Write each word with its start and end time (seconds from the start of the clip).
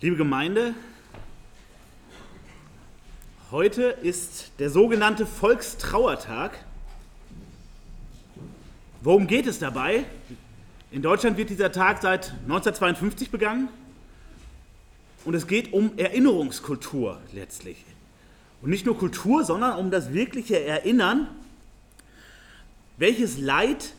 Liebe 0.00 0.14
Gemeinde, 0.14 0.76
heute 3.50 3.82
ist 3.82 4.52
der 4.60 4.70
sogenannte 4.70 5.26
Volkstrauertag. 5.26 6.56
Worum 9.00 9.26
geht 9.26 9.48
es 9.48 9.58
dabei? 9.58 10.04
In 10.92 11.02
Deutschland 11.02 11.36
wird 11.36 11.50
dieser 11.50 11.72
Tag 11.72 12.00
seit 12.00 12.30
1952 12.44 13.32
begangen 13.32 13.70
und 15.24 15.34
es 15.34 15.48
geht 15.48 15.72
um 15.72 15.90
Erinnerungskultur 15.98 17.20
letztlich. 17.32 17.84
Und 18.62 18.70
nicht 18.70 18.86
nur 18.86 18.96
Kultur, 18.96 19.42
sondern 19.42 19.80
um 19.80 19.90
das 19.90 20.12
wirkliche 20.12 20.62
Erinnern, 20.64 21.26
welches 22.98 23.36
Leid 23.36 23.94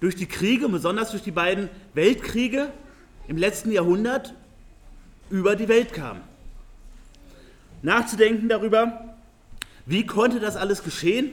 durch 0.00 0.16
die 0.16 0.26
Kriege, 0.26 0.68
besonders 0.68 1.12
durch 1.12 1.22
die 1.22 1.30
beiden 1.30 1.68
Weltkriege 1.94 2.72
im 3.28 3.36
letzten 3.36 3.70
Jahrhundert 3.70 4.34
über 5.30 5.56
die 5.56 5.68
Welt 5.68 5.92
kam. 5.92 6.20
Nachzudenken 7.82 8.48
darüber, 8.48 9.16
wie 9.84 10.06
konnte 10.06 10.40
das 10.40 10.56
alles 10.56 10.82
geschehen? 10.82 11.30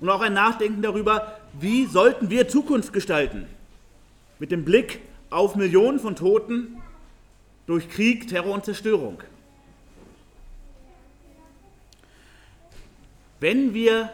Und 0.00 0.08
auch 0.08 0.20
ein 0.20 0.34
Nachdenken 0.34 0.82
darüber, 0.82 1.38
wie 1.60 1.86
sollten 1.86 2.30
wir 2.30 2.48
Zukunft 2.48 2.92
gestalten? 2.92 3.46
Mit 4.38 4.50
dem 4.50 4.64
Blick 4.64 5.00
auf 5.30 5.54
Millionen 5.54 6.00
von 6.00 6.16
Toten 6.16 6.82
durch 7.66 7.88
Krieg, 7.88 8.28
Terror 8.28 8.54
und 8.54 8.64
Zerstörung. 8.64 9.22
Wenn 13.40 13.74
wir 13.74 14.10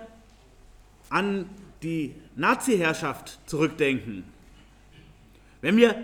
an 1.11 1.49
die 1.83 2.15
Nazi-Herrschaft 2.37 3.39
zurückdenken, 3.47 4.25
wenn 5.61 5.77
wir 5.77 5.97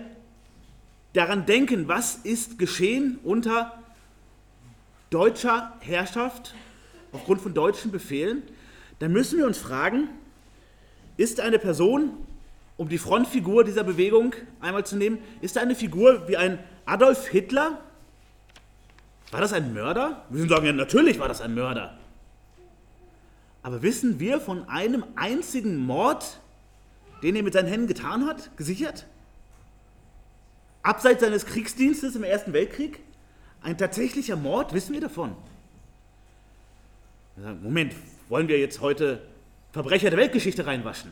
daran 1.15 1.45
denken, 1.45 1.87
was 1.87 2.15
ist 2.15 2.59
geschehen 2.59 3.19
unter 3.23 3.79
deutscher 5.09 5.73
Herrschaft 5.79 6.53
aufgrund 7.11 7.41
von 7.41 7.53
deutschen 7.53 7.91
Befehlen, 7.91 8.43
dann 8.99 9.11
müssen 9.11 9.37
wir 9.37 9.45
uns 9.45 9.57
fragen, 9.57 10.09
ist 11.17 11.39
eine 11.39 11.59
Person, 11.59 12.11
um 12.77 12.89
die 12.89 12.97
Frontfigur 12.97 13.63
dieser 13.63 13.83
Bewegung 13.83 14.33
einmal 14.59 14.85
zu 14.85 14.97
nehmen, 14.97 15.19
ist 15.41 15.57
eine 15.57 15.75
Figur 15.75 16.27
wie 16.27 16.35
ein 16.35 16.59
Adolf 16.85 17.27
Hitler? 17.27 17.79
War 19.31 19.41
das 19.41 19.53
ein 19.53 19.73
Mörder? 19.73 20.25
Wir 20.29 20.47
sagen 20.47 20.65
ja, 20.65 20.73
natürlich 20.73 21.19
war 21.19 21.27
das 21.27 21.41
ein 21.41 21.55
Mörder. 21.55 21.97
Aber 23.63 23.81
wissen 23.81 24.19
wir 24.19 24.39
von 24.39 24.67
einem 24.67 25.05
einzigen 25.15 25.77
Mord, 25.77 26.39
den 27.23 27.35
er 27.35 27.43
mit 27.43 27.53
seinen 27.53 27.67
Händen 27.67 27.87
getan 27.87 28.27
hat, 28.27 28.55
gesichert? 28.57 29.07
Abseits 30.85 31.21
seines 31.21 31.47
Kriegsdienstes 31.47 32.15
im 32.15 32.23
Ersten 32.23 32.53
Weltkrieg? 32.53 32.99
Ein 33.63 33.75
tatsächlicher 33.75 34.35
Mord, 34.35 34.71
wissen 34.71 34.93
wir 34.93 35.01
davon? 35.01 35.35
Moment, 37.63 37.95
wollen 38.29 38.47
wir 38.47 38.59
jetzt 38.59 38.81
heute 38.81 39.21
Verbrecher 39.71 40.11
der 40.11 40.19
Weltgeschichte 40.19 40.67
reinwaschen? 40.67 41.11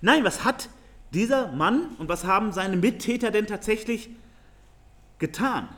Nein, 0.00 0.24
was 0.24 0.44
hat 0.44 0.70
dieser 1.12 1.52
Mann 1.52 1.90
und 1.98 2.08
was 2.08 2.24
haben 2.24 2.52
seine 2.52 2.76
Mittäter 2.76 3.30
denn 3.30 3.46
tatsächlich 3.46 4.08
getan? 5.18 5.68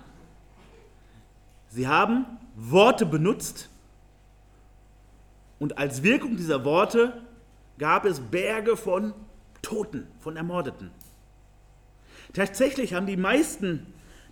Sie 1.68 1.88
haben 1.88 2.26
Worte 2.54 3.06
benutzt, 3.06 3.68
und 5.58 5.78
als 5.78 6.02
Wirkung 6.02 6.36
dieser 6.36 6.64
Worte 6.64 7.22
gab 7.78 8.04
es 8.04 8.18
Berge 8.18 8.76
von 8.76 9.14
Toten, 9.62 10.08
von 10.18 10.36
Ermordeten. 10.36 10.90
Tatsächlich 12.32 12.94
haben 12.94 13.06
die 13.06 13.16
meisten 13.16 13.86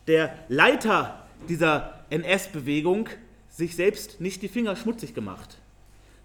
der 0.07 0.35
Leiter 0.49 1.27
dieser 1.49 2.01
NS-Bewegung 2.11 3.09
sich 3.49 3.77
selbst 3.77 4.21
nicht 4.21 4.43
die 4.43 4.49
Finger 4.49 4.77
schmutzig 4.77 5.15
gemacht. 5.15 5.59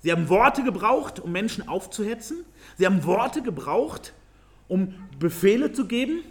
Sie 0.01 0.11
haben 0.11 0.29
Worte 0.29 0.63
gebraucht, 0.63 1.19
um 1.19 1.31
Menschen 1.31 1.67
aufzuhetzen. 1.67 2.45
Sie 2.77 2.85
haben 2.85 3.03
Worte 3.05 3.41
gebraucht, 3.41 4.13
um 4.67 4.93
Befehle 5.19 5.71
zu 5.73 5.87
geben, 5.87 6.23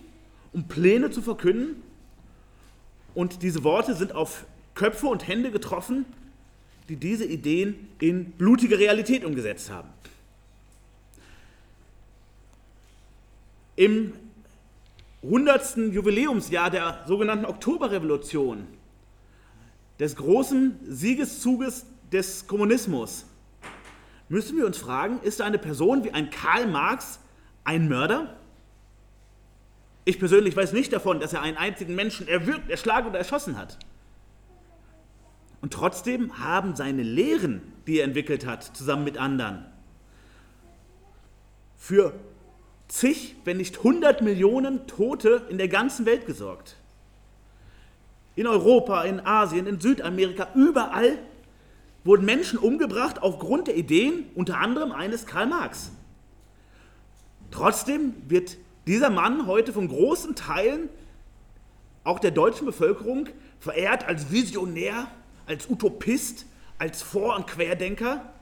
um 0.52 0.68
Pläne 0.68 1.10
zu 1.10 1.22
verkünden. 1.22 1.82
Und 3.14 3.42
diese 3.42 3.64
Worte 3.64 3.94
sind 3.94 4.14
auf 4.14 4.44
Köpfe 4.74 5.06
und 5.06 5.26
Hände 5.26 5.50
getroffen, 5.50 6.04
die 6.88 6.96
diese 6.96 7.24
Ideen 7.24 7.88
in 7.98 8.32
blutige 8.32 8.78
Realität 8.78 9.24
umgesetzt 9.24 9.70
haben. 9.70 9.88
Im 13.76 14.12
100. 15.24 15.76
Jubiläumsjahr 15.92 16.70
der 16.70 17.04
sogenannten 17.06 17.46
Oktoberrevolution, 17.46 18.66
des 19.98 20.16
großen 20.16 20.78
Siegeszuges 20.86 21.86
des 22.12 22.46
Kommunismus, 22.46 23.24
müssen 24.28 24.58
wir 24.58 24.66
uns 24.66 24.76
fragen, 24.76 25.20
ist 25.22 25.40
eine 25.40 25.58
Person 25.58 26.04
wie 26.04 26.10
ein 26.10 26.30
Karl 26.30 26.66
Marx 26.66 27.20
ein 27.64 27.88
Mörder? 27.88 28.36
Ich 30.04 30.18
persönlich 30.18 30.54
weiß 30.54 30.72
nicht 30.72 30.92
davon, 30.92 31.20
dass 31.20 31.32
er 31.32 31.40
einen 31.40 31.56
einzigen 31.56 31.94
Menschen 31.94 32.28
erwürgt, 32.28 32.70
erschlagen 32.70 33.08
oder 33.08 33.18
erschossen 33.18 33.56
hat. 33.56 33.78
Und 35.62 35.72
trotzdem 35.72 36.38
haben 36.38 36.76
seine 36.76 37.02
Lehren, 37.02 37.62
die 37.86 38.00
er 38.00 38.04
entwickelt 38.04 38.44
hat, 38.44 38.62
zusammen 38.76 39.04
mit 39.04 39.16
anderen, 39.16 39.64
für 41.76 42.12
zig, 42.88 43.36
wenn 43.44 43.56
nicht 43.56 43.82
hundert 43.82 44.22
Millionen 44.22 44.86
Tote 44.86 45.42
in 45.48 45.58
der 45.58 45.68
ganzen 45.68 46.06
Welt 46.06 46.26
gesorgt. 46.26 46.76
In 48.36 48.46
Europa, 48.46 49.04
in 49.04 49.24
Asien, 49.24 49.66
in 49.66 49.80
Südamerika, 49.80 50.48
überall 50.54 51.18
wurden 52.04 52.24
Menschen 52.24 52.58
umgebracht 52.58 53.22
aufgrund 53.22 53.68
der 53.68 53.76
Ideen, 53.76 54.26
unter 54.34 54.58
anderem 54.58 54.92
eines 54.92 55.26
Karl 55.26 55.46
Marx. 55.46 55.90
Trotzdem 57.50 58.14
wird 58.28 58.56
dieser 58.86 59.10
Mann 59.10 59.46
heute 59.46 59.72
von 59.72 59.88
großen 59.88 60.34
Teilen 60.34 60.88
auch 62.02 62.18
der 62.18 62.32
deutschen 62.32 62.66
Bevölkerung 62.66 63.28
verehrt 63.60 64.06
als 64.06 64.30
Visionär, 64.30 65.08
als 65.46 65.70
Utopist, 65.70 66.44
als 66.78 67.02
Vor- 67.02 67.36
und 67.36 67.46
Querdenker. 67.46 68.32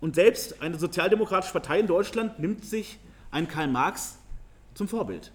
Und 0.00 0.14
selbst 0.14 0.62
eine 0.62 0.78
sozialdemokratische 0.78 1.52
Partei 1.52 1.80
in 1.80 1.86
Deutschland 1.86 2.38
nimmt 2.38 2.64
sich 2.64 2.98
einen 3.30 3.48
Karl 3.48 3.68
Marx 3.68 4.18
zum 4.74 4.88
Vorbild. 4.88 5.32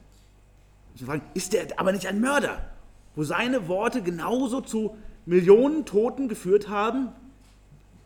Fragen, 1.06 1.24
ist 1.34 1.54
der 1.54 1.80
aber 1.80 1.92
nicht 1.92 2.08
ein 2.08 2.22
Mörder, 2.22 2.64
wo 3.16 3.24
seine 3.24 3.68
Worte 3.68 4.02
genauso 4.02 4.62
zu 4.62 4.96
Millionen 5.26 5.86
Toten 5.86 6.28
geführt 6.28 6.70
haben, 6.70 7.10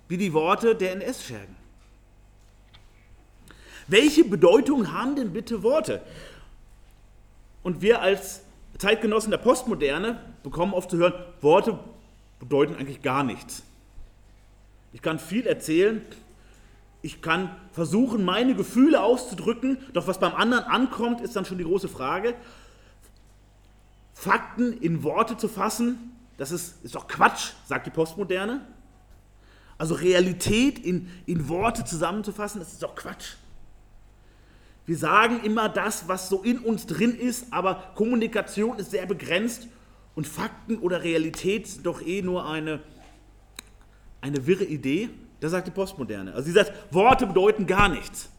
wie 0.07 0.17
die 0.17 0.33
Worte 0.33 0.75
der 0.75 0.93
NS-Schergen? 0.93 1.55
Welche 3.87 4.23
Bedeutung 4.23 4.91
haben 4.91 5.15
denn 5.15 5.33
bitte 5.33 5.63
Worte? 5.63 6.01
Und 7.63 7.81
wir 7.81 8.01
als 8.01 8.41
Zeitgenossen 8.77 9.31
der 9.31 9.37
Postmoderne 9.37 10.21
bekommen 10.43 10.73
oft 10.73 10.89
zu 10.89 10.97
hören, 10.97 11.13
Worte 11.41 11.79
bedeuten 12.39 12.75
eigentlich 12.75 13.01
gar 13.01 13.23
nichts. 13.23 13.63
Ich 14.93 15.01
kann 15.01 15.19
viel 15.19 15.45
erzählen, 15.45 16.01
ich 17.01 17.21
kann 17.21 17.55
versuchen, 17.71 18.25
meine 18.25 18.55
Gefühle 18.55 19.01
auszudrücken, 19.01 19.77
doch 19.93 20.07
was 20.07 20.19
beim 20.19 20.33
anderen 20.33 20.63
ankommt, 20.65 21.21
ist 21.21 21.35
dann 21.35 21.45
schon 21.45 21.57
die 21.57 21.63
große 21.63 21.87
Frage. 21.87 22.35
Fakten 24.13 24.73
in 24.73 25.03
Worte 25.03 25.37
zu 25.37 25.47
fassen, 25.47 26.11
das 26.37 26.51
ist, 26.51 26.83
ist 26.83 26.95
doch 26.95 27.07
Quatsch, 27.07 27.51
sagt 27.65 27.85
die 27.85 27.91
Postmoderne. 27.91 28.61
Also 29.77 29.93
Realität 29.93 30.79
in, 30.79 31.09
in 31.25 31.47
Worte 31.49 31.85
zusammenzufassen, 31.85 32.59
das 32.59 32.73
ist 32.73 32.81
doch 32.81 32.95
Quatsch. 32.95 33.35
Wir 34.87 34.97
sagen 34.97 35.41
immer 35.43 35.69
das, 35.69 36.07
was 36.07 36.29
so 36.29 36.41
in 36.41 36.59
uns 36.59 36.87
drin 36.87 37.13
ist, 37.13 37.51
aber 37.51 37.91
Kommunikation 37.95 38.79
ist 38.79 38.91
sehr 38.91 39.05
begrenzt 39.05 39.67
und 40.15 40.25
Fakten 40.25 40.79
oder 40.79 41.03
Realität 41.03 41.67
sind 41.67 41.85
doch 41.85 42.01
eh 42.01 42.21
nur 42.21 42.49
eine, 42.49 42.79
eine 44.21 44.47
wirre 44.47 44.63
Idee. 44.63 45.09
Das 45.39 45.51
sagt 45.51 45.67
die 45.67 45.71
Postmoderne. 45.71 46.33
Also 46.33 46.47
sie 46.47 46.53
sagt, 46.53 46.73
Worte 46.93 47.27
bedeuten 47.27 47.67
gar 47.67 47.89
nichts. 47.89 48.29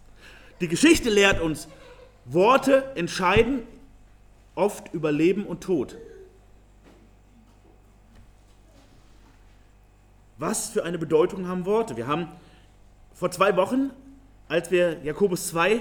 Die 0.61 0.69
Geschichte 0.69 1.11
lehrt 1.11 1.41
uns, 1.41 1.69
Worte 2.25 2.93
entscheiden 2.97 3.63
oft 4.55 4.93
über 4.93 5.13
Leben 5.13 5.47
und 5.47 5.63
Tod. 5.63 5.97
Was 10.37 10.71
für 10.71 10.85
eine 10.85 10.99
Bedeutung 10.99 11.47
haben 11.49 11.65
Worte? 11.65 11.97
Wir 11.97 12.07
haben 12.07 12.29
vor 13.15 13.31
zwei 13.31 13.57
Wochen, 13.57 13.91
als 14.49 14.71
wir 14.71 14.99
Jakobus 15.03 15.49
2 15.49 15.81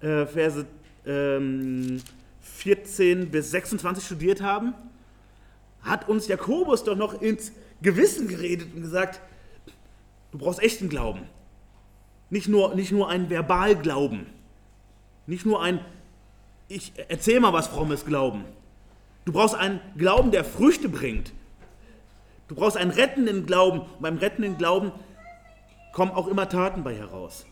äh, 0.00 0.26
Verse 0.26 0.66
ähm, 1.06 2.00
14 2.40 3.30
bis 3.30 3.50
26 3.52 4.04
studiert 4.04 4.42
haben, 4.42 4.74
hat 5.82 6.08
uns 6.08 6.26
Jakobus 6.26 6.84
doch 6.84 6.96
noch 6.96 7.20
ins 7.20 7.52
Gewissen 7.80 8.26
geredet 8.26 8.74
und 8.74 8.82
gesagt, 8.82 9.20
du 10.38 10.44
brauchst 10.44 10.62
echten 10.62 10.88
Glauben. 10.88 11.22
Nicht 12.30 12.48
nur, 12.48 12.74
nicht 12.74 12.92
nur 12.92 13.08
einen 13.08 13.28
Verbalglauben, 13.28 14.26
nicht 15.26 15.44
nur 15.44 15.62
ein 15.62 15.80
ich 16.68 16.92
erzähl 17.08 17.40
mal 17.40 17.52
was 17.52 17.66
frommes 17.66 18.04
Glauben. 18.04 18.44
Du 19.24 19.32
brauchst 19.32 19.54
einen 19.54 19.80
Glauben, 19.96 20.30
der 20.30 20.44
Früchte 20.44 20.88
bringt. 20.88 21.32
Du 22.48 22.54
brauchst 22.54 22.76
einen 22.76 22.90
rettenden 22.90 23.46
Glauben. 23.46 23.80
Und 23.80 24.02
beim 24.02 24.18
rettenden 24.18 24.58
Glauben 24.58 24.92
kommen 25.92 26.12
auch 26.12 26.28
immer 26.28 26.48
Taten 26.48 26.84
bei 26.84 26.94
heraus. 26.94 27.46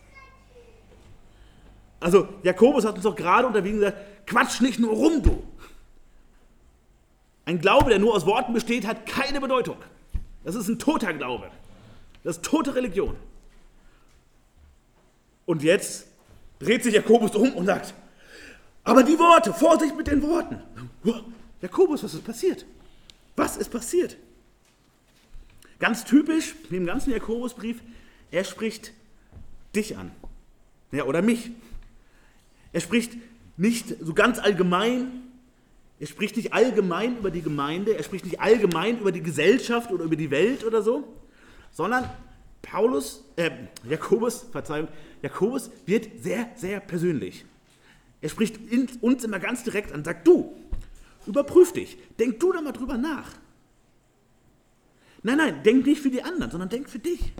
Also 1.99 2.27
Jakobus 2.43 2.85
hat 2.85 2.95
uns 2.95 3.03
doch 3.03 3.15
gerade 3.15 3.47
unterwiesen 3.47 3.79
gesagt, 3.79 3.97
quatsch 4.27 4.61
nicht 4.61 4.79
nur 4.79 4.91
rum, 4.91 5.23
du. 5.23 5.43
Ein 7.45 7.59
Glaube, 7.59 7.89
der 7.89 7.97
nur 7.97 8.13
aus 8.13 8.25
Worten 8.25 8.53
besteht, 8.53 8.85
hat 8.85 9.07
keine 9.07 9.41
Bedeutung. 9.41 9.77
Das 10.43 10.53
ist 10.53 10.67
ein 10.67 10.77
toter 10.77 11.13
Glaube. 11.13 11.49
Das 12.27 12.35
ist 12.35 12.43
tote 12.43 12.75
Religion. 12.75 13.15
Und 15.45 15.63
jetzt 15.63 16.07
dreht 16.59 16.83
sich 16.83 16.93
Jakobus 16.93 17.33
um 17.33 17.53
und 17.53 17.67
sagt, 17.67 17.93
aber 18.83 19.03
die 19.03 19.17
Worte, 19.17 19.53
Vorsicht 19.53 19.95
mit 19.95 20.07
den 20.07 20.21
Worten. 20.21 20.61
Jakobus, 21.61 22.03
was 22.03 22.13
ist 22.13 22.25
passiert? 22.25 22.65
Was 23.37 23.55
ist 23.55 23.69
passiert? 23.69 24.17
Ganz 25.79 26.03
typisch, 26.03 26.53
im 26.69 26.85
ganzen 26.85 27.11
Jakobusbrief, 27.11 27.79
er 28.29 28.43
spricht 28.43 28.91
dich 29.73 29.95
an. 29.95 30.11
Ja, 30.91 31.05
oder 31.05 31.21
mich. 31.21 31.51
Er 32.73 32.81
spricht 32.81 33.13
nicht 33.55 33.95
so 34.01 34.13
ganz 34.13 34.37
allgemein, 34.37 35.21
er 35.97 36.07
spricht 36.07 36.35
nicht 36.35 36.51
allgemein 36.51 37.19
über 37.19 37.31
die 37.31 37.41
Gemeinde, 37.41 37.95
er 37.95 38.03
spricht 38.03 38.25
nicht 38.25 38.41
allgemein 38.41 38.99
über 38.99 39.13
die 39.13 39.23
Gesellschaft 39.23 39.91
oder 39.91 40.03
über 40.03 40.17
die 40.17 40.29
Welt 40.29 40.65
oder 40.65 40.81
so, 40.81 41.07
sondern 41.77 42.09
Paulus, 42.63 43.23
äh, 43.35 43.51
Jakobus, 43.87 44.47
Verzeihung, 44.51 44.87
Jakobus 45.21 45.69
wird 45.85 46.23
sehr, 46.23 46.49
sehr 46.55 46.79
persönlich. 46.79 47.45
Er 48.19 48.29
spricht 48.29 48.59
uns 49.01 49.23
immer 49.23 49.37
ganz 49.37 49.63
direkt 49.63 49.91
an, 49.91 50.03
sagt 50.03 50.27
du, 50.27 50.59
überprüf 51.27 51.73
dich, 51.73 51.99
denk 52.17 52.39
du 52.39 52.51
da 52.51 52.61
mal 52.61 52.71
drüber 52.71 52.97
nach. 52.97 53.31
Nein, 55.21 55.37
nein, 55.37 55.61
denk 55.61 55.85
nicht 55.85 56.01
für 56.01 56.09
die 56.09 56.23
anderen, 56.23 56.49
sondern 56.49 56.69
denk 56.69 56.89
für 56.89 56.97
dich. 56.97 57.31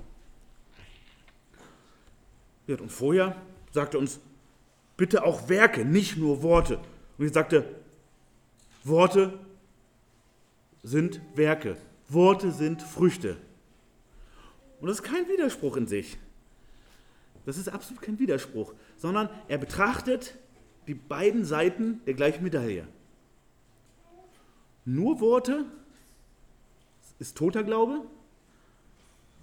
Und 2.67 2.91
vorher 2.91 3.35
sagte 3.71 3.97
uns, 3.97 4.19
bitte 4.97 5.23
auch 5.23 5.49
Werke, 5.49 5.83
nicht 5.83 6.15
nur 6.15 6.43
Worte. 6.43 6.79
Und 7.17 7.25
ich 7.25 7.33
sagte, 7.33 7.65
Worte 8.83 9.39
sind 10.83 11.21
Werke, 11.33 11.75
Worte 12.07 12.51
sind 12.51 12.83
Früchte. 12.83 13.37
Und 14.79 14.87
das 14.87 14.97
ist 14.97 15.03
kein 15.03 15.27
Widerspruch 15.27 15.75
in 15.77 15.87
sich. 15.87 16.17
Das 17.45 17.57
ist 17.57 17.69
absolut 17.69 18.01
kein 18.01 18.19
Widerspruch, 18.19 18.73
sondern 18.97 19.29
er 19.47 19.57
betrachtet 19.57 20.35
die 20.87 20.93
beiden 20.93 21.45
Seiten 21.45 22.01
der 22.05 22.13
gleichen 22.13 22.43
Medaille. 22.43 22.87
Nur 24.85 25.19
Worte 25.19 25.65
ist 27.19 27.37
toter 27.37 27.63
Glaube, 27.63 28.01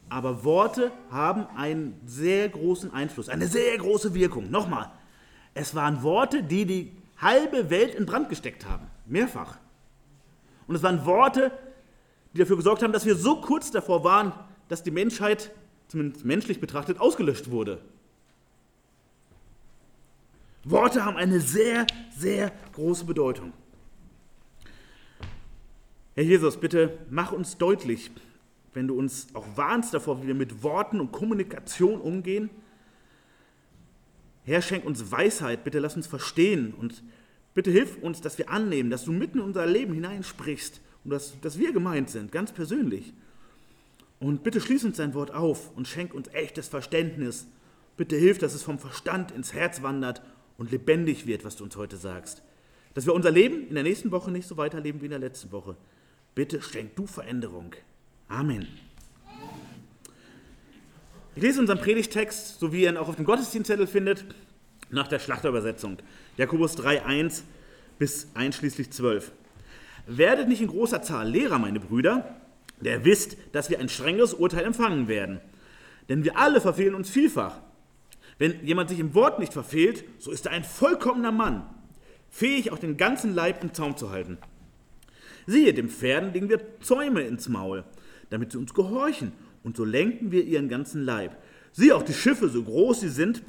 aber 0.08 0.44
Worte 0.44 0.92
haben 1.10 1.46
einen 1.56 2.00
sehr 2.06 2.48
großen 2.48 2.92
Einfluss, 2.92 3.28
eine 3.28 3.46
sehr 3.46 3.76
große 3.78 4.14
Wirkung. 4.14 4.50
Nochmal, 4.50 4.90
es 5.54 5.75
waren 5.75 6.02
Worte, 6.02 6.42
die 6.42 6.66
die 6.66 6.92
halbe 7.19 7.70
Welt 7.70 7.94
in 7.94 8.06
Brand 8.06 8.28
gesteckt 8.28 8.66
haben, 8.66 8.86
mehrfach. 9.06 9.58
Und 10.66 10.76
es 10.76 10.82
waren 10.82 11.04
Worte, 11.04 11.52
die 12.32 12.38
dafür 12.38 12.56
gesorgt 12.56 12.82
haben, 12.82 12.92
dass 12.92 13.06
wir 13.06 13.16
so 13.16 13.40
kurz 13.40 13.70
davor 13.70 14.04
waren, 14.04 14.32
dass 14.69 14.82
die 14.82 14.90
Menschheit, 14.90 15.50
zumindest 15.88 16.25
menschlich 16.25 16.61
betrachtet, 16.61 16.99
ausgelöscht 16.99 17.50
wurde. 17.50 17.81
Worte 20.64 21.05
haben 21.05 21.16
eine 21.16 21.40
sehr, 21.40 21.87
sehr 22.16 22.50
große 22.72 23.05
Bedeutung. 23.05 23.52
Herr 26.14 26.25
Jesus, 26.25 26.56
bitte 26.56 26.99
mach 27.11 27.32
uns 27.32 27.58
deutlich, 27.58 28.11
wenn 28.72 28.88
du 28.88 28.96
uns 28.96 29.28
auch 29.34 29.46
warnst 29.56 29.93
davor, 29.93 30.22
wie 30.22 30.28
wir 30.28 30.34
mit 30.34 30.62
Worten 30.62 31.00
und 31.00 31.12
Kommunikation 31.12 32.00
umgehen. 32.00 32.50
Herr, 34.44 34.62
schenk 34.62 34.84
uns 34.84 35.10
Weisheit, 35.10 35.64
bitte 35.64 35.81
lass 35.81 35.96
uns 35.96 36.06
verstehen 36.06 36.72
und 36.75 37.02
bitte 37.52 37.70
hilf 37.70 37.96
uns, 38.02 38.20
dass 38.20 38.38
wir 38.38 38.50
annehmen, 38.50 38.90
dass 38.90 39.05
du 39.05 39.12
mitten 39.12 39.38
in 39.38 39.44
unser 39.44 39.67
Leben 39.67 39.93
hineinsprichst 39.93 40.81
und 41.05 41.10
dass, 41.10 41.38
dass 41.40 41.58
wir 41.58 41.72
gemeint 41.72 42.10
sind, 42.10 42.32
ganz 42.32 42.52
persönlich. 42.52 43.12
Und 44.20 44.43
bitte 44.43 44.61
schließ 44.61 44.84
uns 44.84 44.96
dein 44.96 45.14
Wort 45.14 45.32
auf 45.32 45.76
und 45.76 45.88
schenk 45.88 46.14
uns 46.14 46.28
echtes 46.28 46.69
Verständnis. 46.69 47.46
Bitte 47.96 48.16
hilf, 48.16 48.38
dass 48.38 48.55
es 48.55 48.62
vom 48.62 48.78
Verstand 48.78 49.32
ins 49.32 49.52
Herz 49.52 49.82
wandert 49.82 50.22
und 50.56 50.70
lebendig 50.70 51.26
wird, 51.26 51.44
was 51.44 51.56
du 51.56 51.64
uns 51.64 51.76
heute 51.76 51.96
sagst. 51.96 52.43
Dass 52.94 53.06
wir 53.06 53.14
unser 53.14 53.31
Leben 53.31 53.69
in 53.69 53.75
der 53.75 53.82
nächsten 53.82 54.11
Woche 54.11 54.31
nicht 54.31 54.46
so 54.46 54.56
weiterleben 54.56 55.00
wie 55.00 55.06
in 55.06 55.11
der 55.11 55.20
letzten 55.20 55.52
Woche. 55.52 55.76
Bitte 56.34 56.62
schenk 56.62 56.96
du 56.96 57.06
Veränderung. 57.06 57.75
Amen. 58.28 58.66
Ich 61.37 61.43
lese 61.43 61.60
unseren 61.60 61.78
Predigtext, 61.78 62.60
so 62.60 62.72
wie 62.72 62.82
ihr 62.82 62.90
ihn 62.90 62.96
auch 62.96 63.08
auf 63.08 63.17
dem 63.17 63.25
Gottesdienstzettel 63.25 63.88
findet, 63.88 64.25
nach 64.90 65.08
der 65.08 65.19
Schlachterübersetzung. 65.19 65.99
Jakobus 66.37 66.76
3, 66.76 67.05
1 67.05 67.44
bis 67.99 68.28
einschließlich 68.34 68.90
12. 68.90 69.32
Werdet 70.06 70.49
nicht 70.49 70.60
in 70.60 70.69
großer 70.69 71.02
Zahl 71.02 71.28
Lehrer, 71.28 71.58
meine 71.58 71.81
Brüder, 71.81 72.37
der 72.84 73.04
wisst, 73.04 73.36
dass 73.52 73.70
wir 73.70 73.81
ein 73.81 73.88
strengeres 73.88 74.34
Urteil 74.34 74.64
empfangen 74.64 75.08
werden. 75.08 75.40
Denn 76.08 76.25
wir 76.25 76.38
alle 76.38 76.60
verfehlen 76.60 76.94
uns 76.94 77.10
vielfach. 77.10 77.60
Wenn 78.38 78.64
jemand 78.64 78.90
sich 78.90 78.98
im 78.98 79.14
Wort 79.14 79.38
nicht 79.38 79.52
verfehlt, 79.52 80.04
so 80.19 80.31
ist 80.31 80.46
er 80.46 80.52
ein 80.52 80.64
vollkommener 80.64 81.32
Mann, 81.32 81.64
fähig 82.31 82.72
auch 82.72 82.78
den 82.78 82.96
ganzen 82.96 83.34
Leib 83.34 83.62
im 83.62 83.72
Zaum 83.72 83.96
zu 83.96 84.10
halten. 84.10 84.38
Siehe, 85.46 85.72
dem 85.75 85.88
Pferden 85.88 86.32
legen 86.32 86.48
wir 86.48 86.60
Zäume 86.81 87.22
ins 87.22 87.48
Maul, 87.48 87.84
damit 88.31 88.52
sie 88.52 88.58
uns 88.58 88.75
gehorchen, 88.75 89.32
und 89.62 89.76
so 89.76 89.84
lenken 89.84 90.31
wir 90.31 90.44
ihren 90.44 90.69
ganzen 90.69 91.02
Leib. 91.02 91.36
Siehe 91.72 91.94
auch 91.96 92.02
die 92.02 92.12
Schiffe, 92.12 92.48
so 92.48 92.62
groß 92.62 93.00
sie 93.00 93.08
sind 93.08 93.42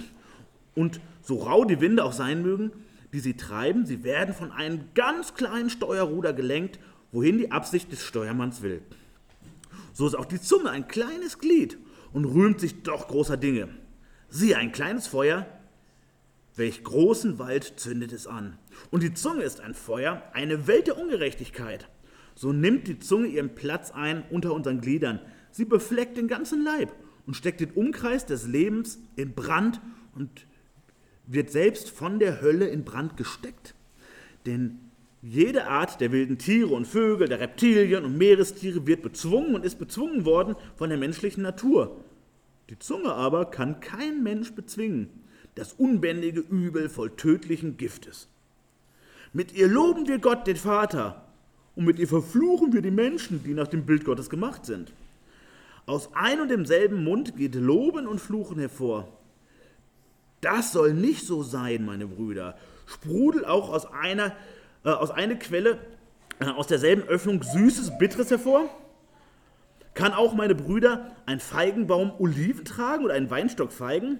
und 0.75 0.99
so 1.21 1.39
rau 1.39 1.65
die 1.65 1.81
Winde 1.81 2.03
auch 2.03 2.13
sein 2.13 2.41
mögen, 2.41 2.71
die 3.11 3.19
sie 3.19 3.35
treiben, 3.35 3.85
sie 3.85 4.03
werden 4.03 4.33
von 4.33 4.51
einem 4.51 4.81
ganz 4.93 5.33
kleinen 5.33 5.69
Steuerruder 5.69 6.33
gelenkt, 6.33 6.79
wohin 7.11 7.37
die 7.37 7.51
Absicht 7.51 7.91
des 7.91 8.03
Steuermanns 8.03 8.61
will. 8.61 8.81
So 9.95 10.05
ist 10.05 10.15
auch 10.15 10.25
die 10.25 10.41
Zunge 10.41 10.71
ein 10.71 10.89
kleines 10.89 11.39
Glied 11.39 11.77
und 12.11 12.25
rühmt 12.25 12.59
sich 12.59 12.83
doch 12.83 13.07
großer 13.07 13.37
Dinge. 13.37 13.69
Siehe, 14.27 14.57
ein 14.57 14.73
kleines 14.73 15.07
Feuer, 15.07 15.47
welch 16.57 16.83
großen 16.83 17.39
Wald 17.39 17.75
zündet 17.77 18.11
es 18.11 18.27
an. 18.27 18.57
Und 18.91 19.03
die 19.03 19.13
Zunge 19.13 19.43
ist 19.43 19.61
ein 19.61 19.73
Feuer, 19.73 20.21
eine 20.33 20.67
Welt 20.67 20.87
der 20.87 20.97
Ungerechtigkeit. 20.97 21.87
So 22.35 22.51
nimmt 22.51 22.89
die 22.89 22.99
Zunge 22.99 23.27
ihren 23.27 23.55
Platz 23.55 23.91
ein 23.91 24.23
unter 24.29 24.53
unseren 24.53 24.81
Gliedern. 24.81 25.21
Sie 25.51 25.63
befleckt 25.63 26.17
den 26.17 26.27
ganzen 26.27 26.61
Leib 26.61 26.91
und 27.25 27.35
steckt 27.35 27.61
den 27.61 27.71
Umkreis 27.71 28.25
des 28.25 28.45
Lebens 28.47 28.99
in 29.15 29.33
Brand 29.33 29.79
und 30.13 30.45
wird 31.25 31.51
selbst 31.51 31.89
von 31.89 32.19
der 32.19 32.41
Hölle 32.41 32.67
in 32.67 32.83
Brand 32.83 33.15
gesteckt. 33.15 33.75
Denn 34.45 34.84
jede 35.27 35.65
Art 35.67 36.01
der 36.01 36.11
wilden 36.11 36.37
Tiere 36.37 36.73
und 36.73 36.85
Vögel, 36.85 37.27
der 37.27 37.39
Reptilien 37.39 38.05
und 38.05 38.17
Meerestiere 38.17 38.85
wird 38.85 39.01
bezwungen 39.01 39.55
und 39.55 39.65
ist 39.65 39.79
bezwungen 39.79 40.23
worden 40.23 40.55
von 40.75 40.89
der 40.89 40.99
menschlichen 40.99 41.41
Natur. 41.41 41.97
Die 42.69 42.77
Zunge 42.77 43.11
aber 43.13 43.45
kann 43.45 43.79
kein 43.79 44.21
Mensch 44.21 44.53
bezwingen, 44.53 45.09
das 45.55 45.73
unbändige 45.73 46.41
Übel 46.41 46.89
voll 46.89 47.09
tödlichen 47.11 47.77
Giftes. 47.77 48.27
Mit 49.33 49.53
ihr 49.53 49.67
loben 49.67 50.07
wir 50.07 50.19
Gott, 50.19 50.45
den 50.45 50.57
Vater, 50.57 51.25
und 51.75 51.85
mit 51.85 51.97
ihr 51.99 52.07
verfluchen 52.07 52.71
wir 52.71 52.81
die 52.81 52.91
Menschen, 52.91 53.43
die 53.43 53.53
nach 53.53 53.67
dem 53.67 53.85
Bild 53.85 54.05
Gottes 54.05 54.29
gemacht 54.29 54.65
sind. 54.65 54.93
Aus 55.87 56.09
ein 56.13 56.39
und 56.39 56.49
demselben 56.49 57.03
Mund 57.03 57.35
geht 57.35 57.55
Loben 57.55 58.07
und 58.07 58.21
Fluchen 58.21 58.59
hervor. 58.59 59.07
Das 60.41 60.71
soll 60.71 60.93
nicht 60.93 61.25
so 61.25 61.41
sein, 61.41 61.83
meine 61.83 62.07
Brüder. 62.07 62.57
Sprudelt 62.85 63.45
auch 63.45 63.69
aus 63.69 63.85
einer 63.91 64.35
äh, 64.85 64.89
aus 64.89 65.11
einer 65.11 65.35
Quelle, 65.35 65.79
äh, 66.39 66.45
aus 66.45 66.67
derselben 66.67 67.03
Öffnung 67.03 67.43
Süßes, 67.43 67.97
Bitteres 67.97 68.31
hervor? 68.31 68.69
Kann 69.93 70.13
auch 70.13 70.33
meine 70.33 70.55
Brüder 70.55 71.11
ein 71.25 71.39
Feigenbaum 71.39 72.13
Oliven 72.19 72.65
tragen 72.65 73.03
oder 73.03 73.13
einen 73.13 73.29
Weinstock 73.29 73.71
Feigen? 73.71 74.19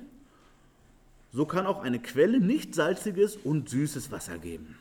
So 1.31 1.45
kann 1.45 1.65
auch 1.65 1.83
eine 1.83 1.99
Quelle 1.99 2.39
nicht 2.39 2.75
salziges 2.75 3.35
und 3.35 3.69
süßes 3.69 4.11
Wasser 4.11 4.37
geben. 4.37 4.77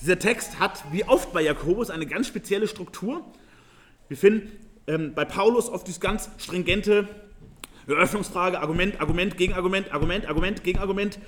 Dieser 0.00 0.18
Text 0.18 0.58
hat, 0.58 0.82
wie 0.92 1.04
oft 1.04 1.32
bei 1.32 1.42
Jakobus, 1.42 1.90
eine 1.90 2.06
ganz 2.06 2.26
spezielle 2.26 2.66
Struktur. 2.66 3.24
Wir 4.08 4.16
finden 4.16 4.50
ähm, 4.86 5.14
bei 5.14 5.24
Paulus 5.24 5.68
oft 5.68 5.86
dieses 5.86 6.00
ganz 6.00 6.30
stringente 6.38 7.06
Eröffnungsfrage, 7.86 8.60
Argument, 8.60 9.00
Argument, 9.00 9.36
Gegenargument, 9.36 9.92
Argument, 9.92 10.26
Argument, 10.26 10.64
Gegenargument 10.64 11.18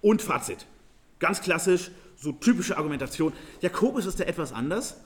und 0.00 0.22
Fazit. 0.22 0.66
Ganz 1.18 1.40
klassisch, 1.40 1.90
so 2.16 2.32
typische 2.32 2.76
Argumentation. 2.76 3.32
Jakobus 3.60 4.06
ist 4.06 4.20
da 4.20 4.24
etwas 4.24 4.52
anders. 4.52 5.00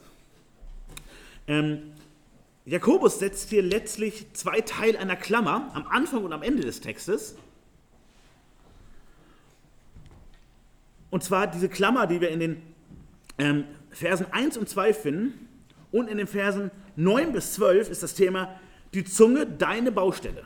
Ähm, 1.47 1.93
Jakobus 2.65 3.19
setzt 3.19 3.49
hier 3.49 3.61
letztlich 3.61 4.27
zwei 4.33 4.61
Teile 4.61 4.99
einer 4.99 5.15
Klammer 5.15 5.69
am 5.73 5.85
Anfang 5.87 6.23
und 6.23 6.31
am 6.31 6.43
Ende 6.43 6.63
des 6.63 6.79
Textes. 6.79 7.35
Und 11.09 11.23
zwar 11.23 11.47
diese 11.47 11.69
Klammer, 11.69 12.07
die 12.07 12.21
wir 12.21 12.29
in 12.29 12.39
den 12.39 12.61
ähm, 13.37 13.65
Versen 13.91 14.27
1 14.31 14.57
und 14.57 14.69
2 14.69 14.93
finden 14.93 15.47
und 15.91 16.07
in 16.07 16.17
den 16.17 16.27
Versen 16.27 16.71
9 16.95 17.33
bis 17.33 17.53
12 17.53 17.89
ist 17.89 18.01
das 18.01 18.13
Thema 18.15 18.59
die 18.93 19.03
Zunge 19.03 19.45
deine 19.45 19.91
Baustelle. 19.91 20.45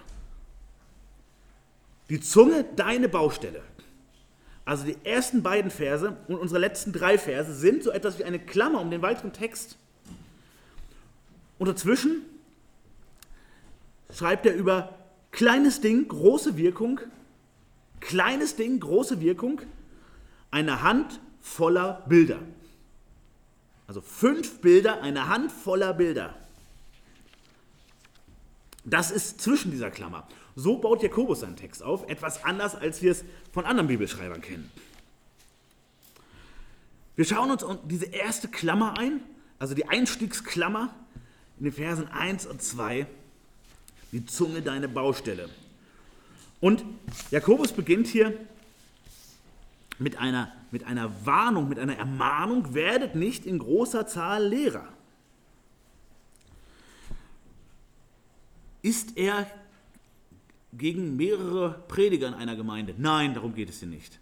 Die 2.09 2.19
Zunge 2.19 2.65
deine 2.75 3.09
Baustelle. 3.09 3.61
Also 4.67 4.83
die 4.83 4.97
ersten 5.05 5.43
beiden 5.43 5.71
Verse 5.71 6.17
und 6.27 6.35
unsere 6.35 6.59
letzten 6.59 6.91
drei 6.91 7.17
Verse 7.17 7.53
sind 7.55 7.83
so 7.83 7.89
etwas 7.89 8.19
wie 8.19 8.25
eine 8.25 8.37
Klammer 8.37 8.81
um 8.81 8.91
den 8.91 9.01
weiteren 9.01 9.31
Text. 9.31 9.77
Und 11.57 11.69
dazwischen 11.69 12.23
schreibt 14.13 14.45
er 14.45 14.53
über 14.53 14.93
kleines 15.31 15.79
Ding, 15.79 16.09
große 16.09 16.57
Wirkung, 16.57 16.99
kleines 18.01 18.57
Ding, 18.57 18.81
große 18.81 19.21
Wirkung, 19.21 19.61
eine 20.51 20.81
Hand 20.81 21.21
voller 21.39 22.03
Bilder. 22.09 22.39
Also 23.87 24.01
fünf 24.01 24.59
Bilder, 24.59 25.01
eine 25.01 25.29
Hand 25.29 25.49
voller 25.49 25.93
Bilder. 25.93 26.35
Das 28.83 29.11
ist 29.11 29.39
zwischen 29.39 29.71
dieser 29.71 29.91
Klammer. 29.91 30.27
So 30.59 30.79
baut 30.79 31.03
Jakobus 31.03 31.41
seinen 31.41 31.55
Text 31.55 31.83
auf, 31.83 32.09
etwas 32.09 32.43
anders, 32.43 32.73
als 32.73 33.03
wir 33.03 33.11
es 33.11 33.23
von 33.51 33.65
anderen 33.65 33.87
Bibelschreibern 33.87 34.41
kennen. 34.41 34.71
Wir 37.15 37.25
schauen 37.25 37.51
uns 37.51 37.63
diese 37.83 38.07
erste 38.07 38.47
Klammer 38.47 38.97
ein, 38.97 39.21
also 39.59 39.75
die 39.75 39.87
Einstiegsklammer 39.87 40.89
in 41.59 41.65
den 41.65 41.73
Versen 41.73 42.07
1 42.07 42.47
und 42.47 42.63
2, 42.63 43.05
die 44.11 44.25
Zunge 44.25 44.63
deine 44.63 44.87
Baustelle. 44.87 45.47
Und 46.59 46.83
Jakobus 47.29 47.71
beginnt 47.71 48.07
hier 48.07 48.33
mit 49.99 50.17
einer, 50.17 50.51
mit 50.71 50.85
einer 50.85 51.23
Warnung, 51.23 51.69
mit 51.69 51.77
einer 51.77 51.97
Ermahnung, 51.97 52.73
werdet 52.73 53.13
nicht 53.13 53.45
in 53.45 53.59
großer 53.59 54.07
Zahl 54.07 54.47
Lehrer. 54.47 54.87
Ist 58.81 59.17
er 59.17 59.45
gegen 60.77 61.15
mehrere 61.15 61.83
Prediger 61.87 62.27
in 62.27 62.33
einer 62.33 62.55
Gemeinde. 62.55 62.93
Nein, 62.97 63.33
darum 63.33 63.55
geht 63.55 63.69
es 63.69 63.79
hier 63.79 63.87
nicht. 63.87 64.19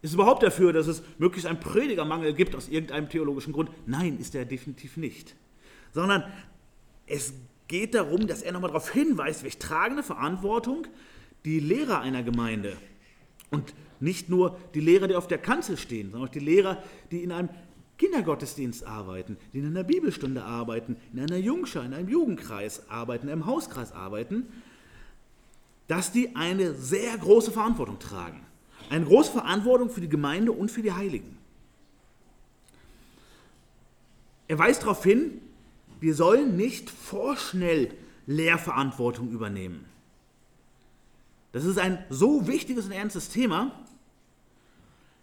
Ist 0.00 0.14
überhaupt 0.14 0.42
dafür, 0.42 0.72
dass 0.72 0.86
es 0.86 1.02
möglichst 1.18 1.48
einen 1.48 1.60
Predigermangel 1.60 2.32
gibt 2.32 2.54
aus 2.54 2.68
irgendeinem 2.68 3.08
theologischen 3.08 3.52
Grund? 3.52 3.70
Nein, 3.86 4.18
ist 4.18 4.34
er 4.34 4.44
definitiv 4.44 4.96
nicht. 4.96 5.34
Sondern 5.92 6.24
es 7.06 7.32
geht 7.66 7.94
darum, 7.94 8.26
dass 8.26 8.42
er 8.42 8.52
nochmal 8.52 8.70
darauf 8.70 8.90
hinweist, 8.90 9.42
welche 9.42 9.58
tragende 9.58 10.02
Verantwortung 10.02 10.86
die 11.44 11.60
Lehrer 11.60 12.00
einer 12.00 12.22
Gemeinde 12.22 12.76
und 13.50 13.74
nicht 14.00 14.28
nur 14.28 14.58
die 14.74 14.80
Lehrer, 14.80 15.08
die 15.08 15.16
auf 15.16 15.26
der 15.26 15.38
Kanzel 15.38 15.76
stehen, 15.76 16.10
sondern 16.10 16.28
auch 16.28 16.32
die 16.32 16.38
Lehrer, 16.38 16.82
die 17.10 17.22
in 17.22 17.32
einem 17.32 17.48
Kindergottesdienst 17.98 18.86
arbeiten, 18.86 19.36
die 19.52 19.58
in 19.58 19.66
einer 19.66 19.82
Bibelstunde 19.82 20.44
arbeiten, 20.44 20.96
in 21.12 21.20
einer 21.20 21.36
Jungschar, 21.36 21.84
in 21.84 21.94
einem 21.94 22.08
Jugendkreis 22.08 22.88
arbeiten, 22.88 23.26
in 23.26 23.32
einem 23.32 23.46
Hauskreis 23.46 23.92
arbeiten, 23.92 24.46
dass 25.88 26.12
die 26.12 26.36
eine 26.36 26.74
sehr 26.74 27.16
große 27.18 27.50
Verantwortung 27.50 27.98
tragen. 27.98 28.42
Eine 28.90 29.06
große 29.06 29.32
Verantwortung 29.32 29.90
für 29.90 30.00
die 30.00 30.08
Gemeinde 30.08 30.52
und 30.52 30.70
für 30.70 30.82
die 30.82 30.92
Heiligen. 30.92 31.36
Er 34.46 34.58
weist 34.58 34.82
darauf 34.82 35.02
hin, 35.02 35.40
wir 36.00 36.14
sollen 36.14 36.56
nicht 36.56 36.88
vorschnell 36.88 37.92
Lehrverantwortung 38.26 39.30
übernehmen. 39.30 39.84
Das 41.52 41.64
ist 41.64 41.78
ein 41.78 42.04
so 42.10 42.46
wichtiges 42.46 42.86
und 42.86 42.92
ernstes 42.92 43.30
Thema, 43.30 43.72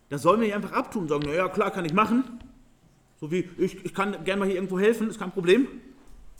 das 0.09 0.21
sollen 0.21 0.39
wir 0.39 0.47
nicht 0.47 0.55
einfach 0.55 0.73
abtun 0.73 1.03
und 1.03 1.07
sagen, 1.09 1.25
naja, 1.25 1.47
klar, 1.49 1.71
kann 1.71 1.85
ich 1.85 1.93
machen. 1.93 2.23
So 3.19 3.31
wie, 3.31 3.49
ich, 3.57 3.83
ich 3.85 3.93
kann 3.93 4.23
gerne 4.23 4.39
mal 4.39 4.45
hier 4.45 4.55
irgendwo 4.55 4.79
helfen, 4.79 5.09
ist 5.09 5.19
kein 5.19 5.31
Problem. 5.31 5.67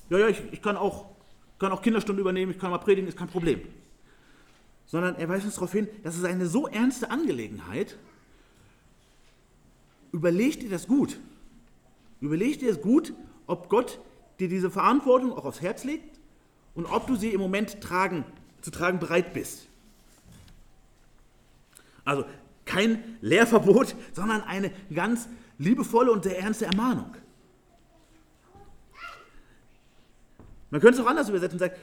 Ja, 0.09 0.19
ja, 0.19 0.27
ich, 0.27 0.41
ich 0.51 0.61
kann, 0.61 0.77
auch, 0.77 1.05
kann 1.57 1.71
auch 1.71 1.81
Kinderstunden 1.81 2.21
übernehmen, 2.21 2.51
ich 2.51 2.59
kann 2.59 2.69
mal 2.69 2.77
predigen, 2.77 3.07
ist 3.07 3.17
kein 3.17 3.27
Problem 3.27 3.61
sondern 4.85 5.15
er 5.15 5.29
weist 5.29 5.45
uns 5.45 5.55
darauf 5.55 5.71
hin, 5.71 5.87
das 6.03 6.15
ist 6.15 6.25
eine 6.25 6.45
so 6.45 6.67
ernste 6.67 7.09
Angelegenheit. 7.09 7.97
Überleg 10.11 10.59
dir 10.59 10.69
das 10.69 10.87
gut. 10.87 11.19
Überleg 12.21 12.59
dir 12.59 12.69
das 12.69 12.81
gut, 12.81 13.13
ob 13.47 13.69
Gott 13.69 13.99
dir 14.39 14.47
diese 14.47 14.71
Verantwortung 14.71 15.33
auch 15.33 15.45
aufs 15.45 15.61
Herz 15.61 15.83
legt 15.83 16.19
und 16.73 16.85
ob 16.85 17.07
du 17.07 17.15
sie 17.15 17.29
im 17.29 17.41
Moment 17.41 17.81
tragen, 17.81 18.23
zu 18.61 18.71
tragen 18.71 18.99
bereit 18.99 19.33
bist. 19.33 19.67
Also 22.03 22.25
kein 22.65 23.17
Lehrverbot, 23.21 23.95
sondern 24.13 24.41
eine 24.43 24.71
ganz 24.93 25.27
liebevolle 25.57 26.11
und 26.11 26.23
sehr 26.23 26.39
ernste 26.39 26.65
Ermahnung. 26.65 27.15
Man 30.69 30.81
könnte 30.81 30.99
es 30.99 31.05
auch 31.05 31.09
anders 31.09 31.29
übersetzen 31.29 31.55
und 31.55 31.59
sagen, 31.59 31.75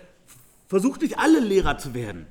versuch 0.69 0.99
nicht 0.99 1.19
alle 1.19 1.41
Lehrer 1.41 1.79
zu 1.79 1.95
werden 1.95 2.27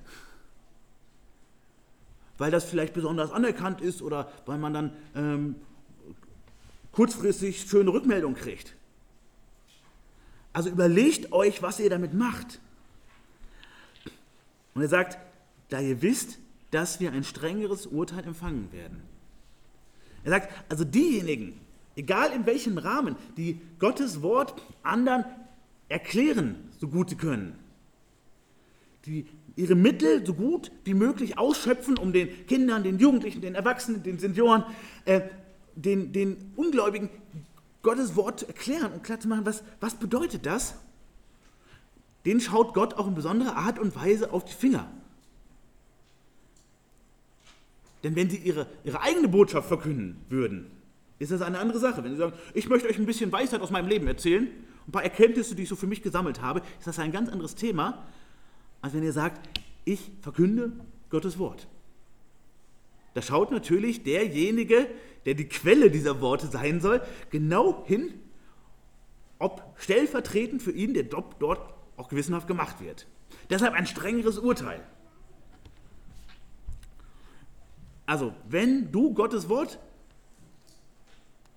weil 2.42 2.50
das 2.50 2.64
vielleicht 2.64 2.96
besonders 2.96 3.32
anerkannt 3.32 3.82
ist 3.82 4.02
oder 4.02 4.32
weil 4.48 4.58
man 4.58 4.74
dann 4.74 4.94
ähm, 5.14 5.56
kurzfristig 6.92 7.70
schöne 7.70 7.94
Rückmeldung 7.94 8.34
kriegt. 8.34 8.76
Also 10.52 10.72
überlegt 10.72 11.34
euch, 11.34 11.62
was 11.62 11.80
ihr 11.80 11.92
damit 11.92 12.16
macht. 12.16 12.60
Und 14.74 14.82
er 14.82 14.88
sagt, 14.88 15.20
da 15.70 15.82
ihr 15.82 16.02
wisst, 16.02 16.40
dass 16.72 17.00
wir 17.00 17.12
ein 17.12 17.24
strengeres 17.24 17.86
Urteil 17.86 18.24
empfangen 18.24 18.72
werden. 18.72 19.04
Er 20.24 20.32
sagt, 20.32 20.52
also 20.68 20.84
diejenigen, 20.84 21.62
egal 21.96 22.32
in 22.32 22.48
welchem 22.48 22.80
Rahmen, 22.80 23.18
die 23.38 23.62
Gottes 23.78 24.24
Wort 24.24 24.60
anderen 24.82 25.26
erklären, 25.90 26.56
so 26.80 26.88
gut 26.88 27.12
sie 27.12 27.18
können, 27.18 27.54
die 29.06 29.28
ihre 29.56 29.76
Mittel 29.76 30.26
so 30.26 30.34
gut 30.34 30.72
wie 30.84 30.94
möglich 30.94 31.38
ausschöpfen, 31.38 31.98
um 31.98 32.14
den 32.14 32.46
Kindern, 32.48 32.84
den 32.84 33.00
Jugendlichen, 33.00 33.42
den 33.42 33.56
Erwachsenen, 33.56 34.04
den 34.04 34.20
Senioren, 34.20 34.64
äh, 35.06 35.22
den, 35.76 36.12
den 36.12 36.54
Ungläubigen 36.56 37.10
Gottes 37.82 38.16
Wort 38.16 38.42
zu 38.42 38.48
erklären 38.48 38.92
und 38.94 39.04
klar 39.04 39.20
zu 39.20 39.28
machen, 39.28 39.46
was, 39.46 39.64
was 39.80 39.96
bedeutet 39.96 40.46
das? 40.46 40.76
Den 42.26 42.40
schaut 42.40 42.74
Gott 42.74 42.94
auch 42.94 43.08
in 43.08 43.16
besonderer 43.16 43.56
Art 43.56 43.80
und 43.80 43.96
Weise 43.96 44.32
auf 44.32 44.46
die 44.46 44.54
Finger. 44.54 44.90
Denn 48.04 48.16
wenn 48.16 48.30
sie 48.30 48.38
ihre, 48.38 48.68
ihre 48.84 49.02
eigene 49.02 49.28
Botschaft 49.28 49.68
verkünden 49.68 50.18
würden, 50.30 50.72
ist 51.20 51.32
das 51.32 51.42
eine 51.42 51.60
andere 51.60 51.80
Sache. 51.80 52.04
Wenn 52.04 52.12
sie 52.12 52.18
sagen, 52.18 52.34
ich 52.54 52.68
möchte 52.68 52.88
euch 52.88 52.98
ein 52.98 53.06
bisschen 53.06 53.32
Weisheit 53.32 53.62
aus 53.62 53.70
meinem 53.70 53.88
Leben 53.88 54.08
erzählen, 54.08 54.48
ein 54.88 54.92
paar 54.92 55.04
Erkenntnisse, 55.04 55.56
die 55.56 55.64
ich 55.64 55.70
so 55.70 55.76
für 55.76 55.88
mich 55.88 56.02
gesammelt 56.02 56.42
habe, 56.42 56.62
ist 56.80 56.88
das 56.88 56.98
ein 56.98 57.12
ganz 57.12 57.30
anderes 57.30 57.56
Thema, 57.56 58.04
als 58.82 58.94
wenn 58.94 59.04
ihr 59.04 59.14
sagt, 59.14 59.50
ich 59.86 60.12
verkünde 60.22 60.72
Gottes 61.10 61.38
Wort. 61.38 61.68
Da 63.14 63.22
schaut 63.22 63.52
natürlich 63.52 64.04
derjenige, 64.04 64.88
der 65.26 65.34
die 65.34 65.48
Quelle 65.48 65.92
dieser 65.92 66.22
Worte 66.22 66.48
sein 66.48 66.80
soll, 66.80 67.02
genau 67.30 67.86
hin, 67.86 68.14
ob 69.40 69.76
stellvertretend 69.78 70.62
für 70.62 70.72
ihn 70.72 70.94
der 70.94 71.08
Job 71.08 71.36
dort 71.40 71.74
auch 71.98 72.08
gewissenhaft 72.08 72.48
gemacht 72.48 72.80
wird. 72.80 73.08
Deshalb 73.50 73.74
ein 73.74 73.86
strengeres 73.86 74.38
Urteil. 74.38 74.84
Also, 78.06 78.34
wenn 78.48 78.92
du 78.92 79.14
Gottes 79.14 79.50
Wort 79.50 79.80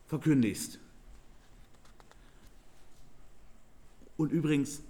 verkündigst, 0.06 0.78
und 4.16 4.30
übrigens 4.30 4.82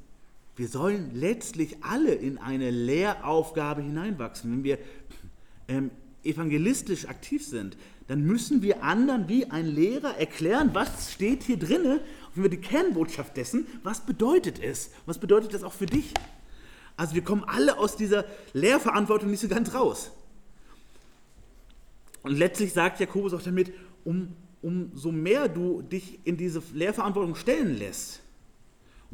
wir 0.56 0.68
sollen 0.68 1.11
letztlich 1.14 1.82
alle 1.82 2.14
in 2.14 2.38
eine 2.38 2.70
Lehraufgabe 2.70 3.82
hineinwachsen. 3.82 4.52
Wenn 4.52 4.64
wir 4.64 4.78
ähm, 5.68 5.90
evangelistisch 6.23 7.06
aktiv 7.06 7.44
sind, 7.44 7.76
dann 8.06 8.23
müssen 8.23 8.62
wir 8.62 8.82
anderen 8.82 9.28
wie 9.28 9.46
ein 9.46 9.66
Lehrer 9.66 10.16
erklären, 10.18 10.70
was 10.75 11.12
steht 11.12 11.42
hier 11.42 11.58
drinne, 11.58 12.00
wenn 12.34 12.42
wir 12.42 12.50
die 12.50 12.58
Kernbotschaft 12.58 13.37
dessen, 13.37 13.66
was 13.82 14.04
bedeutet 14.04 14.62
es? 14.62 14.90
Was 15.06 15.18
bedeutet 15.18 15.54
das 15.54 15.64
auch 15.64 15.73
für 15.73 15.87
dich? 15.87 16.12
Also 16.96 17.14
wir 17.14 17.23
kommen 17.23 17.44
alle 17.44 17.78
aus 17.78 17.96
dieser 17.96 18.25
Lehrverantwortung 18.52 19.30
nicht 19.30 19.40
so 19.40 19.49
ganz 19.49 19.75
raus. 19.75 20.12
Und 22.23 22.37
letztlich 22.38 22.73
sagt 22.73 23.00
Jakobus 23.00 23.34
auch 23.34 23.42
damit, 23.42 23.73
um, 24.04 24.34
umso 24.62 25.11
mehr 25.11 25.49
du 25.49 25.82
dich 25.82 26.20
in 26.25 26.37
diese 26.37 26.62
Lehrverantwortung 26.73 27.34
stellen 27.34 27.76
lässt, 27.76 28.20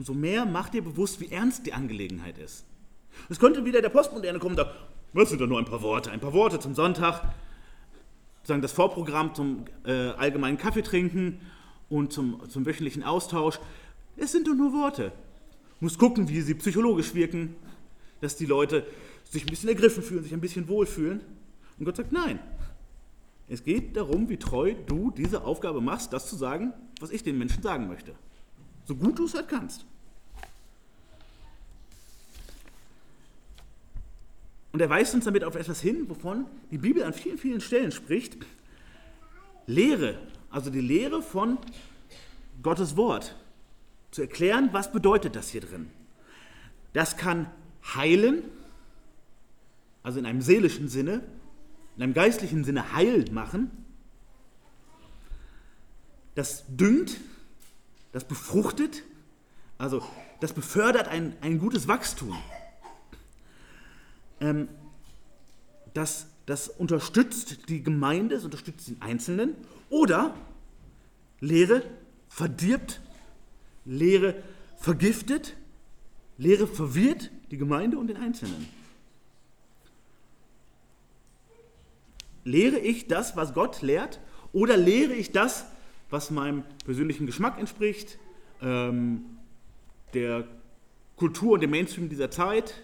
umso 0.00 0.14
mehr 0.14 0.47
macht 0.47 0.73
dir 0.73 0.80
bewusst, 0.80 1.21
wie 1.21 1.30
ernst 1.30 1.66
die 1.66 1.75
Angelegenheit 1.75 2.38
ist. 2.38 2.64
Es 3.28 3.38
könnte 3.38 3.66
wieder 3.66 3.83
der 3.83 3.90
Postmoderne 3.90 4.38
kommen 4.38 4.52
und 4.52 4.64
sagen, 4.64 4.71
was 5.12 5.28
sind 5.28 5.42
da 5.42 5.47
nur 5.47 5.59
ein 5.59 5.66
paar 5.66 5.83
Worte? 5.83 6.11
Ein 6.11 6.21
paar 6.21 6.33
Worte 6.33 6.59
zum 6.59 6.75
Sonntag, 6.75 7.35
sagen 8.42 8.62
das 8.62 8.73
Vorprogramm 8.73 9.35
zum 9.35 9.66
äh, 9.85 9.92
allgemeinen 10.12 10.57
Kaffeetrinken 10.57 11.42
und 11.90 12.14
zum, 12.14 12.49
zum 12.49 12.64
wöchentlichen 12.64 13.02
Austausch. 13.02 13.61
Es 14.16 14.33
sind 14.33 14.47
doch 14.47 14.54
nur 14.54 14.73
Worte. 14.73 15.12
Du 15.80 15.85
musst 15.85 15.99
gucken, 15.99 16.30
wie 16.30 16.40
sie 16.40 16.54
psychologisch 16.54 17.12
wirken, 17.12 17.54
dass 18.23 18.37
die 18.37 18.47
Leute 18.47 18.87
sich 19.25 19.42
ein 19.42 19.50
bisschen 19.50 19.69
ergriffen 19.69 20.02
fühlen, 20.02 20.23
sich 20.23 20.33
ein 20.33 20.40
bisschen 20.40 20.66
wohlfühlen. 20.69 21.21
Und 21.78 21.85
Gott 21.85 21.97
sagt, 21.97 22.11
nein, 22.11 22.38
Es 23.49 23.64
geht 23.64 23.97
darum, 23.97 24.30
wie 24.30 24.38
treu 24.38 24.75
du 24.87 25.11
diese 25.11 25.45
Aufgabe 25.45 25.83
machst, 25.83 26.14
das 26.14 26.26
zu 26.26 26.37
sagen, 26.37 26.73
was 27.00 27.11
ich 27.11 27.23
den 27.23 27.37
Menschen 27.37 27.62
sagen 27.62 27.87
möchte. 27.88 28.14
So 28.90 28.97
gut 28.97 29.20
du 29.20 29.26
es 29.26 29.35
halt 29.35 29.47
kannst. 29.47 29.85
Und 34.73 34.80
er 34.80 34.90
weist 34.90 35.14
uns 35.14 35.26
damit 35.26 35.44
auf 35.44 35.54
etwas 35.54 35.80
hin, 35.80 36.09
wovon 36.09 36.47
die 36.73 36.78
Bibel 36.78 37.04
an 37.04 37.12
vielen, 37.12 37.38
vielen 37.38 37.61
Stellen 37.61 37.92
spricht. 37.92 38.37
Lehre, 39.68 40.18
also 40.50 40.70
die 40.70 40.80
Lehre 40.80 41.23
von 41.23 41.59
Gottes 42.64 42.97
Wort. 42.97 43.37
Zu 44.11 44.23
erklären, 44.23 44.70
was 44.73 44.90
bedeutet 44.90 45.37
das 45.37 45.50
hier 45.50 45.61
drin. 45.61 45.88
Das 46.92 47.16
kann 47.16 47.49
heilen, 47.94 48.42
also 50.02 50.18
in 50.18 50.26
einem 50.26 50.42
seelischen 50.42 50.88
Sinne, 50.88 51.23
in 51.97 52.02
einem 52.02 52.14
geistlichen 52.14 52.64
Sinne 52.64 52.92
heil 52.92 53.25
machen. 53.30 53.70
Das 56.35 56.64
düngt, 56.66 57.20
das 58.12 58.25
befruchtet, 58.25 59.02
also 59.79 60.02
das 60.40 60.52
befördert 60.52 61.09
ein, 61.09 61.37
ein 61.40 61.59
gutes 61.59 61.88
Wachstum. 61.88 62.37
Ähm, 64.40 64.69
das, 65.95 66.26
das 66.47 66.69
unterstützt 66.69 67.69
die 67.69 67.83
Gemeinde, 67.83 68.37
es 68.37 68.45
unterstützt 68.45 68.88
den 68.88 69.00
Einzelnen. 69.02 69.55
Oder 69.88 70.35
Lehre 71.40 71.83
verdirbt, 72.29 73.00
Lehre 73.85 74.43
vergiftet, 74.79 75.57
Lehre 76.38 76.67
verwirrt 76.67 77.31
die 77.50 77.57
Gemeinde 77.57 77.99
und 77.99 78.07
den 78.07 78.17
Einzelnen. 78.17 78.69
Lehre 82.45 82.79
ich 82.79 83.09
das, 83.09 83.37
was 83.37 83.52
Gott 83.52 83.83
lehrt, 83.83 84.21
oder 84.52 84.76
lehre 84.76 85.12
ich 85.12 85.33
das, 85.33 85.62
was 85.62 85.71
meinem 86.31 86.64
persönlichen 86.85 87.26
Geschmack 87.26 87.59
entspricht, 87.59 88.19
ähm, 88.61 89.38
der 90.12 90.45
Kultur 91.17 91.52
und 91.52 91.61
dem 91.61 91.71
Mainstream 91.71 92.09
dieser 92.09 92.31
Zeit, 92.31 92.75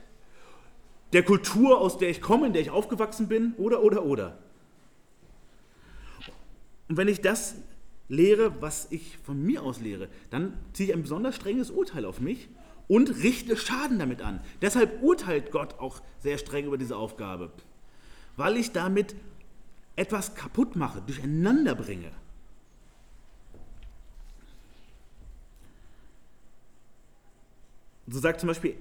der 1.12 1.22
Kultur, 1.22 1.80
aus 1.80 1.98
der 1.98 2.10
ich 2.10 2.20
komme, 2.20 2.46
in 2.46 2.52
der 2.52 2.62
ich 2.62 2.70
aufgewachsen 2.70 3.28
bin, 3.28 3.54
oder, 3.58 3.82
oder, 3.82 4.04
oder. 4.04 4.38
Und 6.88 6.96
wenn 6.96 7.08
ich 7.08 7.20
das 7.20 7.56
lehre, 8.08 8.60
was 8.60 8.86
ich 8.90 9.18
von 9.24 9.42
mir 9.42 9.62
aus 9.62 9.80
lehre, 9.80 10.08
dann 10.30 10.54
ziehe 10.72 10.90
ich 10.90 10.94
ein 10.94 11.02
besonders 11.02 11.34
strenges 11.34 11.70
Urteil 11.70 12.04
auf 12.04 12.20
mich 12.20 12.48
und 12.88 13.22
richte 13.22 13.56
Schaden 13.56 13.98
damit 13.98 14.22
an. 14.22 14.40
Deshalb 14.62 15.02
urteilt 15.02 15.50
Gott 15.50 15.78
auch 15.80 16.00
sehr 16.20 16.38
streng 16.38 16.66
über 16.66 16.78
diese 16.78 16.96
Aufgabe, 16.96 17.50
weil 18.36 18.56
ich 18.56 18.72
damit 18.72 19.16
etwas 19.96 20.34
kaputt 20.34 20.76
mache, 20.76 21.00
durcheinander 21.00 21.74
bringe. 21.74 22.12
So 28.08 28.18
sagt 28.20 28.40
zum 28.40 28.48
Beispiel 28.48 28.74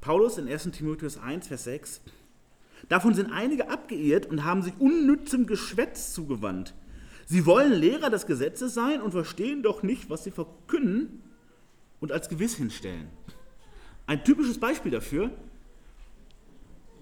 Paulus 0.00 0.38
in 0.38 0.48
1 0.48 0.70
Timotheus 0.72 1.18
1, 1.18 1.48
Vers 1.48 1.64
6, 1.64 2.00
Davon 2.88 3.14
sind 3.14 3.32
einige 3.32 3.68
abgeirrt 3.68 4.26
und 4.26 4.44
haben 4.44 4.62
sich 4.62 4.74
unnützem 4.78 5.46
Geschwätz 5.46 6.12
zugewandt. 6.12 6.74
Sie 7.26 7.44
wollen 7.44 7.72
Lehrer 7.72 8.10
des 8.10 8.26
Gesetzes 8.26 8.74
sein 8.74 9.00
und 9.00 9.10
verstehen 9.10 9.62
doch 9.62 9.82
nicht, 9.82 10.08
was 10.08 10.24
sie 10.24 10.30
verkünden 10.30 11.22
und 12.00 12.12
als 12.12 12.28
gewiss 12.28 12.54
hinstellen. 12.54 13.08
Ein 14.06 14.22
typisches 14.22 14.58
Beispiel 14.58 14.92
dafür, 14.92 15.30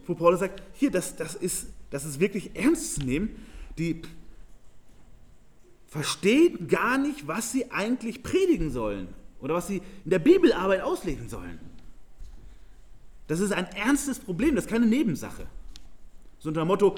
wo 0.07 0.15
Paulus 0.15 0.41
sagt, 0.41 0.63
hier, 0.73 0.91
das, 0.91 1.17
das, 1.17 1.35
ist, 1.35 1.67
das 1.91 2.07
ist 2.07 2.21
wirklich 2.21 2.57
ernst 2.57 2.95
zu 2.95 3.01
nehmen, 3.03 3.37
die 3.77 4.01
verstehen 5.87 6.69
gar 6.69 6.97
nicht, 6.97 7.27
was 7.27 7.53
sie 7.53 7.71
eigentlich 7.71 8.23
predigen 8.23 8.71
sollen 8.71 9.09
oder 9.41 9.55
was 9.55 9.67
sie 9.67 9.83
in 10.05 10.11
der 10.11 10.19
Bibelarbeit 10.19 10.83
auslegen 10.83 11.29
sollen. 11.29 11.59
Das 13.27 13.41
ist 13.41 13.53
ein 13.53 13.67
ernstes 13.67 14.19
Problem, 14.19 14.55
das 14.55 14.65
ist 14.65 14.71
keine 14.71 14.87
Nebensache. 14.87 15.47
So 16.39 16.49
unter 16.49 16.63
dem 16.63 16.69
Motto, 16.69 16.97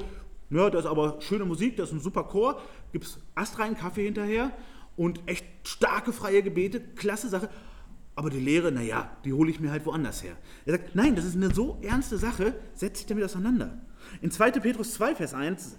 ja, 0.50 0.70
das 0.70 0.84
ist 0.84 0.90
aber 0.90 1.20
schöne 1.20 1.44
Musik, 1.44 1.76
das 1.76 1.90
ist 1.90 1.94
ein 1.94 2.00
super 2.00 2.24
Chor, 2.24 2.60
gibt 2.92 3.04
es 3.04 3.18
astreinen 3.34 3.76
Kaffee 3.76 4.04
hinterher 4.04 4.50
und 4.96 5.20
echt 5.26 5.44
starke 5.64 6.12
freie 6.12 6.42
Gebete, 6.42 6.80
klasse 6.80 7.28
Sache. 7.28 7.48
Aber 8.14 8.30
die 8.30 8.40
Lehre, 8.40 8.72
naja, 8.72 9.10
die 9.24 9.32
hole 9.32 9.50
ich 9.50 9.60
mir 9.60 9.70
halt 9.70 9.84
woanders 9.84 10.22
her. 10.22 10.36
Er 10.64 10.78
sagt, 10.78 10.94
nein, 10.94 11.14
das 11.14 11.26
ist 11.26 11.36
eine 11.36 11.54
so 11.54 11.78
ernste 11.82 12.16
Sache, 12.16 12.54
setz 12.74 12.98
dich 12.98 13.06
damit 13.06 13.24
auseinander. 13.24 13.78
In 14.22 14.30
2. 14.30 14.52
Petrus 14.52 14.94
2, 14.94 15.16
Vers 15.16 15.34
1 15.34 15.74
äh, 15.74 15.76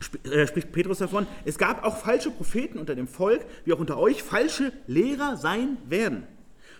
spricht 0.00 0.72
Petrus 0.72 0.98
davon, 0.98 1.26
es 1.44 1.58
gab 1.58 1.84
auch 1.84 1.98
falsche 1.98 2.30
Propheten 2.30 2.78
unter 2.78 2.94
dem 2.94 3.06
Volk, 3.06 3.44
wie 3.64 3.72
auch 3.72 3.78
unter 3.78 3.98
euch 3.98 4.22
falsche 4.22 4.72
Lehrer 4.86 5.36
sein 5.36 5.76
werden, 5.86 6.24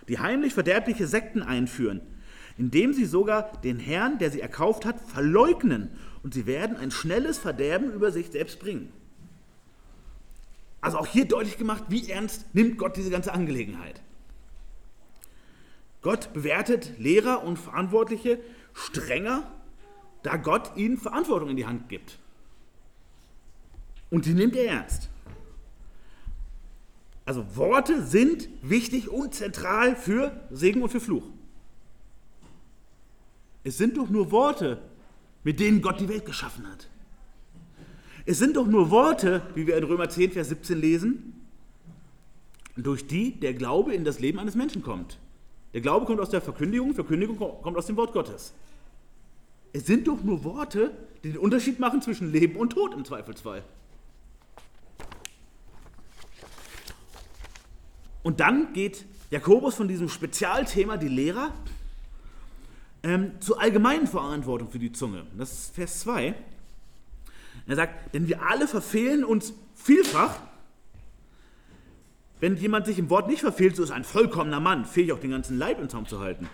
die 0.07 0.19
heimlich 0.19 0.53
verderbliche 0.53 1.07
Sekten 1.07 1.43
einführen, 1.43 2.01
indem 2.57 2.93
sie 2.93 3.05
sogar 3.05 3.61
den 3.61 3.79
Herrn, 3.79 4.17
der 4.17 4.31
sie 4.31 4.41
erkauft 4.41 4.85
hat, 4.85 4.99
verleugnen 4.99 5.89
und 6.23 6.33
sie 6.33 6.45
werden 6.45 6.77
ein 6.77 6.91
schnelles 6.91 7.37
Verderben 7.37 7.91
über 7.91 8.11
sich 8.11 8.31
selbst 8.31 8.59
bringen. 8.59 8.91
Also 10.81 10.97
auch 10.97 11.07
hier 11.07 11.25
deutlich 11.25 11.57
gemacht, 11.57 11.85
wie 11.89 12.09
ernst 12.09 12.45
nimmt 12.53 12.79
Gott 12.79 12.97
diese 12.97 13.11
ganze 13.11 13.33
Angelegenheit. 13.33 14.01
Gott 16.01 16.33
bewertet 16.33 16.97
Lehrer 16.97 17.43
und 17.43 17.59
Verantwortliche 17.59 18.39
strenger, 18.73 19.43
da 20.23 20.37
Gott 20.37 20.71
ihnen 20.75 20.97
Verantwortung 20.97 21.49
in 21.49 21.57
die 21.57 21.67
Hand 21.67 21.89
gibt. 21.89 22.17
Und 24.11 24.25
die 24.25 24.33
nimmt 24.33 24.55
er 24.55 24.65
ernst. 24.65 25.09
Also 27.25 27.55
Worte 27.55 28.03
sind 28.03 28.49
wichtig 28.61 29.09
und 29.09 29.33
zentral 29.33 29.95
für 29.95 30.39
Segen 30.51 30.83
und 30.83 30.89
für 30.89 30.99
Fluch. 30.99 31.23
Es 33.63 33.77
sind 33.77 33.97
doch 33.97 34.09
nur 34.09 34.31
Worte, 34.31 34.81
mit 35.43 35.59
denen 35.59 35.81
Gott 35.81 35.99
die 35.99 36.09
Welt 36.09 36.25
geschaffen 36.25 36.69
hat. 36.69 36.89
Es 38.25 38.37
sind 38.37 38.57
doch 38.57 38.67
nur 38.67 38.91
Worte, 38.91 39.41
wie 39.55 39.65
wir 39.65 39.77
in 39.77 39.83
Römer 39.83 40.09
10, 40.09 40.31
Vers 40.31 40.49
17 40.49 40.79
lesen, 40.79 41.33
durch 42.75 43.07
die 43.07 43.39
der 43.39 43.53
Glaube 43.53 43.93
in 43.93 44.03
das 44.03 44.19
Leben 44.19 44.39
eines 44.39 44.55
Menschen 44.55 44.83
kommt. 44.83 45.17
Der 45.73 45.81
Glaube 45.81 46.05
kommt 46.05 46.19
aus 46.19 46.29
der 46.29 46.41
Verkündigung, 46.41 46.93
Verkündigung 46.93 47.37
kommt 47.37 47.77
aus 47.77 47.85
dem 47.85 47.95
Wort 47.95 48.13
Gottes. 48.13 48.53
Es 49.73 49.85
sind 49.85 50.07
doch 50.07 50.21
nur 50.21 50.43
Worte, 50.43 50.91
die 51.23 51.31
den 51.31 51.37
Unterschied 51.37 51.79
machen 51.79 52.01
zwischen 52.01 52.31
Leben 52.31 52.57
und 52.57 52.71
Tod 52.71 52.93
im 52.93 53.05
Zweifelsfall. 53.05 53.63
Und 58.23 58.39
dann 58.39 58.73
geht 58.73 59.05
Jakobus 59.29 59.75
von 59.75 59.87
diesem 59.87 60.09
Spezialthema, 60.09 60.97
die 60.97 61.07
Lehrer, 61.07 61.53
ähm, 63.03 63.31
zur 63.39 63.59
allgemeinen 63.59 64.07
Verantwortung 64.07 64.69
für 64.69 64.79
die 64.79 64.91
Zunge. 64.91 65.25
Das 65.37 65.51
ist 65.51 65.75
Vers 65.75 66.01
2. 66.01 66.35
Er 67.67 67.75
sagt, 67.75 68.13
denn 68.13 68.27
wir 68.27 68.43
alle 68.43 68.67
verfehlen 68.67 69.23
uns 69.23 69.53
vielfach. 69.75 70.39
Wenn 72.39 72.57
jemand 72.57 72.85
sich 72.85 72.99
im 72.99 73.09
Wort 73.09 73.27
nicht 73.27 73.41
verfehlt, 73.41 73.75
so 73.75 73.83
ist 73.83 73.91
ein 73.91 74.03
vollkommener 74.03 74.59
Mann, 74.59 74.85
fähig 74.85 75.13
auch 75.13 75.19
den 75.19 75.31
ganzen 75.31 75.57
Leib 75.57 75.79
in 75.79 75.89
Zaum 75.89 76.07
zu 76.07 76.19
halten. 76.19 76.49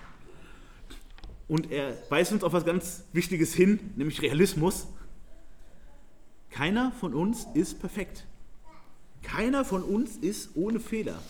Und 1.48 1.72
er 1.72 1.98
weist 2.10 2.34
uns 2.34 2.44
auf 2.44 2.52
was 2.52 2.66
ganz 2.66 3.06
Wichtiges 3.14 3.54
hin, 3.54 3.80
nämlich 3.96 4.22
Realismus. 4.22 4.88
Keiner 6.50 6.92
von 6.92 7.14
uns 7.14 7.48
ist 7.54 7.80
perfekt. 7.80 8.26
Keiner 9.24 9.64
von 9.64 9.82
uns 9.84 10.18
ist 10.18 10.52
ohne 10.56 10.80
Fehler. 10.80 11.22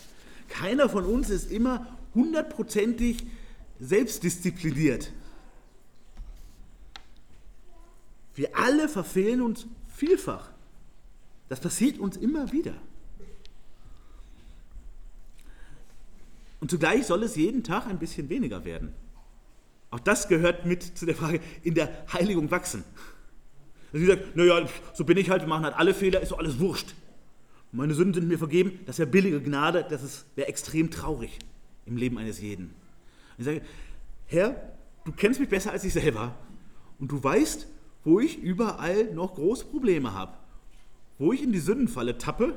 Keiner 0.48 0.88
von 0.88 1.04
uns 1.04 1.30
ist 1.30 1.50
immer 1.50 1.86
hundertprozentig 2.14 3.26
selbstdiszipliniert. 3.78 5.12
Wir 8.34 8.56
alle 8.56 8.88
verfehlen 8.88 9.42
uns 9.42 9.66
vielfach. 9.88 10.50
Das 11.48 11.60
passiert 11.60 11.98
uns 11.98 12.16
immer 12.16 12.52
wieder. 12.52 12.74
Und 16.60 16.70
zugleich 16.70 17.06
soll 17.06 17.22
es 17.22 17.36
jeden 17.36 17.62
Tag 17.62 17.86
ein 17.86 17.98
bisschen 17.98 18.28
weniger 18.28 18.64
werden. 18.64 18.92
Auch 19.90 20.00
das 20.00 20.28
gehört 20.28 20.66
mit 20.66 20.82
zu 20.82 21.06
der 21.06 21.14
Frage, 21.14 21.40
in 21.62 21.74
der 21.74 22.04
Heiligung 22.12 22.50
wachsen. 22.50 22.84
Also 23.92 24.04
sie 24.04 24.06
sagt, 24.06 24.36
naja, 24.36 24.68
so 24.92 25.04
bin 25.04 25.16
ich 25.16 25.30
halt, 25.30 25.42
wir 25.42 25.48
machen 25.48 25.64
halt 25.64 25.76
alle 25.76 25.94
Fehler, 25.94 26.20
ist 26.20 26.32
doch 26.32 26.38
alles 26.38 26.58
wurscht. 26.58 26.94
Meine 27.78 27.94
Sünden 27.94 28.14
sind 28.14 28.26
mir 28.26 28.38
vergeben, 28.38 28.80
das 28.86 28.98
wäre 28.98 29.08
billige 29.08 29.40
Gnade, 29.40 29.86
das 29.88 30.26
wäre 30.34 30.48
extrem 30.48 30.90
traurig 30.90 31.38
im 31.86 31.96
Leben 31.96 32.18
eines 32.18 32.40
jeden. 32.40 32.64
Und 32.64 32.74
ich 33.38 33.44
sage, 33.44 33.62
Herr, 34.26 34.72
du 35.04 35.12
kennst 35.12 35.38
mich 35.38 35.48
besser 35.48 35.70
als 35.70 35.84
ich 35.84 35.92
selber 35.92 36.34
und 36.98 37.12
du 37.12 37.22
weißt, 37.22 37.68
wo 38.02 38.18
ich 38.18 38.36
überall 38.36 39.14
noch 39.14 39.36
große 39.36 39.66
Probleme 39.66 40.12
habe, 40.12 40.32
wo 41.18 41.32
ich 41.32 41.40
in 41.40 41.52
die 41.52 41.60
Sündenfalle 41.60 42.18
tappe 42.18 42.56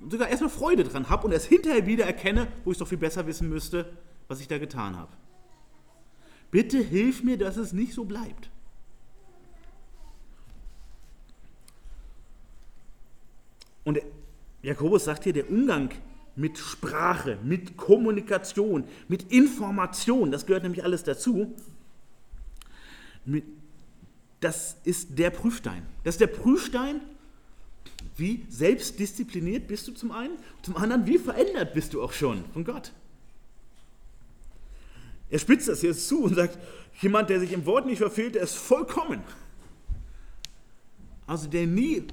und 0.00 0.10
sogar 0.10 0.28
erstmal 0.28 0.48
Freude 0.48 0.84
dran 0.84 1.10
habe 1.10 1.26
und 1.26 1.32
erst 1.32 1.48
hinterher 1.48 1.84
wieder 1.84 2.06
erkenne, 2.06 2.48
wo 2.64 2.70
ich 2.70 2.76
es 2.76 2.78
doch 2.78 2.88
viel 2.88 2.96
besser 2.96 3.26
wissen 3.26 3.50
müsste, 3.50 3.92
was 4.26 4.40
ich 4.40 4.48
da 4.48 4.56
getan 4.56 4.96
habe. 4.96 5.12
Bitte 6.50 6.78
hilf 6.78 7.22
mir, 7.22 7.36
dass 7.36 7.58
es 7.58 7.74
nicht 7.74 7.92
so 7.92 8.06
bleibt. 8.06 8.48
Und 13.84 13.98
Jakobus 14.62 15.04
sagt 15.04 15.24
hier, 15.24 15.32
der 15.32 15.50
Umgang 15.50 15.90
mit 16.36 16.56
Sprache, 16.56 17.38
mit 17.42 17.76
Kommunikation, 17.76 18.84
mit 19.08 19.30
Information, 19.32 20.30
das 20.30 20.46
gehört 20.46 20.62
nämlich 20.62 20.84
alles 20.84 21.02
dazu, 21.02 21.54
das 24.40 24.76
ist 24.84 25.18
der 25.18 25.30
Prüfstein. 25.30 25.86
Das 26.04 26.14
ist 26.14 26.20
der 26.20 26.26
Prüfstein, 26.26 27.00
wie 28.16 28.44
selbstdiszipliniert 28.48 29.68
bist 29.68 29.88
du 29.88 29.92
zum 29.92 30.10
einen, 30.12 30.36
zum 30.62 30.76
anderen, 30.76 31.06
wie 31.06 31.18
verändert 31.18 31.74
bist 31.74 31.94
du 31.94 32.02
auch 32.02 32.12
schon 32.12 32.44
von 32.52 32.64
Gott. 32.64 32.92
Er 35.30 35.38
spitzt 35.38 35.68
das 35.68 35.82
jetzt 35.82 36.08
zu 36.08 36.24
und 36.24 36.34
sagt, 36.34 36.58
jemand, 37.00 37.30
der 37.30 37.40
sich 37.40 37.52
im 37.52 37.64
Wort 37.64 37.86
nicht 37.86 37.98
verfehlt, 37.98 38.34
der 38.34 38.42
ist 38.42 38.54
vollkommen. 38.54 39.22
Also 41.26 41.48
der 41.48 41.66
nie 41.66 42.04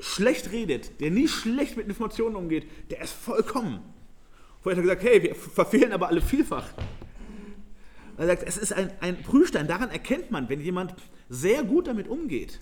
schlecht 0.00 0.52
redet, 0.52 1.00
der 1.00 1.10
nie 1.10 1.28
schlecht 1.28 1.76
mit 1.76 1.86
Informationen 1.86 2.36
umgeht, 2.36 2.66
der 2.90 3.02
ist 3.02 3.12
vollkommen. 3.12 3.80
Vorher 4.62 4.76
hat 4.76 4.88
er 4.88 4.96
gesagt, 4.96 5.02
hey, 5.02 5.22
wir 5.22 5.34
verfehlen 5.34 5.92
aber 5.92 6.08
alle 6.08 6.20
vielfach. 6.20 6.68
Er 8.16 8.26
sagt, 8.26 8.42
es 8.44 8.56
ist 8.56 8.72
ein, 8.72 8.90
ein 9.00 9.22
Prüfstein. 9.22 9.68
Daran 9.68 9.90
erkennt 9.90 10.30
man, 10.30 10.48
wenn 10.48 10.60
jemand 10.60 10.94
sehr 11.28 11.62
gut 11.64 11.86
damit 11.86 12.08
umgeht, 12.08 12.60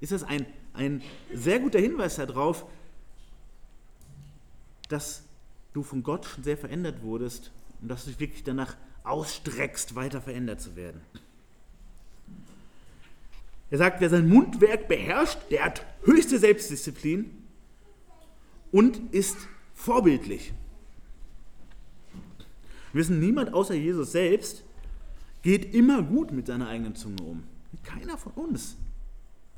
ist 0.00 0.12
das 0.12 0.22
ein, 0.22 0.46
ein 0.72 1.02
sehr 1.32 1.60
guter 1.60 1.78
Hinweis 1.78 2.16
darauf, 2.16 2.64
dass 4.88 5.22
du 5.72 5.82
von 5.82 6.02
Gott 6.02 6.24
schon 6.24 6.42
sehr 6.42 6.56
verändert 6.56 7.02
wurdest 7.02 7.52
und 7.80 7.88
dass 7.88 8.04
du 8.04 8.10
dich 8.10 8.20
wirklich 8.20 8.42
danach 8.42 8.76
ausstreckst, 9.04 9.94
weiter 9.94 10.20
verändert 10.20 10.60
zu 10.60 10.76
werden. 10.76 11.00
Er 13.70 13.78
sagt, 13.78 14.00
wer 14.00 14.10
sein 14.10 14.28
Mundwerk 14.28 14.88
beherrscht, 14.88 15.38
der 15.50 15.64
hat 15.64 15.86
höchste 16.04 16.38
Selbstdisziplin 16.38 17.30
und 18.72 19.00
ist 19.12 19.36
vorbildlich. 19.74 20.52
Wir 22.92 23.00
wissen, 23.00 23.20
niemand 23.20 23.54
außer 23.54 23.74
Jesus 23.74 24.12
selbst 24.12 24.64
geht 25.42 25.74
immer 25.74 26.02
gut 26.02 26.32
mit 26.32 26.46
seiner 26.46 26.68
eigenen 26.68 26.96
Zunge 26.96 27.22
um. 27.22 27.44
Keiner 27.84 28.18
von 28.18 28.32
uns 28.32 28.76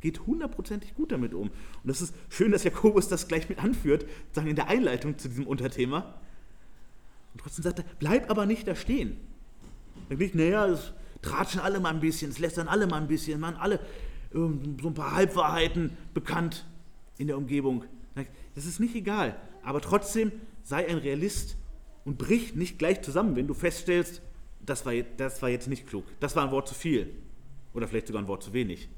geht 0.00 0.26
hundertprozentig 0.26 0.94
gut 0.94 1.12
damit 1.12 1.32
um. 1.32 1.48
Und 1.48 1.52
das 1.84 2.02
ist 2.02 2.14
schön, 2.28 2.52
dass 2.52 2.64
Jakobus 2.64 3.08
das 3.08 3.28
gleich 3.28 3.48
mit 3.48 3.62
anführt, 3.62 4.04
sagen 4.32 4.48
in 4.48 4.56
der 4.56 4.68
Einleitung 4.68 5.16
zu 5.16 5.28
diesem 5.28 5.46
Unterthema. 5.46 6.14
Und 7.32 7.40
trotzdem 7.40 7.62
sagt 7.62 7.78
er, 7.78 7.84
bleib 7.98 8.30
aber 8.30 8.44
nicht 8.44 8.68
da 8.68 8.74
stehen. 8.74 9.16
Dann 10.08 10.18
nicht, 10.18 10.34
naja, 10.34 10.66
es 10.66 10.92
tratschen 11.22 11.60
alle 11.60 11.80
mal 11.80 11.90
ein 11.90 12.00
bisschen, 12.00 12.30
es 12.30 12.38
lässt 12.38 12.58
dann 12.58 12.68
alle 12.68 12.86
mal 12.86 13.00
ein 13.00 13.06
bisschen, 13.06 13.40
man 13.40 13.56
alle 13.56 13.80
ähm, 14.34 14.76
so 14.80 14.88
ein 14.88 14.94
paar 14.94 15.14
Halbwahrheiten 15.14 15.96
bekannt 16.12 16.66
in 17.18 17.28
der 17.28 17.38
Umgebung. 17.38 17.84
Das 18.54 18.66
ist 18.66 18.80
nicht 18.80 18.94
egal, 18.94 19.36
aber 19.62 19.80
trotzdem 19.80 20.32
sei 20.62 20.86
ein 20.86 20.98
Realist 20.98 21.56
und 22.04 22.18
brich 22.18 22.54
nicht 22.54 22.78
gleich 22.78 23.00
zusammen, 23.02 23.36
wenn 23.36 23.46
du 23.46 23.54
feststellst, 23.54 24.20
das 24.60 24.84
war, 24.84 24.92
das 25.16 25.40
war 25.40 25.48
jetzt 25.48 25.68
nicht 25.68 25.86
klug, 25.86 26.04
das 26.20 26.36
war 26.36 26.44
ein 26.44 26.50
Wort 26.50 26.68
zu 26.68 26.74
viel 26.74 27.10
oder 27.72 27.88
vielleicht 27.88 28.08
sogar 28.08 28.22
ein 28.22 28.28
Wort 28.28 28.42
zu 28.42 28.52
wenig. 28.52 28.88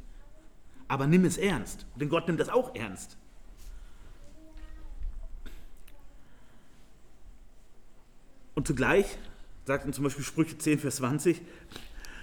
Aber 0.89 1.07
nimm 1.07 1.25
es 1.25 1.39
ernst, 1.39 1.87
denn 1.97 2.09
Gott 2.09 2.27
nimmt 2.27 2.41
das 2.41 2.49
auch 2.49 2.75
ernst. 2.75 3.17
Und 8.55 8.67
zugleich 8.67 9.07
sagt 9.65 9.87
uns 9.87 9.97
zum 9.97 10.05
Beispiel 10.05 10.25
Sprüche 10.25 10.57
10, 10.57 10.79
Vers 10.79 10.97
20, 10.97 11.41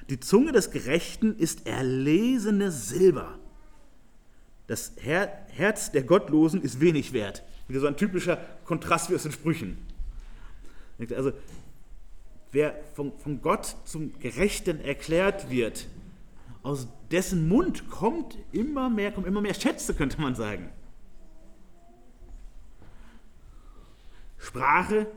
die 0.09 0.19
Zunge 0.19 0.51
des 0.51 0.71
Gerechten 0.71 1.37
ist 1.37 1.67
erlesene 1.67 2.71
Silber. 2.71 3.37
Das 4.67 4.93
Her 4.97 5.45
Herz 5.49 5.91
der 5.91 6.03
Gottlosen 6.03 6.61
ist 6.61 6.79
wenig 6.79 7.13
wert. 7.13 7.43
Wieder 7.67 7.79
so 7.79 7.87
ein 7.87 7.97
typischer 7.97 8.37
Kontrast 8.65 9.09
wie 9.09 9.15
aus 9.15 9.23
den 9.23 9.31
Sprüchen. 9.31 9.77
Also, 11.15 11.33
wer 12.51 12.79
von, 12.93 13.11
von 13.19 13.41
Gott 13.41 13.75
zum 13.85 14.17
Gerechten 14.19 14.79
erklärt 14.81 15.49
wird, 15.49 15.87
aus 16.63 16.87
dessen 17.09 17.47
Mund 17.47 17.89
kommt 17.89 18.37
immer 18.51 18.89
mehr, 18.89 19.11
kommen 19.11 19.25
immer 19.25 19.41
mehr 19.41 19.53
Schätze, 19.53 19.93
könnte 19.93 20.21
man 20.21 20.35
sagen. 20.35 20.69
Sprache 24.37 25.07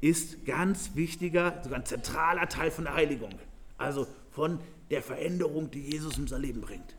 ist 0.00 0.44
ganz 0.46 0.94
wichtiger, 0.94 1.60
sogar 1.62 1.78
ein 1.78 1.86
zentraler 1.86 2.48
Teil 2.48 2.70
von 2.70 2.84
der 2.84 2.94
Heiligung. 2.94 3.30
Also 3.80 4.06
von 4.30 4.60
der 4.90 5.02
Veränderung, 5.02 5.70
die 5.70 5.80
Jesus 5.80 6.16
in 6.16 6.24
unser 6.24 6.38
Leben 6.38 6.60
bringt. 6.60 6.94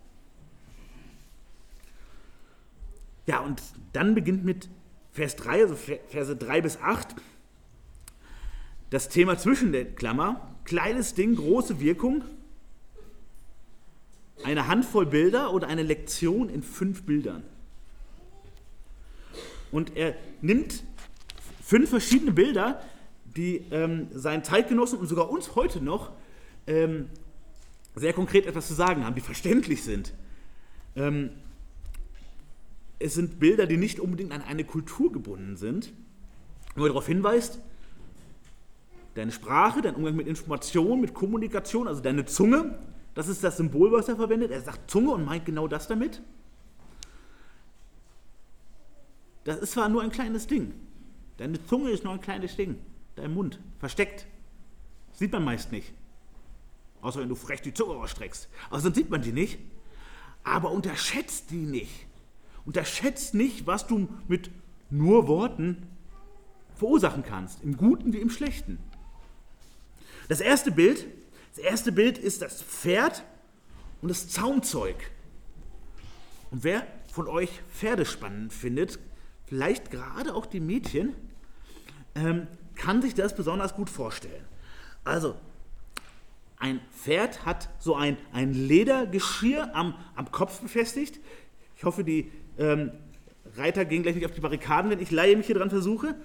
Ja, 3.28 3.40
und 3.42 3.62
dann 3.94 4.16
beginnt 4.16 4.44
mit 4.44 4.68
Vers 5.12 5.36
3, 5.36 5.62
also 5.62 5.76
Verse 5.76 6.36
3 6.36 6.62
bis 6.62 6.78
8, 6.82 7.16
das 8.90 9.10
Thema 9.10 9.38
zwischen 9.38 9.72
der 9.72 9.86
Klammer. 9.86 10.56
Kleines 10.64 11.14
Ding, 11.14 11.36
große 11.36 11.80
Wirkung. 11.80 12.24
Eine 14.44 14.68
Handvoll 14.68 15.06
Bilder 15.06 15.54
oder 15.54 15.68
eine 15.68 15.84
Lektion 15.84 16.50
in 16.50 16.64
fünf 16.64 17.04
Bildern. 17.04 17.44
Und 19.72 19.96
er 19.96 20.16
nimmt 20.42 20.84
fünf 21.64 21.92
verschiedene 21.92 22.32
Bilder, 22.32 22.82
die 23.24 23.66
ähm, 23.72 24.08
seinen 24.12 24.44
Zeitgenossen 24.44 24.98
und 24.98 25.08
sogar 25.08 25.30
uns 25.30 25.56
heute 25.56 25.80
noch 25.80 26.12
ähm, 26.68 27.10
sehr 27.96 28.14
konkret 28.14 28.46
etwas 28.46 28.68
zu 28.68 28.74
sagen 28.74 29.06
haben, 29.06 29.16
die 29.16 29.22
verständlich 29.22 29.84
sind. 29.84 30.14
Ähm, 30.96 31.32
es 33.00 33.16
sind 33.16 33.40
Bilder, 33.40 33.66
die 33.66 33.78
nicht 33.78 34.00
unbedingt 34.00 34.32
an 34.32 34.42
eine 34.42 34.64
Kultur 34.64 35.12
gebunden 35.12 35.58
sind, 35.58 35.92
nur 36.76 36.88
darauf 36.88 37.08
hinweist, 37.08 37.60
deine 39.16 39.32
Sprache, 39.32 39.82
dein 39.82 39.96
Umgang 39.96 40.16
mit 40.16 40.28
Information, 40.28 41.02
mit 41.02 41.14
Kommunikation, 41.14 41.88
also 41.88 42.02
deine 42.02 42.26
Zunge, 42.26 42.78
das 43.14 43.28
ist 43.28 43.44
das 43.44 43.58
Symbol, 43.58 43.92
was 43.92 44.08
er 44.08 44.16
verwendet. 44.16 44.52
Er 44.52 44.62
sagt 44.62 44.90
Zunge 44.90 45.12
und 45.12 45.26
meint 45.26 45.46
genau 45.46 45.68
das 45.68 45.88
damit. 45.88 46.22
Das 49.44 49.58
ist 49.58 49.74
zwar 49.74 49.90
nur 49.90 50.02
ein 50.02 50.12
kleines 50.12 50.48
Ding. 50.48 50.74
Deine 51.38 51.64
Zunge 51.66 51.90
ist 51.90 52.04
nur 52.04 52.14
ein 52.14 52.22
kleines 52.22 52.56
Ding 52.56 52.78
deinem 53.16 53.34
Mund, 53.34 53.60
versteckt. 53.80 54.26
Sieht 55.14 55.32
man 55.32 55.44
meist 55.44 55.72
nicht. 55.72 55.94
Außer 57.02 57.20
wenn 57.20 57.30
du 57.30 57.36
frech 57.36 57.62
die 57.62 57.74
Zunge 57.74 57.96
ausstreckst. 57.96 58.50
Aber 58.70 58.80
sonst 58.80 58.96
sieht 58.96 59.10
man 59.10 59.22
die 59.22 59.32
nicht. 59.32 59.60
Aber 60.44 60.72
unterschätzt 60.72 61.52
die 61.52 61.66
nicht. 61.66 62.08
Unterschätzt 62.66 63.34
nicht, 63.34 63.68
was 63.68 63.88
du 63.88 64.08
mit 64.28 64.52
nur 64.90 65.28
Worten 65.28 65.88
verursachen 66.76 67.24
kannst. 67.24 67.64
Im 67.64 67.78
Guten 67.78 68.14
wie 68.14 68.20
im 68.20 68.30
Schlechten. 68.30 68.80
Das 70.28 70.42
erste 70.42 70.72
Bild, 70.72 71.08
das 71.56 71.64
erste 71.64 71.92
Bild 71.92 72.18
ist 72.18 72.42
das 72.42 72.62
Pferd 72.62 73.24
und 74.02 74.10
das 74.10 74.30
Zaumzeug. 74.30 74.96
Und 76.52 76.64
wer 76.64 76.86
von 77.12 77.28
euch 77.28 77.62
Pferde 77.74 78.06
spannend 78.06 78.54
findet, 78.54 79.00
vielleicht 79.46 79.92
gerade 79.92 80.34
auch 80.34 80.46
die 80.46 80.60
Mädchen, 80.60 81.14
ähm, 82.16 82.48
kann 82.76 83.02
sich 83.02 83.14
das 83.14 83.36
besonders 83.36 83.76
gut 83.76 83.90
vorstellen. 83.90 84.46
Also, 85.04 85.36
ein 86.62 86.80
Pferd 86.92 87.46
hat 87.46 87.70
so 87.80 87.96
ein, 87.96 88.18
ein 88.32 88.54
Ledergeschirr 88.54 89.76
am, 89.76 89.96
am 90.16 90.32
Kopf 90.32 90.62
befestigt. 90.62 91.20
Ich 91.76 91.84
hoffe, 91.84 92.04
die 92.04 92.32
ähm, 92.60 92.92
Reiter 93.56 93.84
gehen 93.84 94.04
gleich 94.04 94.16
nicht 94.16 94.26
auf 94.26 94.32
die 94.32 94.42
Barrikaden, 94.42 94.92
wenn 94.92 95.00
ich 95.00 95.10
Laie 95.10 95.36
mich 95.36 95.48
hier 95.48 95.56
dran 95.56 95.72
versuche. 95.72 96.16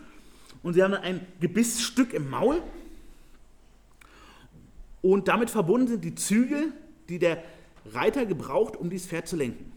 Und 0.63 0.75
sie 0.75 0.83
haben 0.83 0.93
ein 0.93 1.27
Gebissstück 1.41 2.13
im 2.13 2.29
Maul. 2.29 2.63
Und 5.01 5.29
damit 5.29 5.49
verbunden 5.49 5.89
sind 5.89 6.05
die 6.05 6.15
Zügel, 6.15 6.73
die 7.09 7.19
der 7.19 7.43
Reiter 7.93 8.27
gebraucht, 8.27 8.77
um 8.77 8.91
dieses 8.91 9.07
Pferd 9.07 9.29
zu 9.29 9.37
lenken. 9.37 9.73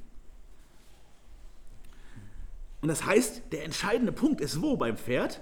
Und 2.81 2.89
das 2.89 3.05
heißt, 3.05 3.43
der 3.51 3.63
entscheidende 3.63 4.11
Punkt 4.11 4.41
ist 4.41 4.61
wo 4.61 4.75
beim 4.75 4.97
Pferd? 4.97 5.41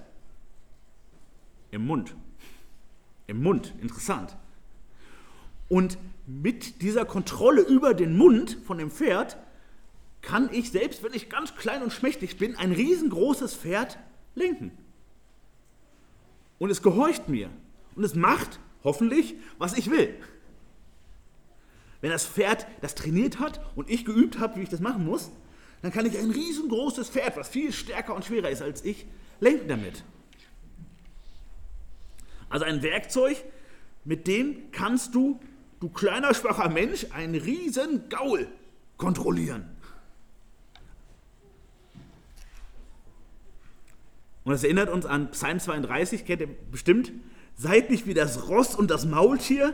Im 1.72 1.86
Mund. 1.86 2.16
Im 3.26 3.42
Mund, 3.42 3.74
interessant. 3.82 4.36
Und 5.70 5.98
mit 6.26 6.82
dieser 6.82 7.06
Kontrolle 7.06 7.62
über 7.62 7.94
den 7.94 8.18
Mund 8.18 8.58
von 8.66 8.78
dem 8.78 8.92
Pferd 8.92 9.38
kann 10.22 10.50
ich, 10.52 10.72
selbst 10.72 11.04
wenn 11.04 11.14
ich 11.14 11.30
ganz 11.30 11.56
klein 11.56 11.82
und 11.82 11.94
schmächtig 11.94 12.38
bin, 12.38 12.56
ein 12.56 12.72
riesengroßes 12.72 13.56
Pferd 13.56 13.98
lenken. 14.36 14.72
Und 16.60 16.70
es 16.70 16.82
gehorcht 16.82 17.30
mir. 17.30 17.50
Und 17.96 18.04
es 18.04 18.16
macht, 18.16 18.60
hoffentlich, 18.84 19.36
was 19.58 19.78
ich 19.78 19.90
will. 19.90 20.14
Wenn 22.02 22.12
das 22.12 22.26
Pferd 22.26 22.68
das 22.82 22.96
trainiert 22.96 23.40
hat 23.40 23.60
und 23.76 23.90
ich 23.90 24.06
geübt 24.06 24.40
habe, 24.40 24.58
wie 24.58 24.64
ich 24.64 24.70
das 24.70 24.80
machen 24.80 25.06
muss, 25.06 25.32
dann 25.82 25.92
kann 25.92 26.06
ich 26.06 26.18
ein 26.18 26.32
riesengroßes 26.32 27.10
Pferd, 27.10 27.38
was 27.38 27.50
viel 27.50 27.72
stärker 27.72 28.16
und 28.16 28.26
schwerer 28.26 28.50
ist 28.50 28.62
als 28.62 28.84
ich, 28.84 29.06
lenken 29.40 29.68
damit. 29.68 30.04
Also 32.50 32.66
ein 32.66 32.82
Werkzeug, 32.82 33.44
mit 34.04 34.28
dem 34.28 34.72
kannst 34.72 35.16
du, 35.16 35.40
du 35.80 35.90
kleiner 35.90 36.34
schwacher 36.34 36.70
Mensch, 36.70 37.08
einen 37.12 37.36
riesen 37.36 38.10
Gaul 38.10 38.48
kontrollieren. 38.98 39.66
Und 44.44 44.54
das 44.54 44.64
erinnert 44.64 44.90
uns 44.90 45.06
an 45.06 45.32
Psalm 45.32 45.60
32, 45.60 46.26
kennt 46.26 46.42
ihr 46.42 46.48
bestimmt. 46.72 47.12
Seid 47.58 47.90
nicht 47.90 48.08
wie 48.08 48.14
das 48.14 48.48
Ross 48.48 48.76
und 48.76 48.90
das 48.90 49.06
Maultier, 49.06 49.74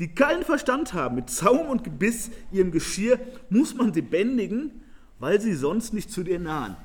die 0.00 0.14
keinen 0.14 0.42
Verstand 0.42 0.92
haben. 0.92 1.14
Mit 1.14 1.30
Zaum 1.30 1.68
und 1.68 1.84
Gebiss 1.84 2.30
ihrem 2.50 2.72
Geschirr 2.72 3.20
muss 3.48 3.74
man 3.74 3.94
sie 3.94 4.02
bändigen, 4.02 4.82
weil 5.18 5.40
sie 5.40 5.54
sonst 5.54 5.92
nicht 5.92 6.10
zu 6.10 6.24
dir 6.24 6.38
nahen. 6.38 6.76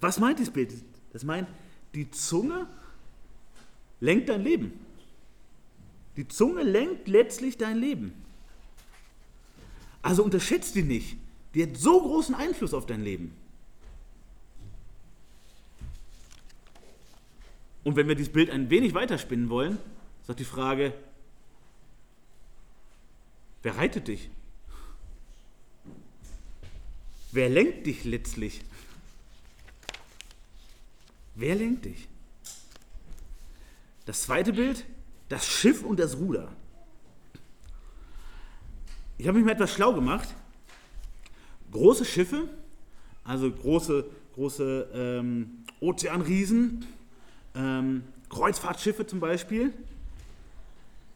Was 0.00 0.18
meint 0.18 0.38
dieses 0.38 0.52
Bild? 0.52 0.72
Das 1.12 1.24
meint, 1.24 1.48
die 1.94 2.10
Zunge 2.10 2.66
lenkt 4.02 4.28
dein 4.28 4.42
Leben. 4.42 4.72
Die 6.16 6.26
Zunge 6.28 6.62
lenkt 6.64 7.08
letztlich 7.08 7.56
dein 7.56 7.78
Leben. 7.78 8.12
Also 10.02 10.24
unterschätzt 10.24 10.74
die 10.74 10.82
nicht. 10.82 11.16
Die 11.54 11.62
hat 11.62 11.76
so 11.76 12.02
großen 12.02 12.34
Einfluss 12.34 12.74
auf 12.74 12.84
dein 12.84 13.02
Leben. 13.02 13.32
Und 17.84 17.96
wenn 17.96 18.08
wir 18.08 18.16
dieses 18.16 18.32
Bild 18.32 18.50
ein 18.50 18.70
wenig 18.70 18.92
weiterspinnen 18.92 19.48
wollen, 19.48 19.78
ist 20.22 20.30
auch 20.30 20.34
die 20.34 20.44
Frage, 20.44 20.92
wer 23.62 23.76
reitet 23.76 24.08
dich? 24.08 24.28
Wer 27.30 27.48
lenkt 27.48 27.86
dich 27.86 28.04
letztlich? 28.04 28.62
Wer 31.36 31.54
lenkt 31.54 31.84
dich? 31.84 32.08
Das 34.12 34.22
zweite 34.24 34.52
Bild, 34.52 34.84
das 35.30 35.46
Schiff 35.46 35.82
und 35.82 35.98
das 35.98 36.18
Ruder. 36.18 36.48
Ich 39.16 39.26
habe 39.26 39.38
mich 39.38 39.46
mal 39.46 39.52
etwas 39.52 39.72
schlau 39.72 39.94
gemacht. 39.94 40.28
Große 41.70 42.04
Schiffe, 42.04 42.50
also 43.24 43.50
große, 43.50 44.04
große 44.34 44.88
ähm, 44.92 45.64
Ozeanriesen, 45.80 46.84
ähm, 47.54 48.04
Kreuzfahrtschiffe 48.28 49.06
zum 49.06 49.18
Beispiel, 49.18 49.72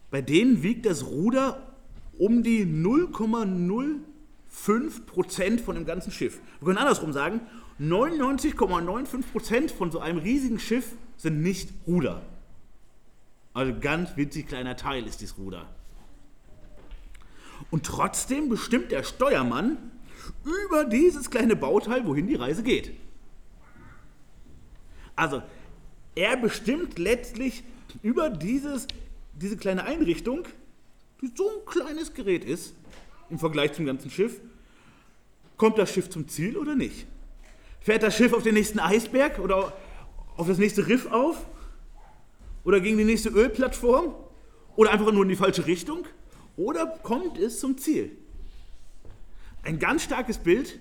bei 0.09 0.23
denen 0.23 0.63
wiegt 0.63 0.87
das 0.87 1.05
Ruder 1.05 1.71
um 2.17 2.41
die 2.41 2.65
0,05 2.65 5.05
Prozent 5.05 5.61
von 5.61 5.75
dem 5.75 5.85
ganzen 5.85 6.11
Schiff. 6.11 6.39
Wir 6.59 6.65
können 6.65 6.79
andersrum 6.79 7.13
sagen, 7.13 7.41
99,95 7.79 9.21
Prozent 9.31 9.69
von 9.69 9.91
so 9.91 9.99
einem 9.99 10.17
riesigen 10.17 10.57
Schiff 10.57 10.95
sind 11.15 11.43
nicht 11.43 11.69
Ruder. 11.85 12.23
Also 13.57 13.73
ganz 13.79 14.15
winzig 14.15 14.45
kleiner 14.45 14.75
Teil 14.75 15.07
ist 15.07 15.19
dieses 15.19 15.35
Ruder. 15.39 15.67
Und 17.71 17.87
trotzdem 17.87 18.49
bestimmt 18.49 18.91
der 18.91 19.01
Steuermann 19.01 19.79
über 20.43 20.85
dieses 20.85 21.31
kleine 21.31 21.55
Bauteil, 21.55 22.05
wohin 22.05 22.27
die 22.27 22.35
Reise 22.35 22.61
geht. 22.61 22.91
Also 25.15 25.41
er 26.13 26.37
bestimmt 26.37 26.99
letztlich 26.99 27.63
über 28.03 28.29
dieses, 28.29 28.85
diese 29.33 29.57
kleine 29.57 29.85
Einrichtung, 29.85 30.43
die 31.23 31.31
so 31.33 31.49
ein 31.49 31.65
kleines 31.65 32.13
Gerät 32.13 32.45
ist, 32.45 32.75
im 33.31 33.39
Vergleich 33.39 33.73
zum 33.73 33.87
ganzen 33.87 34.11
Schiff, 34.11 34.39
kommt 35.57 35.79
das 35.79 35.91
Schiff 35.91 36.11
zum 36.11 36.27
Ziel 36.27 36.57
oder 36.57 36.75
nicht? 36.75 37.07
Fährt 37.79 38.03
das 38.03 38.15
Schiff 38.15 38.33
auf 38.33 38.43
den 38.43 38.53
nächsten 38.53 38.77
Eisberg 38.77 39.39
oder 39.39 39.73
auf 40.35 40.45
das 40.45 40.59
nächste 40.59 40.85
Riff 40.85 41.11
auf? 41.11 41.43
Oder 42.67 42.79
gegen 42.81 42.99
die 42.99 43.03
nächste 43.03 43.29
Ölplattform? 43.29 44.13
Oder 44.75 44.91
einfach 44.91 45.11
nur 45.11 45.23
in 45.23 45.29
die 45.29 45.35
falsche 45.35 45.65
Richtung? 45.65 46.05
Oder 46.55 46.85
kommt 46.85 47.39
es 47.39 47.59
zum 47.59 47.79
Ziel? 47.79 48.11
Ein 49.63 49.79
ganz 49.79 50.03
starkes 50.03 50.37
Bild 50.37 50.79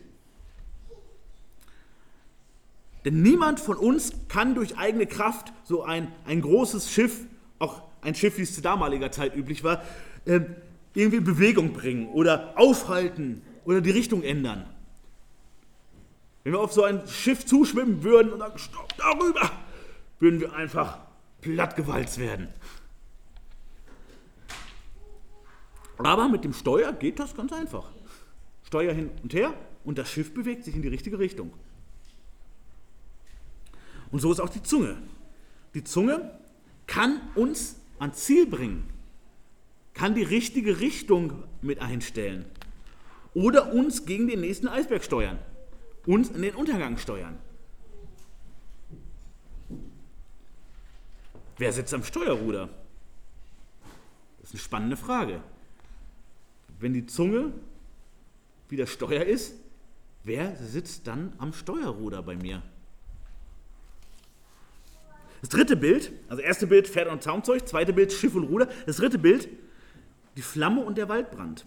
denn 3.07 3.23
niemand 3.23 3.61
von 3.61 3.77
uns 3.77 4.13
kann 4.27 4.57
durch 4.57 4.77
eigene 4.79 5.07
Kraft 5.07 5.53
so 5.63 5.85
ein, 5.85 6.11
ein 6.25 6.43
großes 6.43 6.91
Schiff, 6.91 7.21
auch 7.61 7.83
ein 8.01 8.17
Schiff, 8.17 8.37
wie 8.37 8.43
es 8.43 8.53
zu 8.53 8.63
damaliger 8.63 9.13
Zeit 9.13 9.37
üblich 9.37 9.63
war, 9.63 9.85
ähm, 10.27 10.57
irgendwie 10.93 11.19
in 11.19 11.25
Bewegung 11.25 11.73
bringen 11.73 12.09
oder 12.09 12.55
aufhalten 12.57 13.43
oder 13.65 13.81
die 13.81 13.93
Richtung 13.93 14.25
ändern. 14.25 14.67
Wenn 16.43 16.55
wir 16.55 16.59
auf 16.59 16.73
so 16.73 16.83
ein 16.83 17.07
Schiff 17.07 17.47
zuschwimmen 17.47 18.03
würden 18.03 18.33
und 18.33 18.41
sagen, 18.41 18.59
stopp 18.59 18.93
darüber, 18.97 19.53
würden 20.19 20.41
wir 20.41 20.53
einfach 20.55 21.06
plattgewalzt 21.55 22.19
werden. 22.19 22.49
Aber 25.99 26.29
mit 26.29 26.45
dem 26.45 26.53
Steuer 26.53 26.93
geht 26.93 27.19
das 27.19 27.35
ganz 27.35 27.53
einfach. 27.53 27.91
Steuer 28.65 28.93
hin 28.93 29.11
und 29.23 29.33
her 29.33 29.55
und 29.85 29.97
das 29.99 30.11
Schiff 30.11 30.35
bewegt 30.35 30.65
sich 30.65 30.75
in 30.75 30.83
die 30.83 30.89
richtige 30.89 31.19
Richtung. 31.19 31.53
Und 34.11 34.21
so 34.21 34.31
ist 34.33 34.41
auch 34.41 34.49
die 34.49 34.63
Zunge. 34.63 34.97
Die 35.75 35.85
Zunge 35.85 36.39
kann 36.87 37.21
uns 37.35 37.77
ans 37.99 38.25
Ziel 38.25 38.47
bringen, 38.47 38.89
kann 39.95 40.15
die 40.15 40.23
richtige 40.23 40.81
Richtung 40.81 41.45
mit 41.63 41.81
einstellen 41.81 42.45
oder 43.35 43.73
uns 43.73 44.05
gegen 44.05 44.27
den 44.27 44.41
nächsten 44.41 44.69
Eisberg 44.69 45.05
steuern, 45.05 45.39
uns 46.07 46.31
in 46.31 46.43
den 46.43 46.55
Untergang 46.55 46.99
steuern. 46.99 47.39
Wer 51.59 51.73
sitzt 51.73 51.95
am 51.95 52.05
Steuerruder? 52.05 52.69
Das 54.41 54.51
ist 54.51 54.55
eine 54.55 54.61
spannende 54.61 54.97
Frage. 54.97 55.41
Wenn 56.79 56.93
die 56.93 57.07
Zunge 57.07 57.53
wieder 58.69 58.87
Steuer 58.87 59.25
ist, 59.25 59.55
wer 60.25 60.55
sitzt 60.57 61.07
dann 61.07 61.33
am 61.39 61.53
Steuerruder 61.53 62.23
bei 62.23 62.37
mir? 62.37 62.63
Das 65.41 65.51
dritte 65.51 65.77
Bild, 65.77 66.13
also 66.29 66.43
erste 66.43 66.67
Bild 66.67 66.89
Pferd 66.89 67.09
und 67.09 67.23
Zaumzeug, 67.23 67.67
zweite 67.69 67.93
Bild 67.93 68.13
Schiff 68.13 68.35
und 68.35 68.45
Ruder, 68.45 68.69
das 68.85 68.97
dritte 68.97 69.19
Bild 69.19 69.49
die 70.37 70.43
Flamme 70.43 70.83
und 70.83 70.99
der 70.99 71.09
Waldbrand. 71.09 71.65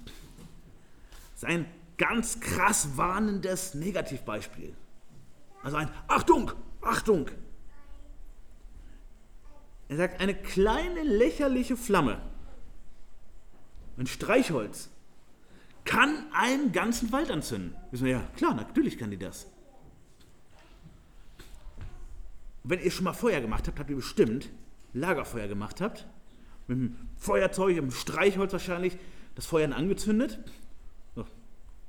Das 1.33 1.43
ist 1.43 1.45
ein 1.45 1.65
ganz 1.97 2.39
krass 2.39 2.89
warnendes 2.95 3.73
Negativbeispiel. 3.73 4.75
Also 5.63 5.77
ein 5.77 5.89
Achtung, 6.07 6.51
Achtung. 6.81 7.29
Er 9.89 9.97
sagt, 9.97 10.21
eine 10.21 10.33
kleine 10.33 11.03
lächerliche 11.03 11.75
Flamme, 11.75 12.21
ein 13.97 14.07
Streichholz, 14.07 14.89
kann 15.83 16.25
einen 16.31 16.71
ganzen 16.71 17.11
Wald 17.11 17.29
anzünden. 17.31 17.75
Wissen 17.91 18.05
wir 18.05 18.11
ja, 18.13 18.23
klar, 18.37 18.53
natürlich 18.53 18.97
kann 18.97 19.11
die 19.11 19.17
das. 19.17 19.47
wenn 22.69 22.79
ihr 22.81 22.91
schon 22.91 23.03
mal 23.03 23.13
Feuer 23.13 23.41
gemacht 23.41 23.67
habt, 23.67 23.79
habt 23.79 23.89
ihr 23.89 23.95
bestimmt 23.95 24.49
Lagerfeuer 24.93 25.47
gemacht 25.47 25.81
habt, 25.81 26.07
mit 26.67 26.77
einem 26.77 26.95
Feuerzeug, 27.17 27.77
einem 27.77 27.91
Streichholz 27.91 28.53
wahrscheinlich, 28.53 28.97
das 29.35 29.45
Feuer 29.47 29.73
angezündet. 29.73 30.39
So, 31.15 31.25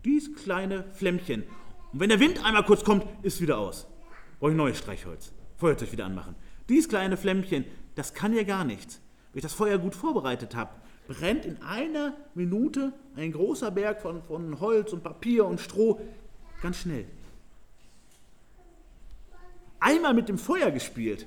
dies 0.04 0.34
kleine 0.34 0.84
Flämmchen. 0.92 1.44
Und 1.92 2.00
wenn 2.00 2.08
der 2.08 2.20
Wind 2.20 2.44
einmal 2.44 2.64
kurz 2.64 2.84
kommt, 2.84 3.04
ist 3.22 3.40
wieder 3.40 3.58
aus. 3.58 3.86
Brauche 4.38 4.52
ich 4.52 4.56
neues 4.56 4.78
Streichholz. 4.78 5.32
Feuerzeug 5.56 5.92
wieder 5.92 6.06
anmachen. 6.06 6.34
Dies 6.68 6.88
kleine 6.88 7.16
Flämmchen, 7.16 7.64
das 7.94 8.14
kann 8.14 8.34
ja 8.34 8.42
gar 8.42 8.64
nichts. 8.64 9.00
Wenn 9.32 9.38
ich 9.38 9.42
das 9.42 9.54
Feuer 9.54 9.78
gut 9.78 9.94
vorbereitet 9.94 10.54
habe, 10.56 10.70
brennt 11.08 11.44
in 11.44 11.62
einer 11.62 12.14
Minute 12.34 12.92
ein 13.16 13.32
großer 13.32 13.70
Berg 13.70 14.02
von, 14.02 14.22
von 14.22 14.60
Holz 14.60 14.92
und 14.92 15.02
Papier 15.02 15.44
und 15.46 15.60
Stroh 15.60 16.00
ganz 16.62 16.78
schnell 16.78 17.06
einmal 19.80 20.14
mit 20.14 20.28
dem 20.28 20.38
Feuer 20.38 20.70
gespielt. 20.70 21.26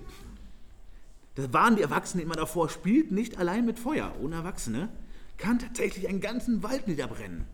Da 1.36 1.52
waren 1.52 1.76
die 1.76 1.82
Erwachsenen 1.82 2.24
immer 2.24 2.36
davor, 2.36 2.70
spielt 2.70 3.12
nicht 3.12 3.40
allein 3.40 3.66
mit 3.66 3.80
Feuer. 3.80 4.14
Ohne 4.22 4.36
Erwachsene 4.36 4.90
kann 5.38 5.60
tatsächlich 5.60 6.08
einen 6.08 6.22
ganzen 6.22 6.62
Wald 6.62 6.88
niederbrennen, 6.88 7.46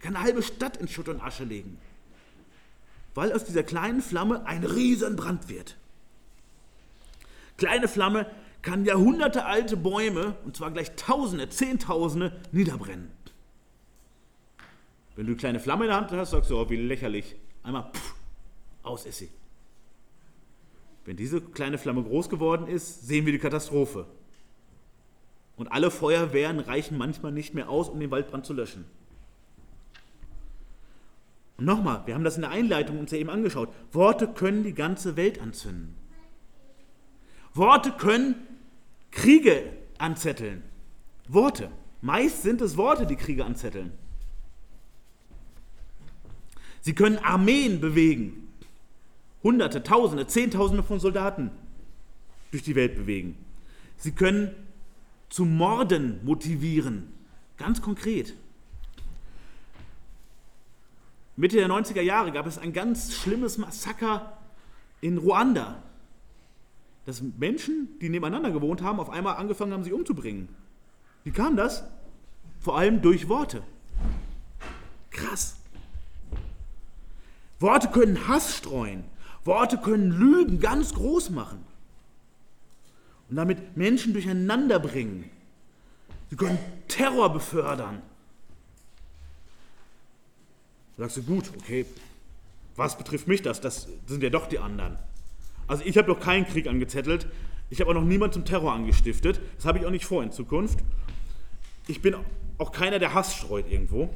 kann 0.00 0.16
eine 0.16 0.24
halbe 0.24 0.42
Stadt 0.42 0.78
in 0.78 0.88
Schutt 0.88 1.08
und 1.08 1.20
Asche 1.20 1.44
legen, 1.44 1.78
weil 3.14 3.32
aus 3.32 3.44
dieser 3.44 3.62
kleinen 3.62 4.00
Flamme 4.00 4.46
ein 4.46 4.64
Riesenbrand 4.64 5.48
wird. 5.48 5.76
Kleine 7.60 7.88
Flamme 7.88 8.24
kann 8.62 8.86
Jahrhunderte 8.86 9.44
alte 9.44 9.76
Bäume, 9.76 10.34
und 10.46 10.56
zwar 10.56 10.70
gleich 10.70 10.96
Tausende, 10.96 11.50
Zehntausende, 11.50 12.32
niederbrennen. 12.52 13.10
Wenn 15.14 15.26
du 15.26 15.32
eine 15.32 15.36
kleine 15.38 15.60
Flamme 15.60 15.84
in 15.84 15.90
der 15.90 15.98
Hand 15.98 16.10
hast, 16.10 16.30
sagst 16.30 16.50
du, 16.50 16.58
oh, 16.58 16.70
wie 16.70 16.76
lächerlich. 16.76 17.36
Einmal, 17.62 17.90
pff, 17.92 18.14
aus 18.82 19.04
ist 19.04 19.18
sie. 19.18 19.28
Wenn 21.04 21.18
diese 21.18 21.42
kleine 21.42 21.76
Flamme 21.76 22.02
groß 22.02 22.30
geworden 22.30 22.66
ist, 22.66 23.06
sehen 23.06 23.26
wir 23.26 23.32
die 23.34 23.38
Katastrophe. 23.38 24.06
Und 25.56 25.68
alle 25.70 25.90
Feuerwehren 25.90 26.60
reichen 26.60 26.96
manchmal 26.96 27.32
nicht 27.32 27.52
mehr 27.52 27.68
aus, 27.68 27.90
um 27.90 28.00
den 28.00 28.10
Waldbrand 28.10 28.46
zu 28.46 28.54
löschen. 28.54 28.86
Und 31.58 31.66
nochmal, 31.66 32.06
wir 32.06 32.14
haben 32.14 32.24
das 32.24 32.36
in 32.36 32.42
der 32.42 32.52
Einleitung 32.52 32.98
uns 32.98 33.10
ja 33.10 33.18
eben 33.18 33.28
angeschaut. 33.28 33.68
Worte 33.92 34.28
können 34.28 34.62
die 34.62 34.72
ganze 34.72 35.18
Welt 35.18 35.42
anzünden. 35.42 35.99
Worte 37.54 37.92
können 37.92 38.34
Kriege 39.10 39.72
anzetteln. 39.98 40.62
Worte. 41.28 41.70
Meist 42.00 42.42
sind 42.42 42.60
es 42.60 42.76
Worte, 42.76 43.06
die 43.06 43.16
Kriege 43.16 43.44
anzetteln. 43.44 43.92
Sie 46.80 46.94
können 46.94 47.18
Armeen 47.18 47.80
bewegen. 47.80 48.48
Hunderte, 49.42 49.82
Tausende, 49.82 50.26
Zehntausende 50.26 50.82
von 50.82 51.00
Soldaten 51.00 51.50
durch 52.50 52.62
die 52.62 52.74
Welt 52.74 52.94
bewegen. 52.94 53.36
Sie 53.96 54.12
können 54.12 54.54
zu 55.28 55.44
Morden 55.44 56.20
motivieren. 56.24 57.12
Ganz 57.56 57.80
konkret. 57.82 58.34
Mitte 61.36 61.56
der 61.56 61.68
90er 61.68 62.02
Jahre 62.02 62.32
gab 62.32 62.46
es 62.46 62.58
ein 62.58 62.72
ganz 62.72 63.14
schlimmes 63.14 63.56
Massaker 63.56 64.36
in 65.00 65.18
Ruanda. 65.18 65.82
Dass 67.10 67.22
Menschen, 67.22 67.98
die 68.00 68.08
nebeneinander 68.08 68.52
gewohnt 68.52 68.82
haben, 68.82 69.00
auf 69.00 69.10
einmal 69.10 69.34
angefangen 69.34 69.72
haben, 69.72 69.82
sich 69.82 69.92
umzubringen. 69.92 70.48
Wie 71.24 71.32
kam 71.32 71.56
das? 71.56 71.82
Vor 72.60 72.78
allem 72.78 73.02
durch 73.02 73.28
Worte. 73.28 73.64
Krass. 75.10 75.56
Worte 77.58 77.88
können 77.88 78.28
Hass 78.28 78.56
streuen. 78.56 79.02
Worte 79.44 79.78
können 79.78 80.12
Lügen 80.12 80.60
ganz 80.60 80.94
groß 80.94 81.30
machen. 81.30 81.64
Und 83.28 83.34
damit 83.34 83.76
Menschen 83.76 84.12
durcheinander 84.12 84.78
bringen. 84.78 85.28
Sie 86.28 86.36
können 86.36 86.60
Terror 86.86 87.32
befördern. 87.32 88.02
Da 90.96 91.02
sagst 91.02 91.16
du, 91.16 91.22
gut, 91.24 91.50
okay, 91.58 91.86
was 92.76 92.96
betrifft 92.96 93.26
mich 93.26 93.42
das? 93.42 93.60
Das 93.60 93.88
sind 94.06 94.22
ja 94.22 94.30
doch 94.30 94.46
die 94.46 94.60
anderen. 94.60 94.96
Also 95.70 95.84
ich 95.84 95.96
habe 95.96 96.08
noch 96.08 96.18
keinen 96.18 96.46
Krieg 96.46 96.66
angezettelt. 96.66 97.28
Ich 97.70 97.80
habe 97.80 97.90
auch 97.90 97.94
noch 97.94 98.02
niemand 98.02 98.34
zum 98.34 98.44
Terror 98.44 98.72
angestiftet. 98.72 99.40
Das 99.54 99.66
habe 99.66 99.78
ich 99.78 99.86
auch 99.86 99.92
nicht 99.92 100.04
vor 100.04 100.20
in 100.20 100.32
Zukunft. 100.32 100.80
Ich 101.86 102.02
bin 102.02 102.16
auch 102.58 102.72
keiner, 102.72 102.98
der 102.98 103.14
Hass 103.14 103.36
streut 103.36 103.70
irgendwo. 103.70 104.10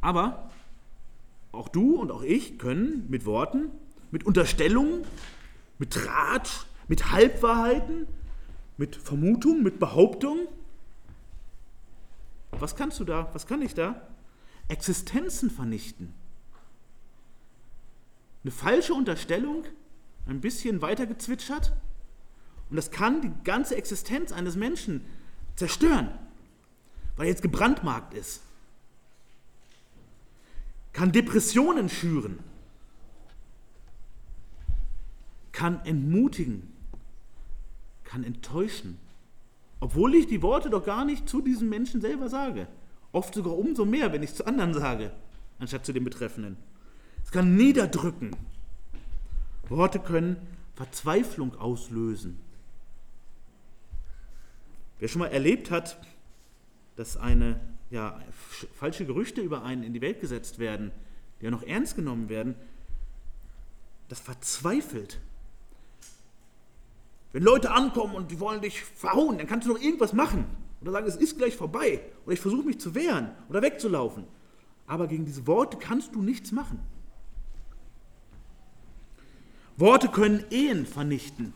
Aber 0.00 0.50
auch 1.52 1.68
du 1.68 1.96
und 1.96 2.10
auch 2.10 2.22
ich 2.22 2.58
können 2.58 3.04
mit 3.10 3.26
Worten, 3.26 3.70
mit 4.10 4.24
Unterstellungen, 4.24 5.04
mit 5.78 5.92
Tratsch, 5.92 6.64
mit 6.88 7.12
Halbwahrheiten, 7.12 8.06
mit 8.78 8.96
Vermutungen, 8.96 9.62
mit 9.62 9.78
Behauptungen. 9.78 10.48
Was 12.52 12.74
kannst 12.74 12.98
du 13.00 13.04
da? 13.04 13.28
Was 13.34 13.46
kann 13.46 13.60
ich 13.60 13.74
da? 13.74 14.00
Existenzen 14.68 15.50
vernichten. 15.50 16.21
Eine 18.44 18.50
falsche 18.50 18.94
Unterstellung, 18.94 19.64
ein 20.26 20.40
bisschen 20.40 20.82
weiter 20.82 21.06
gezwitschert, 21.06 21.72
und 22.70 22.76
das 22.76 22.90
kann 22.90 23.20
die 23.20 23.30
ganze 23.44 23.76
Existenz 23.76 24.32
eines 24.32 24.56
Menschen 24.56 25.04
zerstören, 25.56 26.08
weil 27.16 27.26
er 27.26 27.30
jetzt 27.30 27.42
gebrandmarkt 27.42 28.14
ist. 28.14 28.40
Kann 30.94 31.12
Depressionen 31.12 31.90
schüren, 31.90 32.38
kann 35.52 35.84
entmutigen, 35.84 36.72
kann 38.04 38.24
enttäuschen, 38.24 38.98
obwohl 39.78 40.14
ich 40.14 40.26
die 40.26 40.42
Worte 40.42 40.70
doch 40.70 40.84
gar 40.84 41.04
nicht 41.04 41.28
zu 41.28 41.42
diesem 41.42 41.68
Menschen 41.68 42.00
selber 42.00 42.28
sage. 42.28 42.68
Oft 43.12 43.34
sogar 43.34 43.56
umso 43.56 43.84
mehr, 43.84 44.12
wenn 44.12 44.22
ich 44.22 44.30
es 44.30 44.36
zu 44.36 44.46
anderen 44.46 44.72
sage, 44.72 45.12
anstatt 45.58 45.84
zu 45.84 45.92
den 45.92 46.04
Betreffenden. 46.04 46.56
Es 47.24 47.30
kann 47.30 47.56
niederdrücken. 47.56 48.36
Worte 49.68 49.98
können 49.98 50.36
Verzweiflung 50.74 51.58
auslösen. 51.58 52.38
Wer 54.98 55.08
schon 55.08 55.20
mal 55.20 55.28
erlebt 55.28 55.70
hat, 55.70 55.98
dass 56.96 57.16
eine 57.16 57.58
ja, 57.90 58.20
falsche 58.74 59.04
Gerüchte 59.04 59.40
über 59.40 59.64
einen 59.64 59.82
in 59.82 59.92
die 59.92 60.00
Welt 60.00 60.20
gesetzt 60.20 60.58
werden, 60.58 60.92
die 61.40 61.44
ja 61.46 61.50
noch 61.50 61.62
ernst 61.62 61.96
genommen 61.96 62.28
werden, 62.28 62.54
das 64.08 64.20
verzweifelt. 64.20 65.18
Wenn 67.32 67.42
Leute 67.42 67.70
ankommen 67.70 68.14
und 68.14 68.30
die 68.30 68.40
wollen 68.40 68.60
dich 68.60 68.82
verhauen, 68.84 69.38
dann 69.38 69.46
kannst 69.46 69.66
du 69.66 69.72
noch 69.72 69.80
irgendwas 69.80 70.12
machen. 70.12 70.44
Oder 70.82 70.92
sagen, 70.92 71.06
es 71.06 71.16
ist 71.16 71.38
gleich 71.38 71.56
vorbei. 71.56 72.00
Oder 72.24 72.34
ich 72.34 72.40
versuche 72.40 72.66
mich 72.66 72.78
zu 72.78 72.94
wehren 72.94 73.30
oder 73.48 73.62
wegzulaufen. 73.62 74.24
Aber 74.86 75.06
gegen 75.06 75.24
diese 75.24 75.46
Worte 75.46 75.78
kannst 75.78 76.14
du 76.14 76.22
nichts 76.22 76.52
machen. 76.52 76.80
Worte 79.76 80.08
können 80.08 80.44
Ehen 80.50 80.86
vernichten. 80.86 81.54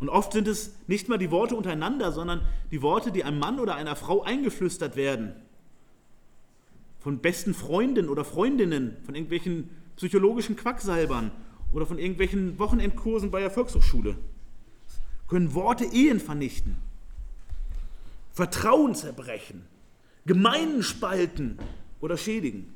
Und 0.00 0.08
oft 0.08 0.32
sind 0.32 0.48
es 0.48 0.74
nicht 0.88 1.08
mal 1.08 1.18
die 1.18 1.30
Worte 1.30 1.54
untereinander, 1.54 2.10
sondern 2.10 2.40
die 2.72 2.82
Worte, 2.82 3.12
die 3.12 3.22
einem 3.22 3.38
Mann 3.38 3.60
oder 3.60 3.76
einer 3.76 3.94
Frau 3.94 4.22
eingeflüstert 4.22 4.96
werden. 4.96 5.32
Von 6.98 7.18
besten 7.18 7.54
Freunden 7.54 8.08
oder 8.08 8.24
Freundinnen, 8.24 8.96
von 9.04 9.14
irgendwelchen 9.14 9.70
psychologischen 9.96 10.56
Quacksalbern 10.56 11.30
oder 11.72 11.86
von 11.86 11.98
irgendwelchen 11.98 12.58
Wochenendkursen 12.58 13.30
bei 13.30 13.40
der 13.40 13.50
Volkshochschule. 13.50 14.16
Können 15.28 15.54
Worte 15.54 15.84
Ehen 15.84 16.18
vernichten, 16.18 16.76
Vertrauen 18.32 18.94
zerbrechen, 18.94 19.64
Gemeinden 20.26 20.82
spalten 20.82 21.58
oder 22.00 22.16
schädigen. 22.16 22.71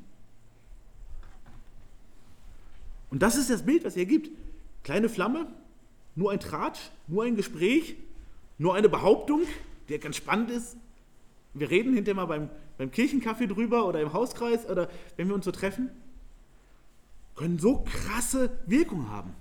Und 3.09 3.21
das 3.21 3.35
ist 3.35 3.49
das 3.49 3.63
Bild, 3.63 3.83
was 3.85 3.95
er 3.95 4.05
gibt. 4.05 4.29
Kleine 4.83 5.09
Flamme, 5.09 5.47
nur 6.15 6.31
ein 6.31 6.39
Tratsch, 6.39 6.79
nur 7.07 7.23
ein 7.23 7.35
Gespräch, 7.35 7.95
nur 8.57 8.75
eine 8.75 8.89
Behauptung, 8.89 9.41
die 9.89 9.97
ganz 9.97 10.17
spannend 10.17 10.51
ist. 10.51 10.77
Wir 11.53 11.69
reden 11.69 11.93
hinterher 11.93 12.15
mal 12.15 12.25
beim, 12.25 12.49
beim 12.77 12.91
Kirchenkaffee 12.91 13.47
drüber 13.47 13.87
oder 13.87 14.01
im 14.01 14.13
Hauskreis 14.13 14.69
oder 14.69 14.89
wenn 15.15 15.27
wir 15.27 15.35
uns 15.35 15.45
so 15.45 15.51
treffen 15.51 15.89
können 17.37 17.59
so 17.59 17.85
krasse 17.85 18.49
Wirkung 18.65 19.09
haben. 19.09 19.33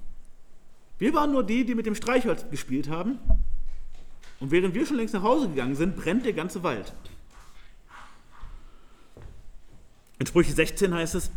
Wir 0.99 1.13
waren 1.15 1.33
nur 1.33 1.43
die, 1.43 1.65
die 1.65 1.75
mit 1.75 1.87
dem 1.87 1.95
Streichholz 1.95 2.49
gespielt 2.51 2.89
haben. 2.89 3.19
Und 4.39 4.51
während 4.51 4.75
wir 4.75 4.87
schon 4.87 4.97
längst 4.97 5.15
nach 5.15 5.23
Hause 5.23 5.49
gegangen 5.49 5.75
sind, 5.75 5.97
brennt 5.97 6.25
der 6.25 6.35
ganze 6.35 6.63
Wald. 6.63 6.93
In 10.19 10.27
Sprüche 10.27 10.53
16 10.53 10.95
heißt 10.95 11.15
es, 11.15 11.31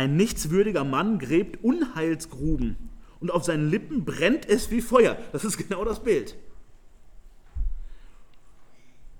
ein 0.00 0.16
nichtswürdiger 0.16 0.82
Mann 0.82 1.18
gräbt 1.18 1.62
Unheilsgruben 1.62 2.76
und 3.20 3.30
auf 3.30 3.44
seinen 3.44 3.68
Lippen 3.68 4.06
brennt 4.06 4.48
es 4.48 4.70
wie 4.70 4.80
Feuer. 4.80 5.18
Das 5.32 5.44
ist 5.44 5.58
genau 5.58 5.84
das 5.84 6.02
Bild. 6.02 6.36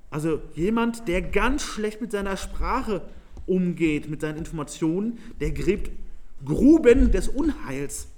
Also 0.09 0.41
jemand, 0.55 1.07
der 1.07 1.21
ganz 1.21 1.63
schlecht 1.63 2.01
mit 2.01 2.11
seiner 2.11 2.37
Sprache 2.39 3.03
umgeht, 3.47 4.09
mit 4.09 4.23
seinen 4.23 4.39
Informationen, 4.39 5.19
der 5.39 5.53
gräbt 5.53 5.91
Gruben 6.45 7.13
des 7.13 7.29
Unheils, 7.29 8.09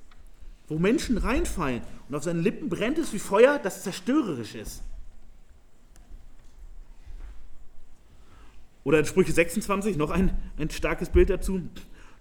wo 0.68 0.78
Menschen 0.78 1.18
reinfallen 1.18 1.82
und 2.08 2.14
auf 2.14 2.22
seinen 2.22 2.44
Lippen 2.44 2.68
brennt 2.68 2.98
es 2.98 3.12
wie 3.12 3.18
Feuer, 3.18 3.58
das 3.58 3.82
zerstörerisch 3.82 4.54
ist. 4.54 4.84
Oder 8.84 9.00
in 9.00 9.04
Sprüche 9.04 9.32
26 9.32 9.96
noch 9.96 10.10
ein, 10.10 10.36
ein 10.58 10.70
starkes 10.70 11.08
Bild 11.08 11.28
dazu. 11.28 11.60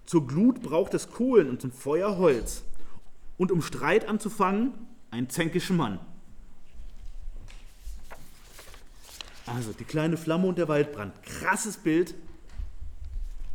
Zur 0.06 0.26
Glut 0.26 0.62
braucht 0.62 0.94
es 0.94 1.10
Kohlen 1.10 1.48
und 1.48 1.60
zum 1.60 1.72
Feuer 1.72 2.18
Holz. 2.18 2.64
Und 3.38 3.50
um 3.50 3.62
Streit 3.62 4.08
anzufangen, 4.08 4.72
ein 5.10 5.28
zänkischer 5.28 5.74
Mann. 5.74 6.00
Also 9.46 9.72
die 9.72 9.84
kleine 9.84 10.16
Flamme 10.16 10.46
und 10.46 10.58
der 10.58 10.68
Waldbrand. 10.68 11.22
Krasses 11.22 11.76
Bild. 11.76 12.14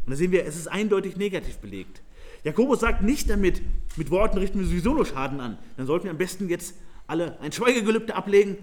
Und 0.06 0.12
da 0.12 0.16
sehen 0.16 0.32
wir, 0.32 0.46
es 0.46 0.56
ist 0.56 0.68
eindeutig 0.68 1.18
negativ 1.18 1.58
belegt. 1.58 2.02
Jakobus 2.44 2.80
sagt 2.80 3.02
nicht 3.02 3.30
damit, 3.30 3.62
mit 3.98 4.12
Worten 4.12 4.38
richten 4.38 4.60
wir 4.60 4.68
sowieso 4.68 4.94
nur 4.94 5.06
Schaden 5.06 5.40
an. 5.40 5.58
Dann 5.76 5.86
sollten 5.86 6.06
wir 6.06 6.12
am 6.12 6.18
besten 6.18 6.50
jetzt 6.50 6.76
alle 7.08 7.40
ein 7.40 7.52
Schweigegelübde 7.52 8.16
ablegen 8.16 8.58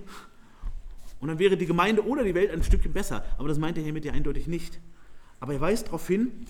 und 1.20 1.28
dann 1.28 1.38
wäre 1.38 1.56
die 1.56 1.66
Gemeinde 1.66 2.06
oder 2.06 2.22
die 2.22 2.34
Welt 2.34 2.50
ein 2.50 2.62
Stückchen 2.62 2.92
besser. 2.92 3.24
Aber 3.38 3.48
das 3.48 3.58
meint 3.58 3.78
er 3.78 3.82
hiermit 3.82 4.04
ja 4.04 4.12
eindeutig 4.12 4.46
nicht. 4.46 4.78
Aber 5.40 5.54
er 5.54 5.60
weist 5.60 5.86
darauf 5.86 6.06
hin, 6.06 6.46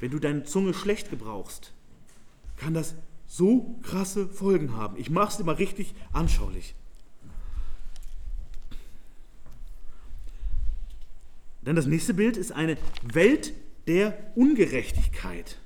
wenn 0.00 0.10
du 0.10 0.18
deine 0.18 0.44
Zunge 0.44 0.74
schlecht 0.74 1.10
gebrauchst, 1.10 1.72
kann 2.56 2.74
das 2.74 2.94
so 3.26 3.78
krasse 3.82 4.28
Folgen 4.28 4.76
haben. 4.76 4.96
Ich 4.96 5.10
mache 5.10 5.30
es 5.30 5.36
dir 5.36 5.44
mal 5.44 5.54
richtig 5.54 5.94
anschaulich. 6.12 6.74
Dann 11.62 11.74
das 11.74 11.86
nächste 11.86 12.14
Bild 12.14 12.36
ist 12.36 12.52
eine 12.52 12.78
Welt 13.02 13.52
der 13.88 14.16
Ungerechtigkeit. 14.36 15.58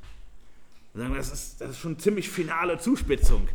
das 0.95 1.31
ist, 1.31 1.61
das 1.61 1.71
ist 1.71 1.79
schon 1.79 1.99
ziemlich 1.99 2.31
finale 2.31 2.79
Zuspitzung. 2.79 3.49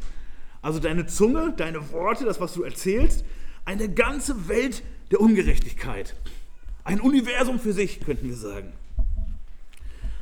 Also 0.61 0.79
deine 0.79 1.07
Zunge, 1.07 1.53
deine 1.57 1.91
Worte, 1.91 2.25
das, 2.25 2.39
was 2.39 2.53
du 2.53 2.63
erzählst, 2.63 3.25
eine 3.65 3.91
ganze 3.91 4.47
Welt 4.47 4.83
der 5.11 5.21
Ungerechtigkeit. 5.21 6.15
Ein 6.83 7.01
Universum 7.01 7.59
für 7.59 7.73
sich, 7.73 7.99
könnten 7.99 8.27
wir 8.27 8.35
sagen. 8.35 8.73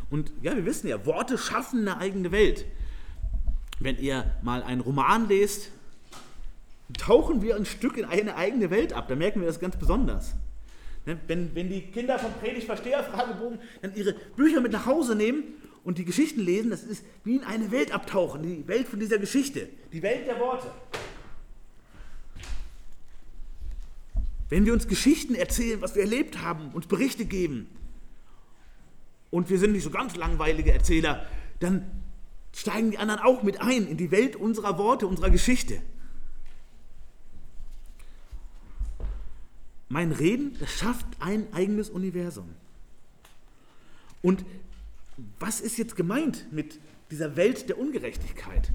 Und 0.10 0.32
ja, 0.42 0.56
wir 0.56 0.66
wissen 0.66 0.88
ja, 0.88 1.06
Worte 1.06 1.38
schaffen 1.38 1.88
eine 1.88 1.98
eigene 1.98 2.32
Welt. 2.32 2.66
Wenn 3.80 3.98
ihr 3.98 4.26
mal 4.42 4.64
einen 4.64 4.82
Roman 4.82 5.28
lest, 5.28 5.72
tauchen 6.98 7.42
wir 7.42 7.56
ein 7.56 7.66
Stück 7.66 7.98
in 7.98 8.06
eine 8.06 8.36
eigene 8.36 8.70
Welt 8.70 8.94
ab. 8.94 9.08
Da 9.08 9.16
merken 9.16 9.42
wir 9.42 9.48
das 9.48 9.60
ganz 9.60 9.76
besonders. 9.76 10.36
Ne, 11.06 11.18
wenn, 11.28 11.54
wenn 11.54 11.70
die 11.70 11.82
Kinder 11.82 12.18
vom 12.18 12.32
Predigtversteher-Fragebogen 12.34 13.60
dann 13.82 13.96
ihre 13.96 14.14
Bücher 14.36 14.62
mit 14.62 14.72
nach 14.72 14.86
Hause 14.86 15.16
nehmen 15.16 15.44
und 15.84 15.98
die 15.98 16.06
Geschichten 16.06 16.40
lesen, 16.40 16.70
das 16.70 16.84
ist 16.84 17.04
wie 17.26 17.36
in 17.36 17.44
eine 17.44 17.72
Welt 17.72 17.94
abtauchen, 17.94 18.42
die 18.42 18.68
Welt 18.68 18.88
von 18.88 19.00
dieser 19.00 19.18
Geschichte, 19.18 19.68
die 19.92 20.02
Welt 20.02 20.28
der 20.28 20.40
Worte. 20.40 20.68
Wenn 24.50 24.66
wir 24.66 24.74
uns 24.74 24.88
Geschichten 24.88 25.36
erzählen, 25.36 25.82
was 25.82 25.96
wir 25.96 26.04
erlebt 26.04 26.42
haben, 26.42 26.70
uns 26.74 26.88
Berichte 26.88 27.26
geben, 27.26 27.68
und 29.34 29.50
wir 29.50 29.58
sind 29.58 29.72
nicht 29.72 29.84
so 29.84 29.90
ganz 29.90 30.16
langweilige 30.16 30.72
Erzähler, 30.72 31.26
dann 31.60 31.90
steigen 32.54 32.92
die 32.92 33.00
anderen 33.00 33.20
auch 33.22 33.42
mit 33.42 33.60
ein 33.62 33.88
in 33.88 33.98
die 33.98 34.12
Welt 34.12 34.36
unserer 34.36 34.78
Worte, 34.78 35.08
unserer 35.08 35.32
Geschichte. 35.32 35.82
Mein 39.90 40.12
Reden, 40.12 40.56
das 40.60 40.70
schafft 40.70 41.08
ein 41.20 41.52
eigenes 41.52 41.90
Universum. 41.90 42.48
Und 44.22 44.46
was 45.40 45.62
ist 45.62 45.80
jetzt 45.80 45.96
gemeint 45.96 46.46
mit 46.52 46.80
dieser 47.10 47.36
Welt 47.36 47.70
der 47.70 47.80
Ungerechtigkeit? 47.80 48.72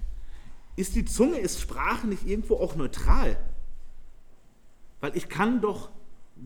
Ist 0.74 0.96
die 0.96 1.04
Zunge, 1.04 1.38
ist 1.38 1.60
Sprache 1.60 2.08
nicht 2.08 2.26
irgendwo 2.26 2.56
auch 2.56 2.74
neutral? 2.74 3.38
Weil 5.00 5.16
ich 5.16 5.28
kann 5.28 5.60
doch 5.60 5.90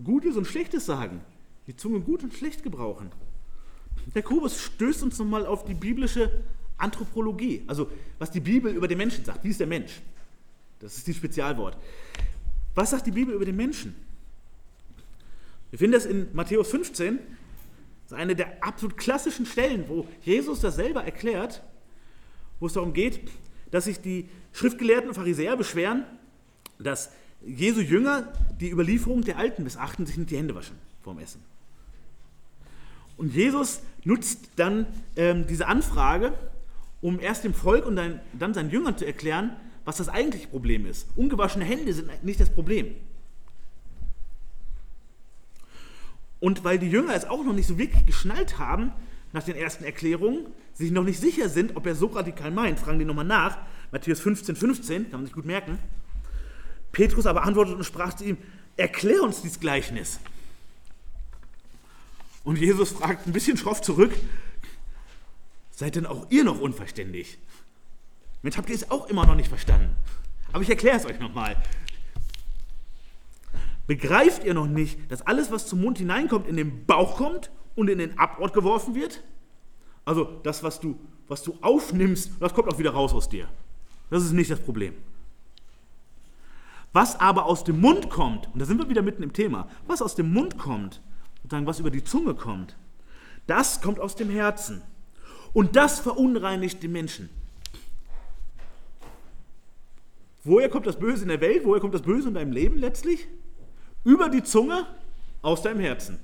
Gutes 0.05 0.37
und 0.37 0.47
Schlechtes 0.47 0.85
sagen. 0.85 1.23
Die 1.67 1.77
Zunge 1.77 2.01
gut 2.01 2.23
und 2.23 2.35
schlecht 2.35 2.63
gebrauchen. 2.63 3.11
Der 4.15 4.23
Kubus 4.23 4.61
stößt 4.61 5.03
uns 5.03 5.19
nochmal 5.19 5.47
auf 5.47 5.65
die 5.65 5.75
biblische 5.75 6.31
Anthropologie, 6.77 7.63
also 7.67 7.91
was 8.19 8.31
die 8.31 8.41
Bibel 8.41 8.75
über 8.75 8.89
den 8.89 8.99
Menschen 8.99 9.25
sagt. 9.25 9.45
Wie 9.45 9.51
ist 9.51 9.61
der 9.61 9.67
Mensch? 9.67 10.01
Das 10.81 10.97
ist 10.97 11.07
die 11.07 11.15
Spezialwort. 11.15 11.77
Was 12.75 12.91
sagt 12.91 13.07
die 13.07 13.13
Bibel 13.13 13.35
über 13.35 13.45
den 13.45 13.57
Menschen? 13.57 13.95
Wir 15.71 15.79
finden 15.79 15.93
das 15.93 16.07
in 16.07 16.27
Matthäus 16.33 16.71
15. 16.71 17.19
Das 17.19 18.13
ist 18.13 18.19
eine 18.19 18.35
der 18.35 18.63
absolut 18.63 18.97
klassischen 18.97 19.47
Stellen, 19.47 19.85
wo 19.89 20.07
Jesus 20.23 20.61
das 20.61 20.75
selber 20.75 21.05
erklärt, 21.05 21.63
wo 22.61 22.67
es 22.67 22.73
darum 22.73 22.93
geht, 22.93 23.21
dass 23.71 23.85
sich 23.85 24.01
die 24.01 24.29
Schriftgelehrten 24.53 25.09
und 25.09 25.15
Pharisäer 25.15 25.57
beschweren, 25.57 26.05
dass 26.79 27.11
Jesu 27.45 27.81
Jünger 27.81 28.33
die 28.61 28.71
Überlieferung 28.71 29.23
der 29.23 29.39
Alten 29.39 29.63
missachten, 29.63 30.05
sich 30.05 30.17
nicht 30.17 30.31
die 30.31 30.37
Hände 30.37 30.55
waschen 30.55 30.77
vorm 31.03 31.19
Essen. 31.19 31.43
Und 33.17 33.35
Jesus 33.35 33.83
nutzt 34.05 34.51
dann 34.57 34.87
ähm, 35.17 35.47
diese 35.47 35.67
Anfrage, 35.67 36.33
um 37.01 37.21
erst 37.21 37.45
dem 37.45 37.55
Volk 37.55 37.87
und 37.87 37.97
dann, 37.97 38.21
dann 38.33 38.55
seinen 38.55 38.71
Jüngern 38.71 38.97
zu 38.97 39.05
erklären, 39.05 39.57
was 39.85 39.97
das 39.97 40.09
eigentliche 40.09 40.49
Problem 40.49 40.87
ist. 40.87 41.09
Ungewaschene 41.17 41.65
Hände 41.65 41.93
sind 41.93 42.25
nicht 42.25 42.41
das 42.41 42.51
Problem. 42.51 42.95
Und 46.41 46.65
weil 46.65 46.79
die 46.79 46.89
Jünger 46.89 47.15
es 47.15 47.25
auch 47.25 47.45
noch 47.45 47.53
nicht 47.53 47.67
so 47.67 47.79
wirklich 47.79 48.05
geschnallt 48.07 48.59
haben, 48.59 48.93
nach 49.33 49.43
den 49.43 49.57
ersten 49.57 49.85
Erklärungen, 49.85 50.47
sich 50.75 50.91
noch 50.91 51.05
nicht 51.05 51.21
sicher 51.21 51.49
sind, 51.49 51.77
ob 51.77 51.87
er 51.87 51.95
so 51.95 52.07
radikal 52.07 52.51
meint, 52.51 52.79
fragen 52.79 52.99
die 52.99 53.05
nochmal 53.05 53.25
nach. 53.25 53.59
Matthäus 53.91 54.21
15, 54.21 54.57
15, 54.57 55.11
kann 55.11 55.21
man 55.21 55.27
sich 55.27 55.35
gut 55.35 55.45
merken. 55.45 55.79
Petrus 56.93 57.27
aber 57.27 57.45
antwortet 57.45 57.77
und 57.77 57.85
sprach 57.85 58.15
zu 58.15 58.25
ihm, 58.25 58.37
erklär 58.77 59.23
uns 59.23 59.43
dieses 59.43 59.61
Gleichnis. 59.61 60.21
Und 62.45 62.59
Jesus 62.59 62.91
fragt 62.91 63.27
ein 63.27 63.33
bisschen 63.33 63.57
schroff 63.57 63.83
zurück, 63.83 64.13
seid 65.71 65.97
denn 65.97 66.07
auch 66.07 66.27
ihr 66.31 66.45
noch 66.45 66.61
unverständlich? 66.61 67.39
Mensch, 68.43 68.57
habt 68.57 68.69
ihr 68.69 68.75
es 68.75 68.91
auch 68.91 69.09
immer 69.09 69.27
noch 69.27 69.37
nicht 69.37 69.49
verstanden? 69.49 69.95
Aber 70.53 70.63
ich 70.63 70.71
erkläre 70.71 70.97
es 70.97 71.07
euch 71.07 71.19
nochmal. 71.21 71.57
Begreift 73.87 74.45
ihr 74.45 74.55
noch 74.55 74.67
nicht, 74.67 75.11
dass 75.11 75.23
alles, 75.23 75.51
was 75.51 75.67
zum 75.67 75.81
Mund 75.81 75.99
hineinkommt, 75.99 76.49
in 76.49 76.57
den 76.57 76.85
Bauch 76.87 77.17
kommt 77.17 77.51
und 77.75 77.89
in 77.89 77.99
den 77.99 78.19
Abort 78.19 78.53
geworfen 78.53 78.95
wird? 78.95 79.23
Also 80.05 80.25
das, 80.43 80.63
was 80.63 80.81
du, 80.81 80.99
was 81.29 81.43
du 81.43 81.57
aufnimmst, 81.61 82.33
das 82.41 82.55
kommt 82.55 82.73
auch 82.73 82.79
wieder 82.79 82.91
raus 82.91 83.13
aus 83.13 83.29
dir. 83.29 83.49
Das 84.11 84.25
ist 84.25 84.33
nicht 84.33 84.51
das 84.51 84.61
Problem. 84.61 84.95
Was 86.93 87.19
aber 87.19 87.47
aus 87.47 87.65
dem 87.65 87.81
Mund 87.81 88.11
kommt, 88.11 88.49
und 88.53 88.59
da 88.59 88.67
sind 88.67 88.79
wir 88.79 88.89
wieder 88.89 89.03
mitten 89.03 89.23
im 89.23 89.33
Thema, 89.33 89.69
was 89.87 90.03
aus 90.03 90.15
dem 90.15 90.33
Mund 90.33 90.59
kommt, 90.59 91.01
sozusagen 91.43 91.67
was 91.67 91.81
über 91.81 91.91
die 91.91 92.05
Zunge 92.05 92.35
kommt, 92.35 92.77
das 93.47 93.81
kommt 93.81 94.01
aus 94.01 94.17
dem 94.17 94.31
Herzen. 94.31 94.83
Und 95.53 95.77
das 95.77 96.01
verunreinigt 96.01 96.83
den 96.83 96.93
Menschen. 96.93 97.29
Woher 100.45 100.69
kommt 100.69 100.87
das 100.87 100.99
Böse 100.99 101.23
in 101.23 101.29
der 101.29 101.41
Welt? 101.41 101.65
Woher 101.65 101.81
kommt 101.81 101.95
das 101.95 102.03
Böse 102.03 102.29
in 102.29 102.35
deinem 102.35 102.53
Leben 102.53 102.79
letztlich? 102.79 103.29
Über 104.05 104.29
die 104.29 104.43
Zunge, 104.43 104.87
aus 105.43 105.63
deinem 105.63 105.81
Herzen. 105.81 106.19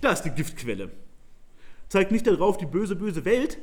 Das 0.00 0.20
ist 0.20 0.24
die 0.24 0.30
Giftquelle. 0.30 0.90
Zeigt 1.88 2.10
nicht 2.12 2.26
darauf 2.26 2.58
die 2.58 2.66
böse, 2.66 2.96
böse 2.96 3.24
Welt. 3.24 3.58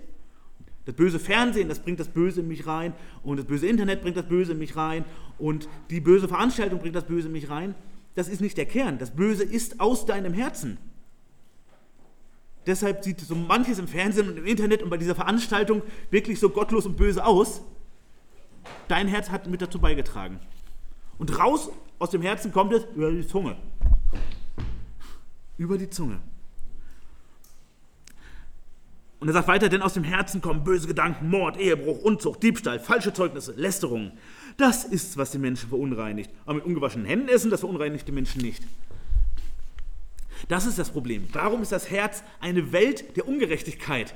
Das 0.86 0.96
böse 0.96 1.20
Fernsehen, 1.20 1.68
das 1.68 1.80
bringt 1.80 2.00
das 2.00 2.08
Böse 2.08 2.42
in 2.42 2.48
mich 2.48 2.66
rein. 2.66 2.94
Und 3.24 3.38
das 3.38 3.46
böse 3.46 3.68
Internet 3.68 4.02
bringt 4.02 4.18
das 4.18 4.28
Böse 4.28 4.54
in 4.54 4.58
mich 4.58 4.76
rein. 4.76 5.06
Und 5.38 5.68
die 5.90 6.00
böse 6.00 6.28
Veranstaltung 6.28 6.80
bringt 6.80 6.96
das 6.96 7.06
Böse 7.06 7.28
in 7.28 7.34
mich 7.34 7.50
rein. 7.50 7.76
Das 8.16 8.28
ist 8.28 8.42
nicht 8.42 8.58
der 8.58 8.66
Kern. 8.66 8.98
Das 8.98 9.12
Böse 9.12 9.44
ist 9.44 9.80
aus 9.80 10.06
deinem 10.06 10.34
Herzen. 10.34 10.78
Deshalb 12.66 13.04
sieht 13.04 13.20
so 13.22 13.36
manches 13.36 13.78
im 13.78 13.88
Fernsehen 13.88 14.30
und 14.30 14.38
im 14.38 14.46
Internet 14.46 14.82
und 14.82 14.90
bei 14.90 14.98
dieser 14.98 15.14
Veranstaltung 15.14 15.84
wirklich 16.10 16.40
so 16.40 16.50
gottlos 16.50 16.86
und 16.86 16.98
böse 16.98 17.24
aus. 17.24 17.62
Dein 18.88 19.08
Herz 19.08 19.30
hat 19.30 19.48
mit 19.48 19.62
dazu 19.62 19.80
beigetragen. 19.80 20.40
Und 21.20 21.38
raus 21.38 21.70
aus 22.00 22.10
dem 22.10 22.22
Herzen 22.22 22.52
kommt 22.52 22.74
es 22.74 22.86
über 22.96 23.12
die 23.12 23.28
Zunge. 23.28 23.58
Über 25.58 25.78
die 25.78 25.90
Zunge. 25.90 26.20
Und 29.20 29.30
er 29.30 29.34
sagt 29.34 29.48
weiter, 29.48 29.70
denn 29.70 29.82
aus 29.82 29.94
dem 29.94 30.04
Herzen 30.04 30.42
kommen 30.42 30.64
böse 30.64 30.88
Gedanken, 30.88 31.30
Mord, 31.30 31.58
Ehebruch, 31.58 32.00
Unzucht, 32.00 32.44
Diebstahl, 32.44 32.80
falsche 32.80 33.14
Zeugnisse, 33.14 33.54
Lästerungen. 33.54 34.18
Das 34.58 34.86
ist, 34.86 35.18
was 35.18 35.32
die 35.32 35.38
Menschen 35.38 35.70
verunreinigt. 35.70 36.32
Aber 36.46 36.56
mit 36.56 36.66
ungewaschenen 36.66 37.06
Händen 37.06 37.28
essen, 37.28 37.52
das 37.52 37.60
verunreinigt 37.60 38.08
die 38.08 38.12
Menschen 38.12 38.42
nicht. 38.42 38.64
Das 40.48 40.66
ist 40.66 40.78
das 40.78 40.92
Problem. 40.92 41.28
Warum 41.34 41.62
ist 41.62 41.72
das 41.72 41.90
Herz 41.90 42.24
eine 42.40 42.72
Welt 42.72 43.18
der 43.18 43.28
Ungerechtigkeit? 43.28 44.14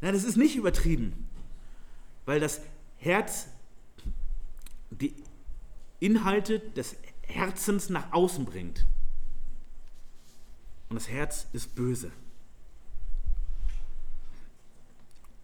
Na, 0.00 0.12
das 0.12 0.24
ist 0.24 0.36
nicht 0.36 0.56
übertrieben, 0.56 1.28
weil 2.26 2.40
das 2.40 2.60
Herz 2.98 3.48
die 4.90 5.14
Inhalte 6.00 6.60
des 6.60 6.96
Herzens 7.22 7.88
nach 7.88 8.12
außen 8.12 8.44
bringt. 8.44 8.86
Und 10.88 10.96
das 10.96 11.08
Herz 11.08 11.46
ist 11.52 11.74
böse. 11.74 12.10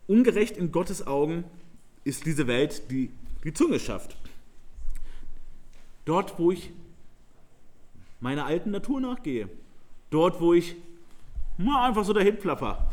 Ungerecht 0.07 0.57
in 0.57 0.73
Gottes 0.73 1.07
Augen 1.07 1.45
ist 2.05 2.27
diese 2.27 2.47
Welt, 2.47 2.91
die 2.91 3.11
die 3.45 3.53
Zunge 3.53 3.79
schafft. 3.79 4.17
Dort, 6.05 6.39
wo 6.39 6.51
ich 6.51 6.71
meiner 8.21 8.47
alten 8.47 8.71
Natur 8.71 9.01
nachgehe, 9.01 9.49
Dort, 10.15 10.41
wo 10.41 10.55
ich 10.55 10.77
mal 11.59 11.89
einfach 11.89 12.05
so 12.05 12.13
dahin 12.13 12.39
plapper. 12.39 12.89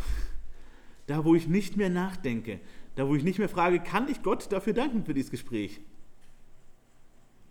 Da, 1.05 1.23
wo 1.23 1.35
ich 1.35 1.47
nicht 1.47 1.77
mehr 1.77 1.91
nachdenke. 1.91 2.59
Da, 2.95 3.07
wo 3.07 3.13
ich 3.13 3.23
nicht 3.23 3.37
mehr 3.37 3.47
frage, 3.47 3.79
kann 3.79 4.09
ich 4.09 4.23
Gott 4.23 4.51
dafür 4.51 4.73
danken 4.73 5.05
für 5.05 5.13
dieses 5.13 5.29
Gespräch? 5.29 5.81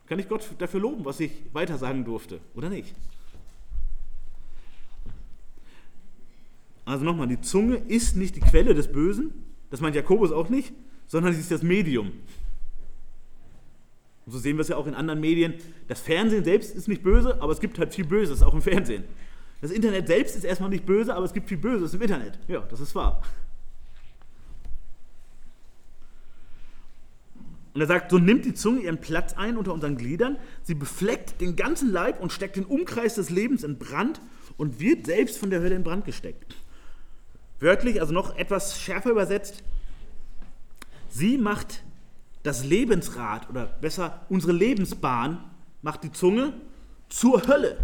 Kann 0.06 0.18
ich 0.18 0.28
Gott 0.28 0.44
dafür 0.58 0.80
loben, 0.80 1.04
was 1.04 1.20
ich 1.20 1.30
weitersagen 1.52 2.04
durfte 2.04 2.40
oder 2.56 2.68
nicht? 2.68 2.96
Also 6.84 7.04
nochmal, 7.04 7.28
die 7.28 7.40
Zunge 7.40 7.76
ist 7.76 8.16
nicht 8.16 8.34
die 8.34 8.40
Quelle 8.40 8.74
des 8.74 8.90
Bösen, 8.90 9.32
das 9.70 9.80
meint 9.80 9.94
Jakobus 9.94 10.32
auch 10.32 10.48
nicht, 10.48 10.72
sondern 11.06 11.32
sie 11.32 11.38
ist 11.38 11.52
das 11.52 11.62
Medium. 11.62 12.10
Und 14.30 14.34
so 14.34 14.38
sehen 14.38 14.58
wir 14.58 14.62
es 14.62 14.68
ja 14.68 14.76
auch 14.76 14.86
in 14.86 14.94
anderen 14.94 15.18
Medien. 15.18 15.54
Das 15.88 15.98
Fernsehen 15.98 16.44
selbst 16.44 16.76
ist 16.76 16.86
nicht 16.86 17.02
böse, 17.02 17.42
aber 17.42 17.50
es 17.50 17.58
gibt 17.58 17.80
halt 17.80 17.92
viel 17.92 18.04
Böses 18.04 18.44
auch 18.44 18.54
im 18.54 18.62
Fernsehen. 18.62 19.02
Das 19.60 19.72
Internet 19.72 20.06
selbst 20.06 20.36
ist 20.36 20.44
erstmal 20.44 20.70
nicht 20.70 20.86
böse, 20.86 21.16
aber 21.16 21.24
es 21.24 21.32
gibt 21.32 21.48
viel 21.48 21.58
Böses 21.58 21.94
im 21.94 22.00
Internet. 22.00 22.38
Ja, 22.46 22.60
das 22.60 22.78
ist 22.78 22.94
wahr. 22.94 23.22
Und 27.74 27.80
er 27.80 27.88
sagt, 27.88 28.12
so 28.12 28.20
nimmt 28.20 28.44
die 28.44 28.54
Zunge 28.54 28.82
ihren 28.82 29.00
Platz 29.00 29.32
ein 29.32 29.56
unter 29.56 29.74
unseren 29.74 29.96
Gliedern, 29.96 30.36
sie 30.62 30.74
befleckt 30.74 31.40
den 31.40 31.56
ganzen 31.56 31.90
Leib 31.90 32.20
und 32.20 32.32
steckt 32.32 32.54
den 32.54 32.66
Umkreis 32.66 33.16
des 33.16 33.30
Lebens 33.30 33.64
in 33.64 33.78
Brand 33.78 34.20
und 34.56 34.78
wird 34.78 35.06
selbst 35.06 35.38
von 35.38 35.50
der 35.50 35.60
Hölle 35.60 35.74
in 35.74 35.82
Brand 35.82 36.04
gesteckt. 36.04 36.54
Wörtlich, 37.58 38.00
also 38.00 38.14
noch 38.14 38.36
etwas 38.36 38.80
schärfer 38.80 39.10
übersetzt, 39.10 39.64
sie 41.08 41.36
macht 41.36 41.82
das 42.42 42.64
Lebensrad 42.64 43.48
oder 43.50 43.66
besser 43.66 44.26
unsere 44.28 44.52
Lebensbahn, 44.52 45.44
macht 45.82 46.04
die 46.04 46.12
Zunge 46.12 46.54
zur 47.08 47.46
Hölle. 47.46 47.76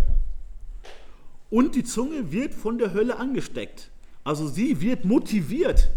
Und 1.51 1.75
die 1.75 1.85
Zunge 1.85 2.33
wird 2.33 2.55
von 2.55 2.79
der 2.79 2.93
Hölle 2.93 3.17
angesteckt. 3.17 3.91
Also 4.25 4.49
sie 4.49 4.81
wird 4.81 5.05
motiviert 5.05 5.91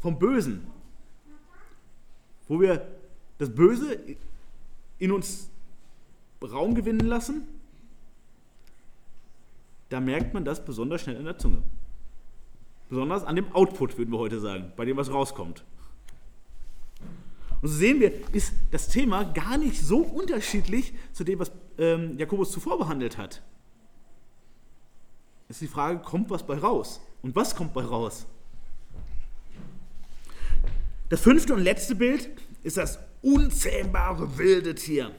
vom 0.00 0.18
Bösen. 0.18 0.66
Wo 2.48 2.60
wir 2.60 2.86
das 3.38 3.54
Böse 3.54 3.98
in 4.98 5.12
uns 5.12 5.48
Raum 6.42 6.74
gewinnen 6.74 7.06
lassen, 7.06 7.46
da 9.90 10.00
merkt 10.00 10.34
man 10.34 10.44
das 10.44 10.64
besonders 10.64 11.02
schnell 11.02 11.16
in 11.16 11.24
der 11.24 11.38
Zunge. 11.38 11.62
Besonders 12.88 13.24
an 13.24 13.36
dem 13.36 13.52
Output, 13.52 13.96
würden 13.96 14.10
wir 14.10 14.18
heute 14.18 14.40
sagen, 14.40 14.72
bei 14.76 14.84
dem 14.84 14.96
was 14.96 15.12
rauskommt. 15.12 15.64
Und 17.62 17.68
so 17.68 17.74
sehen 17.76 18.00
wir, 18.00 18.12
ist 18.34 18.52
das 18.72 18.88
Thema 18.88 19.22
gar 19.22 19.56
nicht 19.56 19.80
so 19.80 19.98
unterschiedlich 19.98 20.92
zu 21.12 21.22
dem, 21.22 21.38
was 21.38 21.52
ähm, 21.78 22.18
Jakobus 22.18 22.50
zuvor 22.50 22.78
behandelt 22.78 23.16
hat. 23.16 23.40
Es 25.48 25.56
ist 25.56 25.62
die 25.62 25.72
Frage, 25.72 26.00
kommt 26.00 26.28
was 26.28 26.44
bei 26.44 26.58
raus? 26.58 27.00
Und 27.22 27.36
was 27.36 27.54
kommt 27.54 27.72
bei 27.72 27.84
raus? 27.84 28.26
Das 31.08 31.20
fünfte 31.20 31.54
und 31.54 31.60
letzte 31.60 31.94
Bild 31.94 32.30
ist 32.62 32.78
das 32.78 32.98
unzähmbare 33.22 34.38
wilde 34.38 34.74
Tier. 34.74 35.14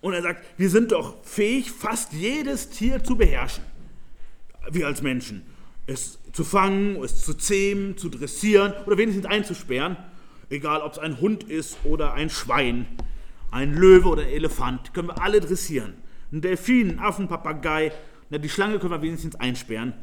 Und 0.00 0.14
er 0.14 0.22
sagt, 0.22 0.44
wir 0.56 0.70
sind 0.70 0.92
doch 0.92 1.22
fähig, 1.24 1.70
fast 1.70 2.12
jedes 2.12 2.70
Tier 2.70 3.04
zu 3.04 3.16
beherrschen. 3.16 3.64
Wir 4.70 4.86
als 4.86 5.02
Menschen. 5.02 5.42
Es 5.86 6.18
zu 6.32 6.42
fangen, 6.44 7.02
es 7.02 7.24
zu 7.24 7.34
zähmen, 7.34 7.96
zu 7.96 8.08
dressieren 8.08 8.72
oder 8.86 8.96
wenigstens 8.96 9.26
einzusperren. 9.26 9.96
Egal, 10.48 10.80
ob 10.80 10.92
es 10.92 10.98
ein 10.98 11.20
Hund 11.20 11.44
ist 11.44 11.78
oder 11.84 12.12
ein 12.14 12.30
Schwein, 12.30 12.86
ein 13.50 13.74
Löwe 13.74 14.08
oder 14.08 14.22
ein 14.22 14.28
Elefant, 14.28 14.94
können 14.94 15.08
wir 15.08 15.22
alle 15.22 15.40
dressieren. 15.40 15.94
Ein 16.32 16.40
Delfin, 16.40 16.90
ein 16.90 16.98
Affen, 16.98 17.28
Papagei, 17.28 17.92
na, 18.30 18.38
die 18.38 18.48
Schlange 18.48 18.78
können 18.78 18.92
wir 18.92 19.02
wenigstens 19.02 19.36
einsperren. 19.36 19.94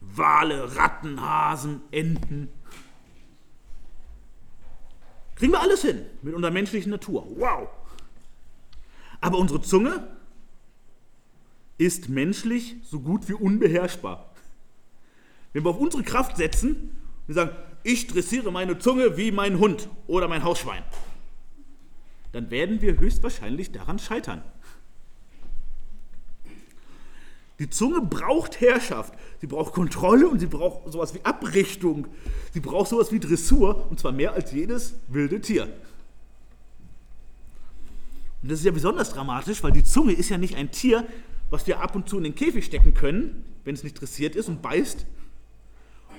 Wale, 0.00 0.76
Ratten, 0.76 1.20
Hasen, 1.20 1.82
Enten. 1.90 2.48
Kriegen 5.36 5.52
wir 5.52 5.60
alles 5.60 5.82
hin 5.82 6.02
mit 6.22 6.34
unserer 6.34 6.50
menschlichen 6.50 6.90
Natur. 6.90 7.26
Wow! 7.36 7.68
Aber 9.20 9.38
unsere 9.38 9.60
Zunge 9.60 10.08
ist 11.76 12.08
menschlich 12.08 12.76
so 12.82 13.00
gut 13.00 13.28
wie 13.28 13.34
unbeherrschbar. 13.34 14.34
Wenn 15.52 15.64
wir 15.64 15.70
auf 15.70 15.78
unsere 15.78 16.02
Kraft 16.02 16.36
setzen, 16.36 16.96
wir 17.26 17.34
sagen, 17.34 17.56
ich 17.88 18.06
dressiere 18.06 18.52
meine 18.52 18.78
Zunge 18.78 19.16
wie 19.16 19.32
mein 19.32 19.58
Hund 19.58 19.88
oder 20.06 20.28
mein 20.28 20.44
Hausschwein, 20.44 20.82
dann 22.32 22.50
werden 22.50 22.82
wir 22.82 23.00
höchstwahrscheinlich 23.00 23.72
daran 23.72 23.98
scheitern. 23.98 24.42
Die 27.58 27.70
Zunge 27.70 28.02
braucht 28.02 28.60
Herrschaft, 28.60 29.14
sie 29.40 29.46
braucht 29.46 29.72
Kontrolle 29.72 30.28
und 30.28 30.38
sie 30.38 30.46
braucht 30.46 30.92
sowas 30.92 31.14
wie 31.14 31.24
Abrichtung, 31.24 32.06
sie 32.52 32.60
braucht 32.60 32.90
sowas 32.90 33.10
wie 33.10 33.18
Dressur 33.18 33.90
und 33.90 33.98
zwar 33.98 34.12
mehr 34.12 34.34
als 34.34 34.52
jedes 34.52 34.94
wilde 35.08 35.40
Tier. 35.40 35.64
Und 38.42 38.50
das 38.50 38.60
ist 38.60 38.66
ja 38.66 38.70
besonders 38.70 39.10
dramatisch, 39.10 39.62
weil 39.64 39.72
die 39.72 39.82
Zunge 39.82 40.12
ist 40.12 40.28
ja 40.28 40.38
nicht 40.38 40.54
ein 40.56 40.70
Tier, 40.70 41.04
was 41.50 41.66
wir 41.66 41.80
ab 41.80 41.96
und 41.96 42.08
zu 42.08 42.18
in 42.18 42.24
den 42.24 42.34
Käfig 42.34 42.66
stecken 42.66 42.92
können, 42.92 43.44
wenn 43.64 43.74
es 43.74 43.82
nicht 43.82 43.98
dressiert 43.98 44.36
ist 44.36 44.48
und 44.48 44.60
beißt, 44.60 45.06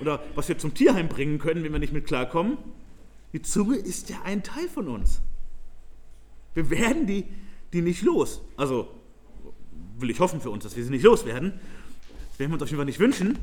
oder 0.00 0.22
was 0.34 0.48
wir 0.48 0.58
zum 0.58 0.74
Tierheim 0.74 1.08
bringen 1.08 1.38
können, 1.38 1.62
wenn 1.62 1.72
wir 1.72 1.78
nicht 1.78 1.92
mit 1.92 2.06
klarkommen. 2.06 2.58
Die 3.32 3.42
Zunge 3.42 3.76
ist 3.76 4.10
ja 4.10 4.22
ein 4.24 4.42
Teil 4.42 4.68
von 4.68 4.88
uns. 4.88 5.20
Wir 6.54 6.70
werden 6.70 7.06
die, 7.06 7.24
die 7.72 7.82
nicht 7.82 8.02
los. 8.02 8.40
Also 8.56 8.88
will 9.98 10.10
ich 10.10 10.18
hoffen 10.20 10.40
für 10.40 10.50
uns, 10.50 10.64
dass 10.64 10.76
wir 10.76 10.84
sie 10.84 10.90
nicht 10.90 11.04
loswerden. 11.04 11.52
Das 12.30 12.38
werden 12.38 12.50
wir 12.50 12.54
uns 12.54 12.62
auf 12.62 12.70
jeden 12.70 12.78
Fall 12.78 12.86
nicht 12.86 12.98
wünschen. 12.98 13.38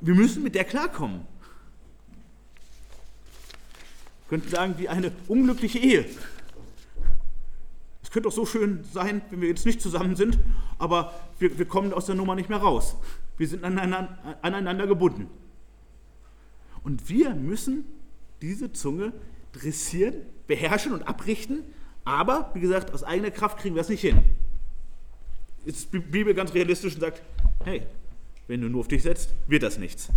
Wir 0.00 0.14
müssen 0.14 0.42
mit 0.42 0.54
der 0.54 0.64
klarkommen. 0.64 1.20
Wir 4.26 4.38
könnten 4.38 4.48
sagen, 4.48 4.74
wie 4.78 4.88
eine 4.88 5.12
unglückliche 5.28 5.78
Ehe. 5.78 6.06
Es 8.02 8.10
könnte 8.10 8.28
doch 8.28 8.34
so 8.34 8.44
schön 8.44 8.84
sein, 8.92 9.22
wenn 9.30 9.40
wir 9.40 9.48
jetzt 9.48 9.64
nicht 9.64 9.80
zusammen 9.80 10.16
sind, 10.16 10.38
aber 10.78 11.14
wir, 11.38 11.58
wir 11.58 11.66
kommen 11.66 11.92
aus 11.92 12.06
der 12.06 12.14
Nummer 12.14 12.34
nicht 12.34 12.48
mehr 12.48 12.58
raus. 12.58 12.96
Wir 13.38 13.48
sind 13.48 13.64
aneinander, 13.64 14.38
aneinander 14.42 14.86
gebunden. 14.86 15.28
Und 16.84 17.08
wir 17.08 17.34
müssen 17.34 17.84
diese 18.40 18.72
Zunge 18.72 19.12
dressieren, 19.52 20.14
beherrschen 20.46 20.92
und 20.92 21.02
abrichten, 21.08 21.64
aber 22.04 22.50
wie 22.54 22.60
gesagt, 22.60 22.92
aus 22.92 23.02
eigener 23.02 23.30
Kraft 23.30 23.58
kriegen 23.58 23.74
wir 23.74 23.82
es 23.82 23.88
nicht 23.88 24.02
hin 24.02 24.22
ist 25.64 25.92
die 25.92 25.98
Bibel 25.98 26.34
ganz 26.34 26.54
realistisch 26.54 26.94
und 26.94 27.00
sagt, 27.00 27.22
hey, 27.64 27.82
wenn 28.46 28.60
du 28.60 28.68
nur 28.68 28.80
auf 28.80 28.88
dich 28.88 29.02
setzt, 29.02 29.30
wird 29.46 29.62
das 29.62 29.78
nichts. 29.78 30.08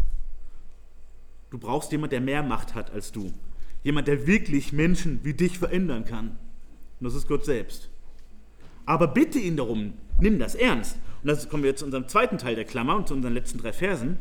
Du 1.50 1.58
brauchst 1.58 1.92
jemanden, 1.92 2.12
der 2.12 2.22
mehr 2.22 2.44
Macht 2.44 2.76
hat 2.76 2.92
als 2.92 3.12
du. 3.12 3.32
Jemand, 3.84 4.08
der 4.08 4.28
wirklich 4.28 4.74
Menschen 4.74 5.22
wie 5.24 5.34
dich 5.34 5.60
verändern 5.60 6.04
kann. 6.04 6.38
Und 7.00 7.06
das 7.06 7.16
ist 7.16 7.28
Gott 7.28 7.46
selbst. 7.46 7.90
Aber 8.86 9.08
bitte 9.08 9.40
ihn 9.40 9.56
darum, 9.56 9.94
nimm 10.20 10.40
das 10.40 10.56
ernst. 10.56 10.98
Und 11.24 11.28
das 11.30 11.48
kommen 11.48 11.64
wir 11.64 11.70
jetzt 11.70 11.80
zu 11.80 11.86
unserem 11.86 12.08
zweiten 12.08 12.38
Teil 12.38 12.56
der 12.56 12.66
Klammer 12.66 12.96
und 12.96 13.08
zu 13.08 13.14
unseren 13.14 13.34
letzten 13.34 13.60
drei 13.60 13.72
Versen. 13.72 14.18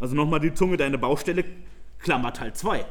Also 0.00 0.16
nochmal 0.16 0.40
die 0.40 0.54
Zunge 0.54 0.78
deine 0.78 0.98
Baustelle, 0.98 1.44
Klammer 1.98 2.32
Teil 2.32 2.54
2. 2.54 2.84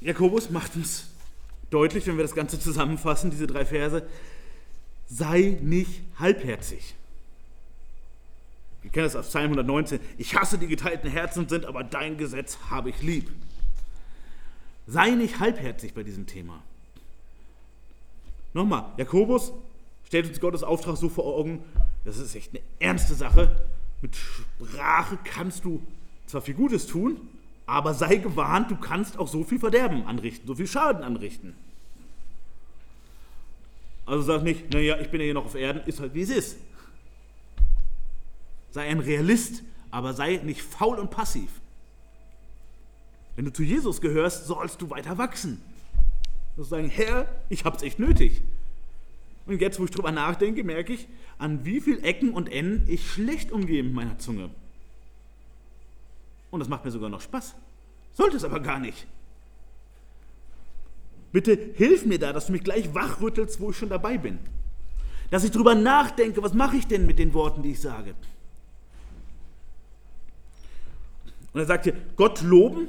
Jakobus 0.00 0.50
macht 0.50 0.76
uns 0.76 1.08
deutlich, 1.70 2.06
wenn 2.06 2.16
wir 2.16 2.24
das 2.24 2.34
Ganze 2.34 2.60
zusammenfassen, 2.60 3.30
diese 3.30 3.46
drei 3.46 3.64
Verse. 3.64 4.06
Sei 5.06 5.58
nicht 5.60 6.02
halbherzig. 6.18 6.94
Wir 8.82 8.90
kennen 8.90 9.06
das 9.06 9.16
aus 9.16 9.28
Psalm 9.28 9.46
119. 9.46 9.98
Ich 10.18 10.36
hasse 10.36 10.58
die 10.58 10.66
geteilten 10.66 11.10
Herzen 11.10 11.48
sind, 11.48 11.64
aber 11.64 11.82
dein 11.82 12.18
Gesetz 12.18 12.58
habe 12.70 12.90
ich 12.90 13.02
lieb. 13.02 13.30
Sei 14.86 15.10
nicht 15.10 15.40
halbherzig 15.40 15.94
bei 15.94 16.02
diesem 16.02 16.26
Thema. 16.26 16.62
Nochmal, 18.52 18.92
Jakobus 18.98 19.52
stellt 20.14 20.28
uns 20.28 20.38
Gottes 20.38 20.62
Auftrag 20.62 20.96
so 20.96 21.08
vor 21.08 21.24
Augen, 21.24 21.64
das 22.04 22.18
ist 22.18 22.36
echt 22.36 22.52
eine 22.52 22.60
ernste 22.78 23.16
Sache. 23.16 23.60
Mit 24.00 24.14
Sprache 24.14 25.18
kannst 25.24 25.64
du 25.64 25.82
zwar 26.26 26.40
viel 26.40 26.54
Gutes 26.54 26.86
tun, 26.86 27.16
aber 27.66 27.94
sei 27.94 28.18
gewarnt, 28.18 28.70
du 28.70 28.76
kannst 28.76 29.18
auch 29.18 29.26
so 29.26 29.42
viel 29.42 29.58
Verderben 29.58 30.06
anrichten, 30.06 30.46
so 30.46 30.54
viel 30.54 30.68
Schaden 30.68 31.02
anrichten. 31.02 31.56
Also 34.06 34.22
sag 34.22 34.44
nicht, 34.44 34.72
naja, 34.72 35.00
ich 35.00 35.10
bin 35.10 35.18
ja 35.18 35.24
hier 35.24 35.34
noch 35.34 35.46
auf 35.46 35.56
Erden, 35.56 35.82
ist 35.84 35.98
halt 35.98 36.14
wie 36.14 36.22
es 36.22 36.30
ist. 36.30 36.58
Sei 38.70 38.86
ein 38.86 39.00
Realist, 39.00 39.64
aber 39.90 40.14
sei 40.14 40.36
nicht 40.44 40.62
faul 40.62 41.00
und 41.00 41.10
passiv. 41.10 41.50
Wenn 43.34 43.46
du 43.46 43.52
zu 43.52 43.64
Jesus 43.64 44.00
gehörst, 44.00 44.46
sollst 44.46 44.80
du 44.80 44.90
weiter 44.90 45.18
wachsen. 45.18 45.60
Du 46.54 46.62
sollst 46.62 46.70
sagen, 46.70 46.88
Herr, 46.88 47.26
ich 47.48 47.64
hab's 47.64 47.82
echt 47.82 47.98
nötig. 47.98 48.42
Und 49.46 49.60
jetzt, 49.60 49.78
wo 49.78 49.84
ich 49.84 49.90
drüber 49.90 50.10
nachdenke, 50.10 50.64
merke 50.64 50.94
ich, 50.94 51.06
an 51.38 51.64
wie 51.64 51.80
vielen 51.80 52.02
Ecken 52.02 52.32
und 52.32 52.50
Enden 52.50 52.90
ich 52.90 53.10
schlecht 53.10 53.52
umgehe 53.52 53.82
mit 53.82 53.92
meiner 53.92 54.18
Zunge. 54.18 54.50
Und 56.50 56.60
das 56.60 56.68
macht 56.68 56.84
mir 56.84 56.90
sogar 56.90 57.10
noch 57.10 57.20
Spaß. 57.20 57.54
Sollte 58.14 58.36
es 58.36 58.44
aber 58.44 58.60
gar 58.60 58.78
nicht. 58.78 59.06
Bitte 61.32 61.58
hilf 61.74 62.06
mir 62.06 62.18
da, 62.18 62.32
dass 62.32 62.46
du 62.46 62.52
mich 62.52 62.62
gleich 62.62 62.94
wachrüttelst, 62.94 63.60
wo 63.60 63.70
ich 63.70 63.76
schon 63.76 63.88
dabei 63.88 64.18
bin. 64.18 64.38
Dass 65.30 65.42
ich 65.42 65.50
darüber 65.50 65.74
nachdenke, 65.74 66.42
was 66.42 66.54
mache 66.54 66.76
ich 66.76 66.86
denn 66.86 67.06
mit 67.06 67.18
den 67.18 67.34
Worten, 67.34 67.62
die 67.62 67.72
ich 67.72 67.80
sage. 67.80 68.14
Und 71.52 71.60
er 71.60 71.66
sagt 71.66 71.84
hier, 71.84 71.96
Gott 72.16 72.42
loben 72.42 72.86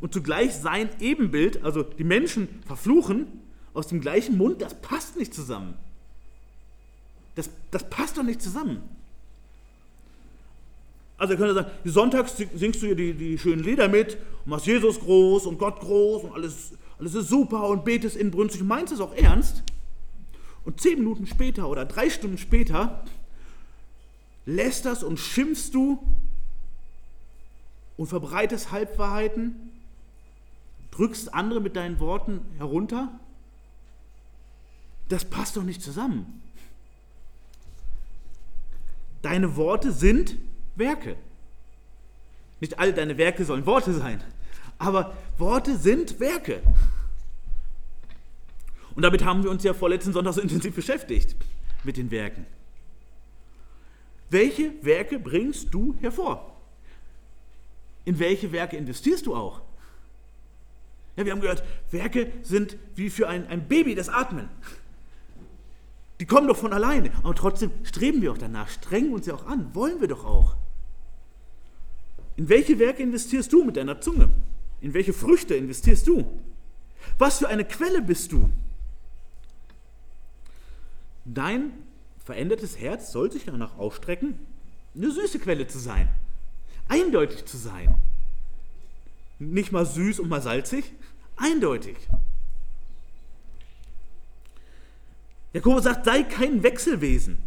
und 0.00 0.14
zugleich 0.14 0.54
sein 0.54 0.90
Ebenbild, 1.00 1.64
also 1.64 1.82
die 1.82 2.04
Menschen 2.04 2.62
verfluchen, 2.66 3.26
aus 3.74 3.86
dem 3.86 4.00
gleichen 4.00 4.36
Mund, 4.36 4.60
das 4.60 4.80
passt 4.80 5.16
nicht 5.16 5.34
zusammen. 5.34 5.74
Das, 7.34 7.48
das 7.70 7.88
passt 7.88 8.18
doch 8.18 8.22
nicht 8.22 8.42
zusammen. 8.42 8.82
Also 11.16 11.34
er 11.34 11.38
könnte 11.38 11.54
sagen, 11.54 11.70
sonntags 11.84 12.36
singst 12.36 12.82
du 12.82 12.86
hier 12.86 12.96
die, 12.96 13.14
die 13.14 13.38
schönen 13.38 13.62
Lieder 13.62 13.88
mit 13.88 14.16
und 14.44 14.50
machst 14.50 14.66
Jesus 14.66 14.98
groß 14.98 15.46
und 15.46 15.58
Gott 15.58 15.80
groß 15.80 16.24
und 16.24 16.32
alles, 16.34 16.72
alles 16.98 17.14
ist 17.14 17.28
super 17.28 17.68
und 17.68 17.84
betest 17.84 18.16
inbrünstig 18.16 18.60
und 18.60 18.68
meinst 18.68 18.92
es 18.92 19.00
auch 19.00 19.14
ernst. 19.14 19.62
Und 20.64 20.80
zehn 20.80 20.98
Minuten 20.98 21.26
später 21.26 21.68
oder 21.68 21.84
drei 21.84 22.10
Stunden 22.10 22.38
später 22.38 23.04
lästerst 24.46 25.04
und 25.04 25.18
schimpfst 25.18 25.70
du 25.72 26.02
und 27.96 28.06
verbreitest 28.06 28.72
Halbwahrheiten, 28.72 29.70
drückst 30.90 31.32
andere 31.34 31.60
mit 31.60 31.76
deinen 31.76 32.00
Worten 32.00 32.40
herunter. 32.58 33.20
Das 35.12 35.26
passt 35.26 35.58
doch 35.58 35.62
nicht 35.62 35.82
zusammen. 35.82 36.40
Deine 39.20 39.56
Worte 39.56 39.92
sind 39.92 40.36
Werke. 40.74 41.16
Nicht 42.60 42.78
all 42.78 42.94
deine 42.94 43.18
Werke 43.18 43.44
sollen 43.44 43.66
Worte 43.66 43.92
sein, 43.92 44.24
aber 44.78 45.14
Worte 45.36 45.76
sind 45.76 46.18
Werke. 46.18 46.62
Und 48.94 49.02
damit 49.02 49.22
haben 49.22 49.42
wir 49.42 49.50
uns 49.50 49.62
ja 49.64 49.74
vorletzten 49.74 50.14
Sonntag 50.14 50.32
so 50.32 50.40
intensiv 50.40 50.74
beschäftigt 50.74 51.36
mit 51.84 51.98
den 51.98 52.10
Werken. 52.10 52.46
Welche 54.30 54.72
Werke 54.82 55.18
bringst 55.18 55.74
du 55.74 55.94
hervor? 56.00 56.56
In 58.06 58.18
welche 58.18 58.50
Werke 58.50 58.78
investierst 58.78 59.26
du 59.26 59.36
auch? 59.36 59.60
Ja, 61.16 61.26
wir 61.26 61.32
haben 61.32 61.42
gehört, 61.42 61.62
Werke 61.90 62.32
sind 62.42 62.78
wie 62.94 63.10
für 63.10 63.28
ein, 63.28 63.46
ein 63.48 63.68
Baby 63.68 63.94
das 63.94 64.08
Atmen. 64.08 64.48
Die 66.22 66.26
kommen 66.26 66.46
doch 66.46 66.56
von 66.56 66.72
alleine. 66.72 67.10
Aber 67.24 67.34
trotzdem 67.34 67.72
streben 67.82 68.22
wir 68.22 68.30
auch 68.30 68.38
danach, 68.38 68.68
strengen 68.68 69.12
uns 69.12 69.26
ja 69.26 69.34
auch 69.34 69.44
an, 69.44 69.74
wollen 69.74 70.00
wir 70.00 70.06
doch 70.06 70.24
auch. 70.24 70.54
In 72.36 72.48
welche 72.48 72.78
Werke 72.78 73.02
investierst 73.02 73.52
du 73.52 73.64
mit 73.64 73.76
deiner 73.76 74.00
Zunge? 74.00 74.28
In 74.80 74.94
welche 74.94 75.12
Früchte 75.12 75.56
investierst 75.56 76.06
du? 76.06 76.24
Was 77.18 77.40
für 77.40 77.48
eine 77.48 77.64
Quelle 77.64 78.02
bist 78.02 78.30
du? 78.30 78.48
Dein 81.24 81.72
verändertes 82.24 82.78
Herz 82.78 83.10
soll 83.10 83.32
sich 83.32 83.46
danach 83.46 83.76
ausstrecken, 83.76 84.38
eine 84.94 85.10
süße 85.10 85.40
Quelle 85.40 85.66
zu 85.66 85.80
sein, 85.80 86.08
eindeutig 86.86 87.46
zu 87.46 87.56
sein. 87.56 87.96
Nicht 89.40 89.72
mal 89.72 89.86
süß 89.86 90.20
und 90.20 90.28
mal 90.28 90.40
salzig, 90.40 90.84
eindeutig. 91.34 91.96
Jakobus 95.52 95.84
sagt, 95.84 96.04
sei 96.04 96.22
kein 96.22 96.62
Wechselwesen, 96.62 97.38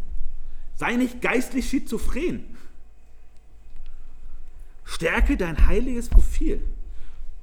sei 0.76 0.96
nicht 0.96 1.20
geistlich 1.20 1.68
schizophren. 1.68 2.44
Stärke 4.84 5.36
dein 5.36 5.66
heiliges 5.66 6.08
Profil. 6.08 6.62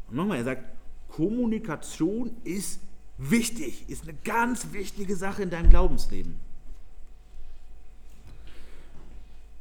Und 0.09 0.16
nochmal, 0.16 0.38
er 0.38 0.43
sagt, 0.45 0.64
Kommunikation 1.09 2.32
ist 2.43 2.80
wichtig, 3.18 3.88
ist 3.89 4.03
eine 4.03 4.18
ganz 4.24 4.72
wichtige 4.72 5.16
Sache 5.16 5.43
in 5.43 5.49
deinem 5.49 5.70
Glaubensleben. 5.70 6.36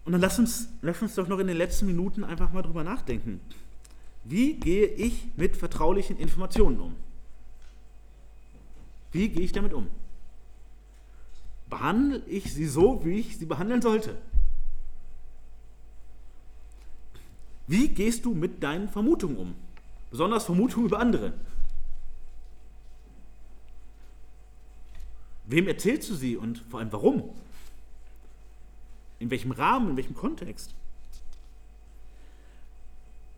Und 0.05 0.13
dann 0.13 0.21
lass 0.21 0.39
uns, 0.39 0.69
lass 0.81 1.03
uns 1.03 1.15
doch 1.15 1.29
noch 1.29 1.39
in 1.39 1.47
den 1.47 1.57
letzten 1.57 1.87
Minuten 1.87 2.25
einfach 2.25 2.53
mal 2.53 2.63
drüber 2.63 2.85
nachdenken. 2.85 3.41
Wie 4.25 4.55
gehe 4.55 4.87
ich 4.87 5.27
mit 5.37 5.57
vertraulichen 5.57 6.17
Informationen 6.17 6.81
um? 6.81 6.97
Wie 9.13 9.29
gehe 9.29 9.45
ich 9.45 9.53
damit 9.53 9.73
um? 9.73 9.89
Behandle 11.73 12.21
ich 12.27 12.53
sie 12.53 12.67
so, 12.67 13.03
wie 13.03 13.21
ich 13.21 13.39
sie 13.39 13.47
behandeln 13.47 13.81
sollte? 13.81 14.19
Wie 17.67 17.89
gehst 17.89 18.27
du 18.27 18.35
mit 18.35 18.63
deinen 18.63 18.91
Vermutungen 18.91 19.39
um? 19.39 19.55
Besonders 20.11 20.45
Vermutungen 20.45 20.89
über 20.89 20.99
andere. 20.99 21.33
Wem 25.47 25.67
erzählst 25.67 26.11
du 26.11 26.15
sie 26.15 26.37
und 26.37 26.59
vor 26.59 26.81
allem 26.81 26.93
warum? 26.93 27.31
In 29.19 29.31
welchem 29.31 29.53
Rahmen, 29.53 29.93
in 29.93 29.97
welchem 29.97 30.15
Kontext? 30.15 30.75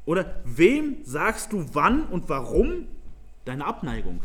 Oder 0.07 0.41
wem 0.45 1.05
sagst 1.05 1.53
du 1.53 1.73
wann 1.73 2.05
und 2.09 2.29
warum 2.29 2.89
deine 3.45 3.65
Abneigung? 3.65 4.25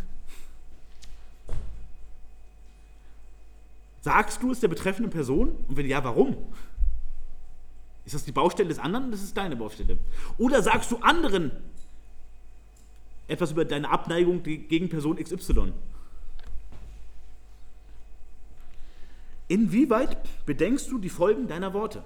Sagst 4.02 4.42
du 4.42 4.52
es 4.52 4.60
der 4.60 4.68
betreffenden 4.68 5.12
Person? 5.12 5.52
Und 5.68 5.78
wenn 5.78 5.86
ja, 5.86 6.04
warum? 6.04 6.38
Ist 8.06 8.16
das 8.16 8.24
die 8.24 8.32
Baustelle 8.32 8.70
des 8.70 8.80
anderen 8.80 9.08
oder 9.08 9.16
ist 9.16 9.38
deine 9.38 9.56
Baustelle? 9.56 9.98
Oder 10.38 10.64
sagst 10.64 10.92
du 10.92 10.98
anderen 10.98 11.52
etwas 13.28 13.52
über 13.52 13.66
deine 13.66 13.90
Abneigung 13.90 14.42
gegen 14.42 14.90
Person 14.90 15.18
XY? 15.18 15.74
Inwieweit 19.48 20.18
bedenkst 20.46 20.90
du 20.90 21.00
die 21.00 21.10
Folgen 21.10 21.48
deiner 21.48 21.74
Worte? 21.74 22.04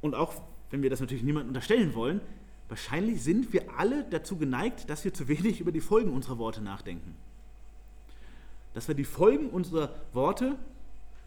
Und 0.00 0.14
auch 0.14 0.34
wenn 0.70 0.82
wir 0.82 0.90
das 0.90 1.00
natürlich 1.00 1.22
niemandem 1.22 1.48
unterstellen 1.48 1.94
wollen, 1.94 2.20
wahrscheinlich 2.68 3.22
sind 3.22 3.52
wir 3.52 3.78
alle 3.78 4.04
dazu 4.04 4.36
geneigt, 4.36 4.90
dass 4.90 5.04
wir 5.04 5.14
zu 5.14 5.28
wenig 5.28 5.60
über 5.60 5.72
die 5.72 5.80
Folgen 5.80 6.12
unserer 6.12 6.38
Worte 6.38 6.60
nachdenken. 6.60 7.14
Dass 8.78 8.86
wir 8.86 8.94
die 8.94 9.02
Folgen 9.02 9.50
unserer 9.50 9.90
Worte 10.12 10.56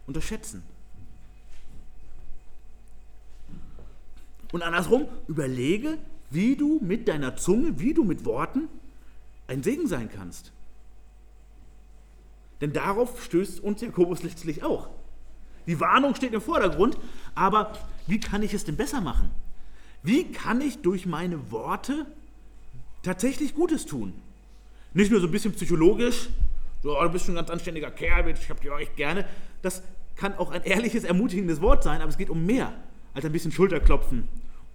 unterschätzen. 0.08 0.64
Und 4.54 4.62
andersrum, 4.64 5.10
überlege, 5.28 5.98
wie 6.30 6.56
du 6.56 6.80
mit 6.82 7.10
deiner 7.10 7.36
Zunge, 7.36 7.78
wie 7.78 7.94
du 7.94 8.06
mit 8.06 8.24
Worten 8.24 8.70
ein 9.50 9.64
Segen 9.64 9.86
sein 9.86 10.10
kannst. 10.10 10.54
Denn 12.62 12.72
darauf 12.72 13.22
stößt 13.22 13.60
uns 13.60 13.82
Jakobus 13.82 14.24
letztlich 14.24 14.64
auch. 14.64 14.88
Die 15.68 15.82
Warnung 15.82 16.16
steht 16.16 16.32
im 16.32 16.40
Vordergrund, 16.40 16.98
aber 17.36 17.78
wie 18.08 18.22
kann 18.22 18.44
ich 18.44 18.54
es 18.54 18.64
denn 18.64 18.78
besser 18.78 19.02
machen? 19.02 19.30
Wie 20.04 20.32
kann 20.32 20.62
ich 20.62 20.78
durch 20.78 21.06
meine 21.06 21.52
Worte 21.52 22.06
tatsächlich 23.04 23.56
Gutes 23.56 23.86
tun? 23.86 24.14
Nicht 24.94 25.12
nur 25.12 25.20
so 25.20 25.28
ein 25.28 25.34
bisschen 25.34 25.52
psychologisch, 25.52 26.30
so, 26.82 26.98
oh, 26.98 27.04
du 27.04 27.10
bist 27.10 27.26
schon 27.26 27.34
ein 27.34 27.38
ganz 27.38 27.50
anständiger 27.50 27.92
Kerl, 27.92 28.28
ich 28.30 28.50
hab 28.50 28.60
dich 28.60 28.72
auch 28.72 28.80
echt 28.80 28.96
gerne. 28.96 29.26
Das 29.62 29.84
kann 30.16 30.36
auch 30.36 30.52
ein 30.52 30.64
ehrliches, 30.64 31.04
ermutigendes 31.04 31.62
Wort 31.62 31.84
sein, 31.84 32.02
aber 32.02 32.10
es 32.10 32.18
geht 32.18 32.30
um 32.30 32.46
mehr 32.46 32.74
als 33.14 33.26
ein 33.26 33.32
bisschen 33.32 33.52
Schulterklopfen 33.52 34.28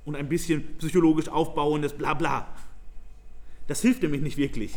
und 0.04 0.16
ein 0.16 0.28
bisschen 0.28 0.76
psychologisch 0.78 1.28
aufbauendes 1.28 1.92
Blabla. 1.92 2.46
Das 3.66 3.82
hilft 3.82 4.02
nämlich 4.02 4.22
nicht 4.22 4.36
wirklich. 4.36 4.72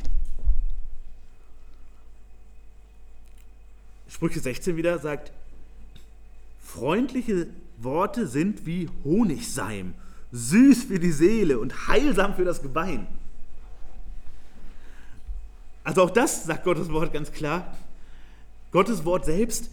Sprüche 4.07 4.39
16 4.39 4.75
wieder 4.75 4.97
sagt, 4.97 5.31
freundliche 6.59 7.47
Worte 7.77 8.27
sind 8.27 8.65
wie 8.65 8.89
Honigseim, 9.03 9.93
süß 10.31 10.85
für 10.85 10.99
die 10.99 11.11
Seele 11.11 11.59
und 11.59 11.87
heilsam 11.87 12.33
für 12.35 12.43
das 12.43 12.61
Gebein. 12.63 13.07
Also 15.89 16.03
auch 16.03 16.11
das 16.11 16.43
sagt 16.43 16.65
Gottes 16.65 16.91
Wort 16.91 17.11
ganz 17.13 17.31
klar. 17.31 17.75
Gottes 18.71 19.05
Wort 19.05 19.25
selbst 19.25 19.71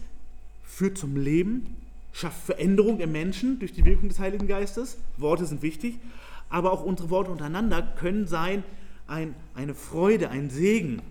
führt 0.65 0.97
zum 0.97 1.15
Leben, 1.15 1.75
schafft 2.11 2.43
Veränderung 2.43 2.99
im 3.01 3.11
Menschen 3.11 3.59
durch 3.59 3.71
die 3.71 3.85
Wirkung 3.85 4.09
des 4.09 4.17
Heiligen 4.17 4.47
Geistes. 4.47 4.97
Worte 5.17 5.45
sind 5.45 5.61
wichtig, 5.61 5.99
aber 6.49 6.71
auch 6.71 6.83
unsere 6.83 7.11
Worte 7.11 7.29
untereinander 7.29 7.83
können 7.83 8.25
sein 8.25 8.63
ein, 9.05 9.35
eine 9.53 9.75
Freude, 9.75 10.31
ein 10.31 10.49
Segen, 10.49 11.03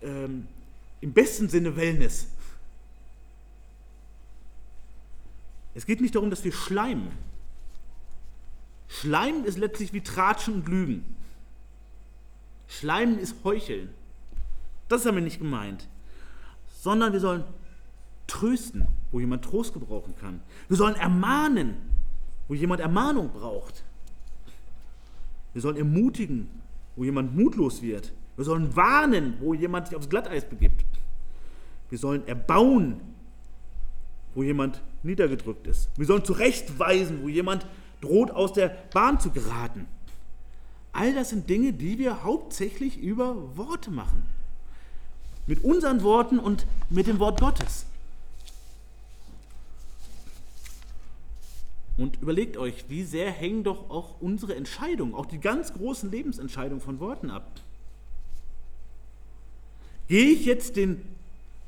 ähm, 0.00 0.46
im 1.02 1.12
besten 1.12 1.50
Sinne 1.50 1.76
Wellness. 1.76 2.26
Es 5.74 5.84
geht 5.84 6.00
nicht 6.00 6.14
darum, 6.14 6.30
dass 6.30 6.42
wir 6.42 6.52
schleimen. 6.52 7.08
Schleimen 8.88 9.44
ist 9.44 9.58
letztlich 9.58 9.92
wie 9.92 10.00
Tratschen 10.00 10.54
und 10.54 10.68
Lügen. 10.68 11.04
Schleimen 12.66 13.18
ist 13.18 13.34
Heucheln. 13.44 13.90
Das 14.92 15.06
haben 15.06 15.14
wir 15.14 15.22
nicht 15.22 15.38
gemeint. 15.38 15.88
Sondern 16.82 17.14
wir 17.14 17.20
sollen 17.20 17.44
trösten, 18.26 18.86
wo 19.10 19.20
jemand 19.20 19.42
Trost 19.42 19.72
gebrauchen 19.72 20.14
kann. 20.20 20.42
Wir 20.68 20.76
sollen 20.76 20.96
ermahnen, 20.96 21.76
wo 22.46 22.52
jemand 22.52 22.82
Ermahnung 22.82 23.30
braucht. 23.32 23.84
Wir 25.54 25.62
sollen 25.62 25.78
ermutigen, 25.78 26.46
wo 26.94 27.04
jemand 27.04 27.34
mutlos 27.34 27.80
wird. 27.80 28.12
Wir 28.36 28.44
sollen 28.44 28.76
warnen, 28.76 29.38
wo 29.40 29.54
jemand 29.54 29.86
sich 29.86 29.96
aufs 29.96 30.10
Glatteis 30.10 30.44
begibt. 30.44 30.84
Wir 31.88 31.96
sollen 31.96 32.28
erbauen, 32.28 33.00
wo 34.34 34.42
jemand 34.42 34.82
niedergedrückt 35.02 35.66
ist. 35.66 35.88
Wir 35.96 36.04
sollen 36.04 36.26
zurechtweisen, 36.26 37.22
wo 37.22 37.28
jemand 37.30 37.66
droht, 38.02 38.30
aus 38.30 38.52
der 38.52 38.68
Bahn 38.92 39.18
zu 39.18 39.30
geraten. 39.30 39.86
All 40.92 41.14
das 41.14 41.30
sind 41.30 41.48
Dinge, 41.48 41.72
die 41.72 41.96
wir 41.96 42.24
hauptsächlich 42.24 42.98
über 42.98 43.56
Worte 43.56 43.90
machen. 43.90 44.24
Mit 45.52 45.64
unseren 45.64 46.02
Worten 46.02 46.38
und 46.38 46.64
mit 46.88 47.06
dem 47.06 47.18
Wort 47.18 47.38
Gottes. 47.38 47.84
Und 51.98 52.16
überlegt 52.22 52.56
euch, 52.56 52.86
wie 52.88 53.02
sehr 53.02 53.30
hängen 53.30 53.62
doch 53.62 53.90
auch 53.90 54.14
unsere 54.22 54.54
Entscheidungen, 54.54 55.14
auch 55.14 55.26
die 55.26 55.38
ganz 55.38 55.74
großen 55.74 56.10
Lebensentscheidungen 56.10 56.80
von 56.80 57.00
Worten 57.00 57.28
ab. 57.28 57.44
Gehe 60.08 60.30
ich 60.30 60.46
jetzt 60.46 60.76
den 60.76 61.02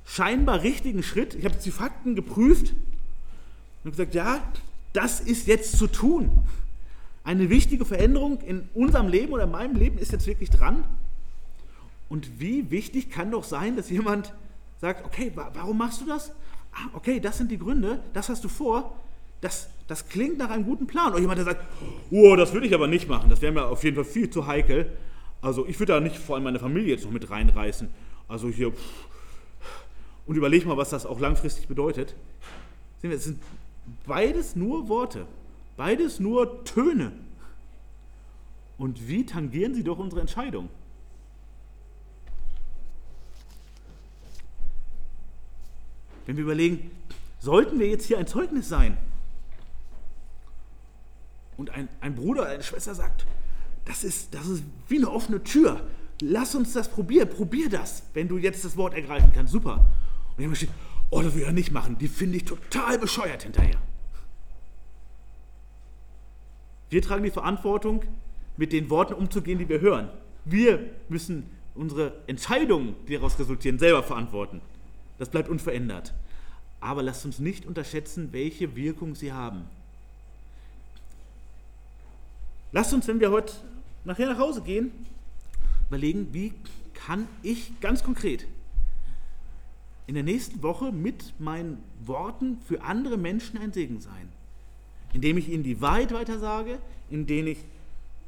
scheinbar 0.07 0.63
richtigen 0.63 1.03
Schritt? 1.03 1.35
Ich 1.35 1.45
habe 1.45 1.53
jetzt 1.53 1.67
die 1.67 1.71
Fakten 1.71 2.15
geprüft 2.15 2.73
und 3.85 3.91
gesagt, 3.91 4.15
ja, 4.15 4.43
das 4.95 5.21
ist 5.21 5.47
jetzt 5.47 5.77
zu 5.77 5.89
tun. 5.89 6.31
Eine 7.23 7.51
wichtige 7.51 7.85
Veränderung 7.85 8.41
in 8.41 8.67
unserem 8.73 9.09
Leben 9.09 9.35
oder 9.35 9.45
in 9.45 9.51
meinem 9.51 9.77
Leben 9.77 9.99
ist 9.99 10.11
jetzt 10.11 10.27
wirklich 10.27 10.49
dran. 10.49 10.85
Und 12.09 12.41
wie 12.41 12.71
wichtig 12.71 13.11
kann 13.11 13.31
doch 13.31 13.45
sein, 13.45 13.77
dass 13.77 13.91
jemand 13.91 14.33
sagt, 14.81 15.05
okay, 15.05 15.33
warum 15.35 15.79
machst 15.79 16.01
du 16.01 16.07
das? 16.07 16.31
Ah, 16.73 16.89
okay, 16.93 17.21
das 17.21 17.39
sind 17.39 17.51
die 17.51 17.59
Gründe, 17.59 18.01
das 18.13 18.29
hast 18.29 18.45
du 18.45 18.49
vor. 18.49 18.99
Das, 19.41 19.69
das 19.89 20.09
klingt 20.09 20.39
nach 20.39 20.51
einem 20.51 20.65
guten 20.65 20.87
Plan. 20.87 21.13
Oder 21.13 21.21
jemand, 21.21 21.39
der 21.39 21.45
sagt, 21.45 21.65
oh, 22.11 22.37
das 22.37 22.53
würde 22.53 22.67
ich 22.67 22.75
aber 22.75 22.87
nicht 22.87 23.09
machen, 23.09 23.31
das 23.31 23.43
wäre 23.43 23.53
mir 23.53 23.67
auf 23.67 23.85
jeden 23.85 23.97
Fall 23.97 24.05
viel 24.05 24.31
zu 24.31 24.47
heikel. 24.47 24.91
Also 25.41 25.67
ich 25.67 25.79
würde 25.79 25.93
da 25.93 26.01
nicht 26.01 26.17
vor 26.17 26.37
allem 26.37 26.45
meine 26.45 26.59
Familie 26.59 26.95
jetzt 26.95 27.05
noch 27.05 27.11
mit 27.11 27.31
reinreißen. 27.31 27.89
Also 28.29 28.49
hier, 28.49 28.73
und 30.27 30.37
überleg 30.37 30.65
mal, 30.67 30.77
was 30.77 30.91
das 30.91 31.05
auch 31.05 31.21
langfristig 31.21 31.69
bedeutet. 31.69 32.15
Es 33.03 33.25
sind 33.25 33.39
beides 34.07 34.57
nur 34.57 34.89
Worte, 34.89 35.27
beides 35.77 36.21
nur 36.21 36.65
Töne. 36.65 37.13
Und 38.79 39.09
wie 39.09 39.27
tangieren 39.27 39.75
sie 39.75 39.85
doch 39.85 39.99
unsere 39.99 40.23
Entscheidung? 40.23 40.69
Wenn 46.27 46.37
wir 46.37 46.45
überlegen, 46.45 46.91
sollten 47.39 47.79
wir 47.79 47.89
jetzt 47.89 48.07
hier 48.07 48.19
ein 48.19 48.27
Zeugnis 48.27 48.69
sein? 48.69 48.97
Und 51.57 51.71
ein, 51.71 51.89
ein 52.01 52.15
Bruder, 52.15 52.47
eine 52.47 52.63
Schwester 52.63 52.95
sagt, 52.95 53.27
das 53.85 54.03
ist, 54.03 54.35
das 54.35 54.47
ist 54.47 54.65
wie 54.89 54.97
eine 54.97 55.11
offene 55.11 55.43
Tür. 55.43 55.81
Lass 56.21 56.55
uns 56.55 56.73
das 56.73 56.89
probieren. 56.89 57.29
Probier 57.29 57.69
das, 57.69 58.03
wenn 58.15 58.29
du 58.29 58.39
jetzt 58.39 58.65
das 58.65 58.77
Wort 58.77 58.95
ergreifen 58.95 59.31
kannst. 59.35 59.53
Super. 59.53 59.87
Und 60.37 60.41
jemand 60.41 60.57
steht, 60.57 60.71
oh, 61.11 61.23
das 61.23 61.35
will 61.35 61.43
ja 61.43 61.53
nicht 61.53 61.71
machen. 61.71 61.99
Die 61.99 62.09
finde 62.09 62.39
ich 62.39 62.45
total 62.45 62.99
bescheuert 62.99 63.43
hinterher. 63.43 63.81
Wir 66.89 67.03
tragen 67.03 67.25
die 67.25 67.31
Verantwortung, 67.31 68.05
mit 68.57 68.73
den 68.73 68.89
Worten 68.91 69.15
umzugehen, 69.15 69.59
die 69.59 69.69
wir 69.69 69.81
hören. 69.81 70.11
Wir 70.45 70.91
müssen 71.09 71.51
unsere 71.75 72.13
Entscheidungen, 72.27 72.95
die 73.09 73.15
daraus 73.15 73.39
resultieren, 73.39 73.79
selber 73.79 74.03
verantworten. 74.03 74.61
Das 75.19 75.29
bleibt 75.29 75.49
unverändert. 75.49 76.13
Aber 76.81 77.03
lasst 77.03 77.25
uns 77.25 77.39
nicht 77.39 77.67
unterschätzen, 77.67 78.29
welche 78.33 78.77
Wirkung 78.77 79.15
sie 79.15 79.33
haben. 79.33 79.63
Lasst 82.73 82.93
uns, 82.93 83.07
wenn 83.07 83.21
wir 83.21 83.31
heute 83.31 83.55
nachher 84.05 84.29
nach 84.29 84.39
Hause 84.39 84.61
gehen, 84.63 84.91
überlegen, 85.89 86.29
wie 86.33 86.53
kann 86.93 87.29
ich 87.43 87.73
ganz 87.81 88.03
konkret 88.03 88.47
in 90.07 90.15
der 90.15 90.25
nächsten 90.25 90.63
Woche 90.63 90.93
mit 90.93 91.33
meinen 91.39 91.79
Worten 92.05 92.59
für 92.67 92.83
andere 92.83 93.17
Menschen 93.17 93.59
ein 93.59 93.73
Segen 93.73 94.01
sein. 94.01 94.29
Indem 95.13 95.39
ich 95.39 95.49
ihnen 95.49 95.63
die 95.63 95.81
Wahrheit 95.81 96.13
weitersage, 96.13 96.79
indem 97.11 97.47
ich 97.47 97.59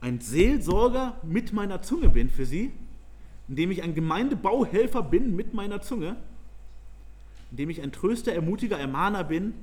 ein 0.01 0.21
Seelsorger 0.21 1.17
mit 1.23 1.53
meiner 1.53 1.83
Zunge 1.83 2.09
bin 2.09 2.31
für 2.31 2.47
sie, 2.47 2.71
indem 3.49 3.71
ich 3.71 3.83
ein 3.83 3.95
Gemeindebauhelfer 3.95 5.03
bin 5.03 5.37
mit 5.37 5.53
meiner 5.53 5.83
Zunge, 5.83 6.17
indem 7.51 7.71
ich 7.71 7.83
ein 7.83 7.93
Tröster, 7.93 8.33
Ermutiger, 8.33 8.79
Ermahner 8.79 9.25
bin, 9.25 9.55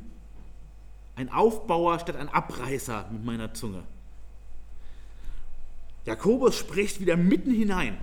ein 1.15 1.29
Aufbauer 1.29 1.99
statt 1.99 2.15
ein 2.15 2.29
Abreißer 2.29 3.09
mit 3.11 3.23
meiner 3.23 3.53
Zunge. 3.53 3.83
Jakobus 6.05 6.57
spricht 6.57 6.99
wieder 6.99 7.15
mitten 7.15 7.51
hinein, 7.51 7.97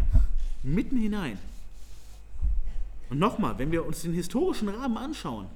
mitten 0.63 0.97
hinein. 0.97 1.39
Und 3.11 3.19
nochmal, 3.19 3.59
wenn 3.59 3.73
wir 3.73 3.85
uns 3.85 4.03
den 4.03 4.15
historischen 4.15 4.69
Rahmen 4.69 4.97
anschauen, 4.97 5.47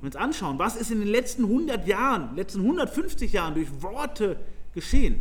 wenn 0.00 0.02
wir 0.02 0.06
uns 0.06 0.16
anschauen, 0.16 0.58
was 0.58 0.76
ist 0.76 0.90
in 0.90 1.00
den 1.00 1.08
letzten 1.08 1.44
100 1.44 1.86
Jahren, 1.86 2.36
letzten 2.36 2.60
150 2.60 3.32
Jahren 3.32 3.54
durch 3.54 3.82
Worte 3.82 4.38
geschehen 4.74 5.20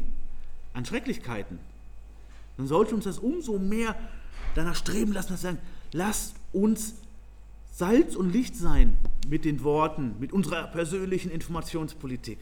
an 0.74 0.86
Schrecklichkeiten, 0.86 1.58
dann 2.58 2.68
sollte 2.68 2.94
uns 2.94 3.06
das 3.06 3.18
umso 3.18 3.58
mehr 3.58 3.96
danach 4.56 4.76
streben 4.76 5.14
lassen, 5.14 5.34
dass 5.34 5.44
wir 5.44 5.50
sagen, 5.50 5.62
lasst 5.92 6.36
uns 6.54 6.94
Salz 7.78 8.16
und 8.16 8.34
Licht 8.34 8.56
sein 8.56 8.98
mit 9.28 9.46
den 9.46 9.64
Worten, 9.64 10.16
mit 10.20 10.34
unserer 10.34 10.66
persönlichen 10.66 11.30
Informationspolitik. 11.30 12.40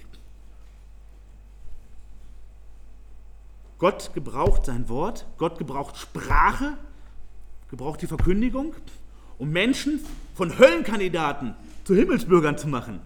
Gott 3.77 4.13
gebraucht 4.13 4.65
sein 4.65 4.88
Wort, 4.88 5.25
Gott 5.38 5.57
gebraucht 5.57 5.97
Sprache, 5.97 6.77
gebraucht 7.69 8.01
die 8.01 8.07
Verkündigung 8.07 8.75
um 9.38 9.49
Menschen 9.49 9.99
von 10.36 10.57
Höllenkandidaten 10.57 11.53
zu 11.83 11.95
Himmelsbürgern 11.95 12.57
zu 12.57 12.69
machen. 12.69 13.01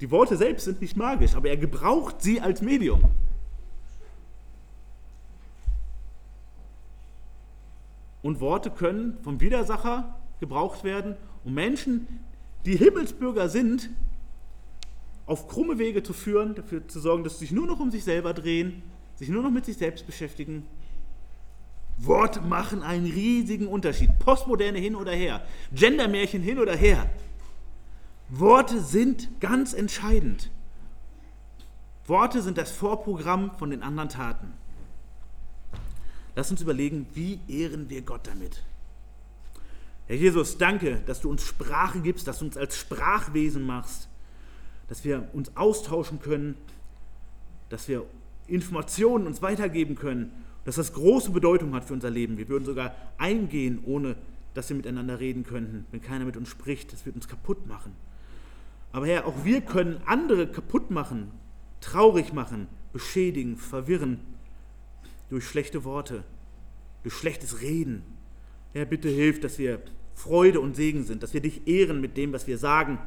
Die 0.00 0.10
Worte 0.10 0.36
selbst 0.36 0.64
sind 0.64 0.80
nicht 0.80 0.96
magisch, 0.96 1.36
aber 1.36 1.50
er 1.50 1.56
gebraucht 1.56 2.20
sie 2.20 2.40
als 2.40 2.62
Medium. 2.62 3.04
Und 8.22 8.40
Worte 8.40 8.72
können 8.72 9.18
vom 9.22 9.40
Widersacher 9.40 10.16
gebraucht 10.42 10.84
werden, 10.84 11.14
um 11.44 11.54
Menschen, 11.54 12.06
die 12.66 12.76
Himmelsbürger 12.76 13.48
sind, 13.48 13.88
auf 15.24 15.48
krumme 15.48 15.78
Wege 15.78 16.02
zu 16.02 16.12
führen, 16.12 16.54
dafür 16.56 16.86
zu 16.86 17.00
sorgen, 17.00 17.24
dass 17.24 17.38
sie 17.38 17.46
sich 17.46 17.52
nur 17.52 17.66
noch 17.66 17.80
um 17.80 17.90
sich 17.90 18.04
selber 18.04 18.34
drehen, 18.34 18.82
sich 19.14 19.28
nur 19.28 19.42
noch 19.42 19.50
mit 19.50 19.64
sich 19.64 19.78
selbst 19.78 20.04
beschäftigen 20.04 20.66
Worte 21.98 22.40
machen 22.40 22.82
einen 22.82 23.06
riesigen 23.06 23.68
Unterschied. 23.68 24.18
Postmoderne 24.18 24.78
hin 24.78 24.96
oder 24.96 25.12
her, 25.12 25.46
Gendermärchen 25.72 26.42
hin 26.42 26.58
oder 26.58 26.74
her. 26.74 27.08
Worte 28.28 28.80
sind 28.80 29.28
ganz 29.40 29.72
entscheidend. 29.72 30.50
Worte 32.06 32.42
sind 32.42 32.58
das 32.58 32.72
Vorprogramm 32.72 33.52
von 33.58 33.70
den 33.70 33.82
anderen 33.82 34.08
Taten. 34.08 34.52
Lass 36.34 36.50
uns 36.50 36.60
überlegen, 36.62 37.06
wie 37.14 37.40
ehren 37.46 37.88
wir 37.90 38.02
Gott 38.02 38.26
damit? 38.26 38.64
Herr 40.12 40.18
Jesus, 40.18 40.58
danke, 40.58 41.00
dass 41.06 41.22
du 41.22 41.30
uns 41.30 41.42
Sprache 41.42 42.00
gibst, 42.00 42.28
dass 42.28 42.40
du 42.40 42.44
uns 42.44 42.58
als 42.58 42.76
Sprachwesen 42.76 43.62
machst, 43.62 44.08
dass 44.88 45.04
wir 45.04 45.28
uns 45.32 45.56
austauschen 45.56 46.20
können, 46.20 46.54
dass 47.70 47.88
wir 47.88 48.04
Informationen 48.46 49.26
uns 49.26 49.40
weitergeben 49.40 49.94
können 49.94 50.32
dass 50.64 50.76
das 50.76 50.92
große 50.92 51.30
Bedeutung 51.30 51.74
hat 51.74 51.84
für 51.84 51.94
unser 51.94 52.10
Leben. 52.10 52.38
Wir 52.38 52.48
würden 52.48 52.64
sogar 52.64 52.94
eingehen, 53.18 53.82
ohne 53.84 54.16
dass 54.54 54.68
wir 54.68 54.76
miteinander 54.76 55.18
reden 55.18 55.44
könnten. 55.44 55.86
Wenn 55.90 56.02
keiner 56.02 56.24
mit 56.24 56.36
uns 56.36 56.48
spricht, 56.48 56.92
das 56.92 57.04
wird 57.04 57.16
uns 57.16 57.28
kaputt 57.28 57.66
machen. 57.66 57.92
Aber 58.92 59.06
Herr, 59.06 59.26
auch 59.26 59.44
wir 59.44 59.62
können 59.62 60.00
andere 60.06 60.46
kaputt 60.46 60.90
machen, 60.90 61.30
traurig 61.80 62.32
machen, 62.32 62.68
beschädigen, 62.92 63.56
verwirren 63.56 64.20
durch 65.30 65.44
schlechte 65.44 65.84
Worte, 65.84 66.22
durch 67.02 67.14
schlechtes 67.14 67.62
Reden. 67.62 68.02
Herr, 68.74 68.84
bitte 68.84 69.08
hilf, 69.08 69.40
dass 69.40 69.58
wir 69.58 69.80
Freude 70.14 70.60
und 70.60 70.76
Segen 70.76 71.04
sind, 71.04 71.22
dass 71.22 71.34
wir 71.34 71.40
dich 71.40 71.66
ehren 71.66 72.00
mit 72.00 72.16
dem, 72.16 72.32
was 72.32 72.46
wir 72.46 72.58
sagen 72.58 72.98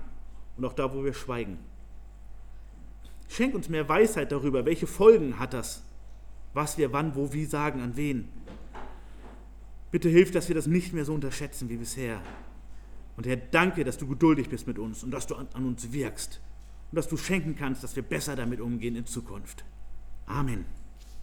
und 0.58 0.66
auch 0.66 0.74
da, 0.74 0.93
wo 0.93 1.03
wir 1.03 1.14
schweigen. 1.14 1.58
Schenk 3.28 3.56
uns 3.56 3.70
mehr 3.70 3.88
Weisheit 3.89 4.32
darüber, 4.32 4.66
welche 4.66 4.88
Folgen 4.88 5.39
hat 5.39 5.53
das 5.53 5.84
was 6.56 6.78
wir 6.78 6.91
wann, 6.93 7.16
wo, 7.16 7.32
wie 7.34 7.45
sagen, 7.45 7.82
an 7.82 7.95
wen. 7.97 8.30
Bitte 9.91 10.10
hilf, 10.10 10.32
dass 10.32 10.47
wir 10.47 10.56
das 10.56 10.68
nicht 10.68 10.93
mehr 10.93 11.06
so 11.06 11.14
unterschätzen 11.14 11.70
wie 11.70 11.78
bisher. 11.78 12.22
Und 13.18 13.28
Herr, 13.28 13.36
danke, 13.36 13.84
dass 13.84 13.97
du 13.97 14.08
geduldig 14.08 14.49
bist 14.49 14.66
mit 14.66 14.80
uns 14.80 15.03
und 15.03 15.12
dass 15.12 15.28
du 15.28 15.36
an, 15.36 15.47
an 15.53 15.66
uns 15.66 15.91
wirkst 15.91 16.41
und 16.91 16.95
dass 16.95 17.08
du 17.08 17.18
schenken 17.18 17.56
kannst, 17.56 17.84
dass 17.84 17.95
wir 17.95 18.03
besser 18.03 18.36
damit 18.36 18.62
umgehen 18.62 18.95
in 18.95 19.06
Zukunft. 19.06 19.66
Amen. 20.26 20.66